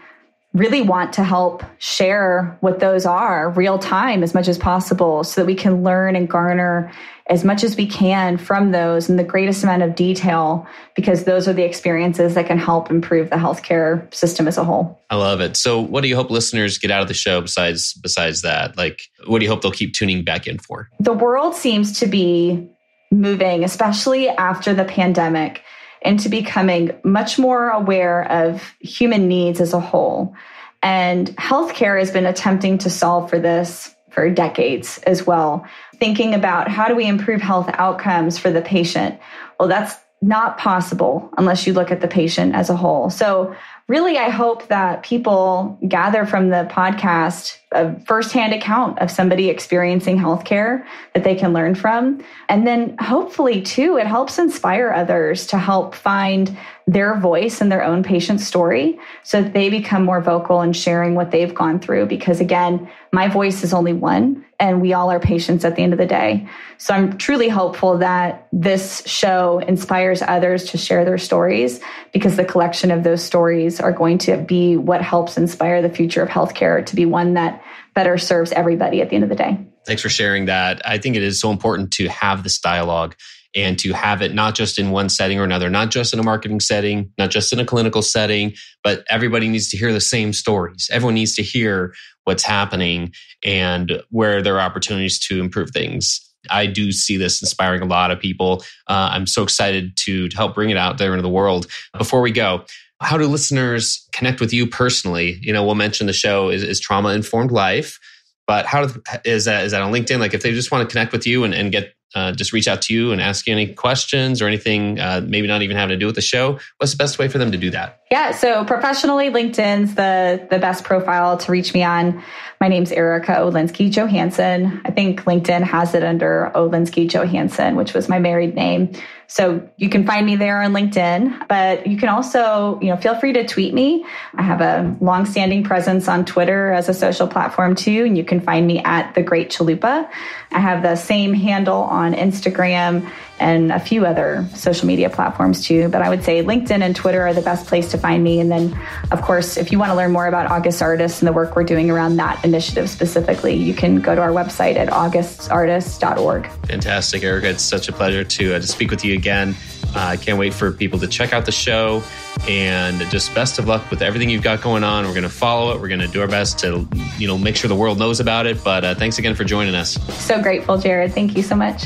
really 0.54 0.82
want 0.82 1.14
to 1.14 1.24
help 1.24 1.64
share 1.80 2.56
what 2.62 2.80
those 2.80 3.06
are 3.06 3.50
real 3.52 3.80
time 3.80 4.22
as 4.22 4.34
much 4.34 4.48
as 4.48 4.58
possible 4.58 5.24
so 5.24 5.42
that 5.42 5.48
we 5.48 5.56
can 5.56 5.84
learn 5.84 6.16
and 6.16 6.30
garner 6.30 6.92
as 7.28 7.44
much 7.44 7.64
as 7.64 7.76
we 7.76 7.88
can 7.88 8.38
from 8.38 8.72
those 8.72 9.10
in 9.10 9.16
the 9.16 9.24
greatest 9.24 9.64
amount 9.64 9.82
of 9.82 9.96
detail 9.96 10.68
because 10.96 11.24
those 11.24 11.48
are 11.48 11.54
the 11.54 11.64
experiences 11.64 12.36
that 12.36 12.46
can 12.46 12.58
help 12.58 12.92
improve 12.92 13.30
the 13.30 13.36
healthcare 13.38 14.14
system 14.14 14.48
as 14.48 14.58
a 14.58 14.64
whole. 14.64 15.00
I 15.10 15.16
love 15.16 15.40
it. 15.40 15.56
So 15.56 15.80
what 15.80 16.02
do 16.02 16.10
you 16.10 16.16
hope 16.16 16.30
listeners 16.30 16.78
get 16.78 16.92
out 16.92 17.02
of 17.02 17.08
the 17.08 17.14
show 17.14 17.42
besides 17.42 17.94
besides 17.94 18.42
that? 18.42 18.78
Like 18.78 19.02
what 19.26 19.40
do 19.40 19.46
you 19.46 19.52
hope 19.52 19.62
they'll 19.62 19.72
keep 19.72 19.94
tuning 19.94 20.24
back 20.24 20.46
in 20.46 20.60
for? 20.60 20.90
The 21.00 21.14
world 21.14 21.56
seems 21.56 21.98
to 22.00 22.08
be 22.08 22.70
moving 23.12 23.64
especially 23.64 24.28
after 24.28 24.74
the 24.74 24.84
pandemic 24.84 25.63
into 26.04 26.30
becoming 26.30 26.92
much 27.04 27.40
more 27.40 27.70
aware 27.70 28.30
of 28.32 28.74
human 28.80 29.28
needs 29.28 29.62
as 29.62 29.74
a 29.74 29.80
whole. 29.80 30.36
And 30.82 31.28
healthcare 31.38 31.98
has 31.98 32.12
been 32.12 32.26
attempting 32.26 32.78
to 32.80 32.90
solve 32.90 33.30
for 33.30 33.40
this 33.40 33.94
for 34.10 34.30
decades 34.30 35.00
as 35.08 35.26
well. 35.26 35.66
Thinking 35.96 36.34
about 36.34 36.70
how 36.70 36.88
do 36.88 36.96
we 36.96 37.08
improve 37.08 37.42
health 37.42 37.70
outcomes 37.74 38.38
for 38.38 38.52
the 38.52 38.62
patient? 38.62 39.20
Well, 39.60 39.70
that's 39.70 39.96
not 40.22 40.58
possible 40.58 41.30
unless 41.38 41.68
you 41.68 41.74
look 41.74 41.92
at 41.92 42.02
the 42.02 42.08
patient 42.08 42.56
as 42.56 42.70
a 42.70 42.76
whole. 42.76 43.10
So 43.10 43.56
really, 43.88 44.18
I 44.18 44.30
hope 44.30 44.68
that 44.68 45.04
people 45.04 45.78
gather 45.88 46.26
from 46.26 46.50
the 46.50 46.68
podcast 46.72 47.58
a 47.74 48.00
firsthand 48.02 48.54
account 48.54 49.00
of 49.00 49.10
somebody 49.12 49.50
experiencing 49.50 50.18
healthcare 50.18 50.86
that 51.14 51.24
they 51.24 51.36
can 51.36 51.54
learn 51.54 51.76
from. 51.76 52.24
And 52.48 52.66
then 52.66 52.96
hopefully, 53.00 53.62
too, 53.62 53.98
it 53.98 54.08
helps 54.08 54.38
inspire 54.38 54.92
others 54.92 55.48
to 55.48 55.58
help 55.58 55.96
find 55.96 56.56
their 56.86 57.18
voice 57.18 57.62
and 57.62 57.72
their 57.72 57.84
own 57.84 58.04
patient 58.04 58.42
story 58.42 59.00
so 59.24 59.42
that 59.42 59.54
they 59.54 59.70
become 59.70 60.04
more 60.04 60.22
vocal 60.22 60.62
in 60.62 60.74
sharing 60.74 61.16
what 61.16 61.32
they've 61.32 61.56
gone 61.56 61.80
through. 61.80 62.06
Because 62.06 62.42
again, 62.42 62.90
my 63.12 63.28
voice 63.28 63.64
is 63.64 63.74
only 63.74 63.94
one, 63.94 64.44
and 64.60 64.82
we 64.82 64.94
all 64.94 65.10
are 65.10 65.20
patients 65.20 65.64
at 65.64 65.76
the 65.76 65.82
end 65.82 65.94
of 65.94 66.00
the 66.00 66.06
day. 66.06 66.48
So 66.78 66.94
I'm 66.94 67.18
truly 67.18 67.48
hopeful 67.48 67.98
that 68.00 68.48
this 68.52 69.02
show 69.06 69.60
inspires 69.60 70.22
others 70.22 70.66
to 70.72 70.78
share 70.78 71.06
their 71.06 71.18
stories 71.18 71.80
because 72.12 72.36
the 72.36 72.46
collection 72.46 72.92
of 72.92 73.04
those 73.04 73.24
stories 73.24 73.73
are 73.80 73.92
going 73.92 74.18
to 74.20 74.38
be 74.38 74.78
what 74.78 75.02
helps 75.02 75.38
inspire 75.38 75.82
the 75.82 75.90
future 75.90 76.22
of 76.22 76.30
healthcare 76.30 76.86
to 76.86 76.96
be 76.96 77.06
one 77.06 77.34
that 77.34 77.64
better 77.94 78.18
serves 78.18 78.52
everybody 78.52 79.02
at 79.02 79.10
the 79.10 79.16
end 79.16 79.24
of 79.24 79.30
the 79.30 79.36
day. 79.36 79.58
Thanks 79.86 80.02
for 80.02 80.10
sharing 80.10 80.46
that. 80.46 80.82
I 80.88 80.98
think 80.98 81.16
it 81.16 81.24
is 81.24 81.40
so 81.40 81.52
important 81.52 81.92
to 81.94 82.08
have 82.08 82.44
this 82.44 82.60
dialogue 82.60 83.16
and 83.56 83.78
to 83.80 83.94
have 83.94 84.22
it 84.22 84.34
not 84.34 84.56
just 84.56 84.80
in 84.80 84.92
one 84.92 85.10
setting 85.10 85.40
or 85.40 85.44
another, 85.44 85.70
not 85.70 85.92
just 85.92 86.14
in 86.14 86.20
a 86.20 86.24
marketing 86.24 86.60
setting, 86.60 87.12
not 87.18 87.30
just 87.30 87.54
in 87.54 87.60
a 87.60 87.66
clinical 87.66 88.02
setting, 88.02 88.54
but 88.84 89.06
everybody 89.10 89.48
needs 89.48 89.70
to 89.70 89.78
hear 89.78 89.94
the 89.94 90.02
same 90.02 90.34
stories. 90.34 90.90
Everyone 90.92 91.14
needs 91.14 91.36
to 91.36 91.44
hear 91.44 91.94
what's 92.24 92.44
happening 92.44 93.14
and 93.44 94.02
where 94.10 94.42
there 94.42 94.56
are 94.56 94.62
opportunities 94.62 95.20
to 95.28 95.40
improve 95.40 95.70
things. 95.72 96.20
I 96.50 96.66
do 96.66 96.92
see 96.92 97.18
this 97.18 97.42
inspiring 97.42 97.82
a 97.82 97.86
lot 97.86 98.12
of 98.12 98.20
people. 98.20 98.64
Uh, 98.88 99.10
I'm 99.12 99.28
so 99.28 99.44
excited 99.44 99.96
to, 99.98 100.28
to 100.30 100.36
help 100.36 100.56
bring 100.56 100.72
it 100.72 100.78
out 100.78 100.98
there 100.98 101.12
into 101.12 101.22
the 101.22 101.30
world. 101.30 101.68
Before 101.98 102.22
we 102.22 102.32
go, 102.32 102.66
how 103.04 103.18
do 103.18 103.28
listeners 103.28 104.08
connect 104.14 104.40
with 104.40 104.54
you 104.54 104.68
personally? 104.68 105.40
You 105.42 105.54
know, 105.54 105.64
we'll 105.64 105.76
mention 105.76 106.08
the 106.08 106.14
show 106.14 106.50
is, 106.50 106.64
is 106.64 106.80
Trauma 106.80 107.10
Informed 107.10 107.52
Life, 107.52 108.00
but 108.48 108.66
how 108.66 108.88
is 109.26 109.46
that? 109.46 109.66
Is 109.66 109.72
that 109.72 109.82
on 109.82 109.92
LinkedIn? 109.92 110.20
Like, 110.20 110.34
if 110.34 110.42
they 110.42 110.52
just 110.52 110.72
want 110.72 110.88
to 110.88 110.92
connect 110.92 111.12
with 111.12 111.28
you 111.28 111.44
and, 111.44 111.54
and 111.54 111.72
get 111.72 111.94
uh, 112.16 112.32
just 112.32 112.54
reach 112.54 112.68
out 112.68 112.82
to 112.84 112.94
you 112.94 113.12
and 113.12 113.20
ask 113.20 113.48
you 113.48 113.54
any 113.54 113.74
questions 113.74 114.42
or 114.42 114.48
anything, 114.48 115.00
uh, 115.00 115.22
maybe 115.26 115.48
not 115.48 115.64
even 115.64 115.76
having 115.76 115.96
to 115.96 115.98
do 115.98 116.06
with 116.06 116.16
the 116.16 116.22
show, 116.22 116.60
what's 116.78 116.92
the 116.92 116.98
best 116.98 117.18
way 117.18 117.28
for 117.28 117.40
them 117.40 117.52
to 117.52 117.58
do 117.58 117.72
that? 117.72 118.02
Yeah, 118.12 118.32
so 118.32 118.64
professionally, 118.66 119.30
LinkedIn's 119.30 119.96
the 119.96 120.46
the 120.52 120.60
best 120.60 120.84
profile 120.84 121.38
to 121.38 121.52
reach 121.52 121.74
me 121.74 121.84
on. 121.84 122.24
My 122.62 122.68
name's 122.68 122.92
Erica 122.92 123.34
Olinsky 123.34 123.92
Johansson. 123.92 124.82
I 124.86 124.92
think 124.92 125.24
LinkedIn 125.24 125.64
has 125.64 125.96
it 125.96 126.04
under 126.04 126.52
Olinsky 126.56 127.10
Johansson, 127.10 127.76
which 127.76 127.94
was 127.94 128.08
my 128.08 128.20
married 128.20 128.56
name. 128.56 128.92
So 129.34 129.68
you 129.78 129.90
can 129.90 130.06
find 130.06 130.28
me 130.28 130.36
there 130.36 130.62
on 130.62 130.74
LinkedIn, 130.74 131.48
but 131.48 131.88
you 131.88 131.98
can 131.98 132.10
also, 132.10 132.80
you 132.84 132.90
know, 132.90 132.98
feel 132.98 133.20
free 133.20 133.34
to 133.34 133.44
tweet 133.48 133.74
me. 133.74 134.06
I 134.36 134.44
have 134.44 134.62
a 134.62 134.96
long-standing 135.02 135.64
presence 135.64 136.08
on 136.08 136.24
Twitter 136.24 136.72
as 136.72 136.88
a 136.88 136.94
social 136.94 137.28
platform 137.28 137.74
too, 137.74 138.04
and 138.06 138.16
you 138.16 138.24
can 138.24 138.42
find 138.42 138.68
me 138.68 138.84
at 138.84 139.16
the 139.16 139.24
Great 139.24 139.50
Chalupa. 139.50 140.08
I 140.52 140.60
have 140.60 140.84
the 140.84 140.96
same 140.96 141.34
handle 141.34 141.82
on 141.82 142.14
Instagram 142.14 143.10
and 143.40 143.72
a 143.72 143.80
few 143.80 144.06
other 144.06 144.48
social 144.56 144.88
media 144.88 145.10
platforms 145.10 145.66
too. 145.66 145.90
But 145.90 146.02
I 146.02 146.10
would 146.10 146.24
say 146.24 146.44
LinkedIn 146.44 146.82
and 146.82 146.96
Twitter 146.96 147.22
are 147.28 147.34
the 147.34 147.42
best 147.42 147.68
place 147.68 147.92
to 147.92 147.98
find 147.98 148.24
me. 148.24 148.40
And 148.40 148.52
then, 148.52 148.80
of 149.12 149.22
course, 149.22 149.58
if 149.58 149.72
you 149.72 149.80
want 149.80 149.90
to 149.90 149.96
learn 149.96 150.12
more 150.12 150.28
about 150.28 150.50
August 150.52 150.82
Artists 150.82 151.22
and 151.22 151.28
the 151.28 151.34
work 151.34 151.56
we're 151.56 151.64
doing 151.64 151.90
around 151.90 152.18
that 152.18 152.44
initiative 152.46 152.90
specifically, 152.90 153.56
you 153.56 153.74
can 153.74 154.00
go 154.00 154.16
to 154.16 154.22
our 154.22 154.30
website 154.30 154.76
at 154.76 154.90
augustartists.org. 154.90 156.50
Fantastic, 156.68 157.24
Erica. 157.24 157.50
It's 157.50 157.64
such 157.64 157.90
a 157.90 157.92
pleasure 157.92 158.24
to, 158.24 158.56
uh, 158.56 158.60
to 158.60 158.68
speak 158.68 158.92
with 158.92 159.04
you 159.04 159.14
again. 159.24 159.56
Uh, 159.96 160.00
I 160.00 160.18
can't 160.18 160.38
wait 160.38 160.54
for 160.54 160.72
people 160.72 161.00
to 161.00 161.08
check 161.08 161.32
out 161.32 161.46
the 161.46 161.52
show 161.52 162.04
and 162.50 163.00
just 163.10 163.34
best 163.34 163.58
of 163.58 163.68
luck 163.68 163.90
with 163.90 164.02
everything 164.02 164.30
you've 164.30 164.44
got 164.44 164.62
going 164.62 164.84
on. 164.84 165.06
We're 165.06 165.14
going 165.14 165.24
to 165.24 165.30
follow 165.30 165.74
it. 165.74 165.80
We're 165.80 165.88
going 165.88 166.02
to 166.02 166.08
do 166.08 166.20
our 166.20 166.28
best 166.28 166.60
to, 166.60 166.86
you 167.18 167.28
know, 167.28 167.38
make 167.38 167.56
sure 167.56 167.70
the 167.70 167.76
world 167.76 168.00
knows 168.00 168.20
about 168.20 168.46
it. 168.46 168.62
But 168.64 168.84
uh, 168.84 168.96
thanks 168.96 169.18
again 169.18 169.34
for 169.34 169.46
joining 169.46 169.76
us. 169.76 169.94
So 170.26 170.42
grateful, 170.42 170.78
Jared. 170.78 171.14
Thank 171.14 171.38
you 171.38 171.44
so 171.44 171.56
much. 171.56 171.86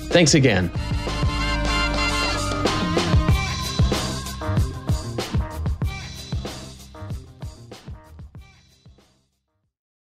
Thanks 0.11 0.33
again. 0.33 0.69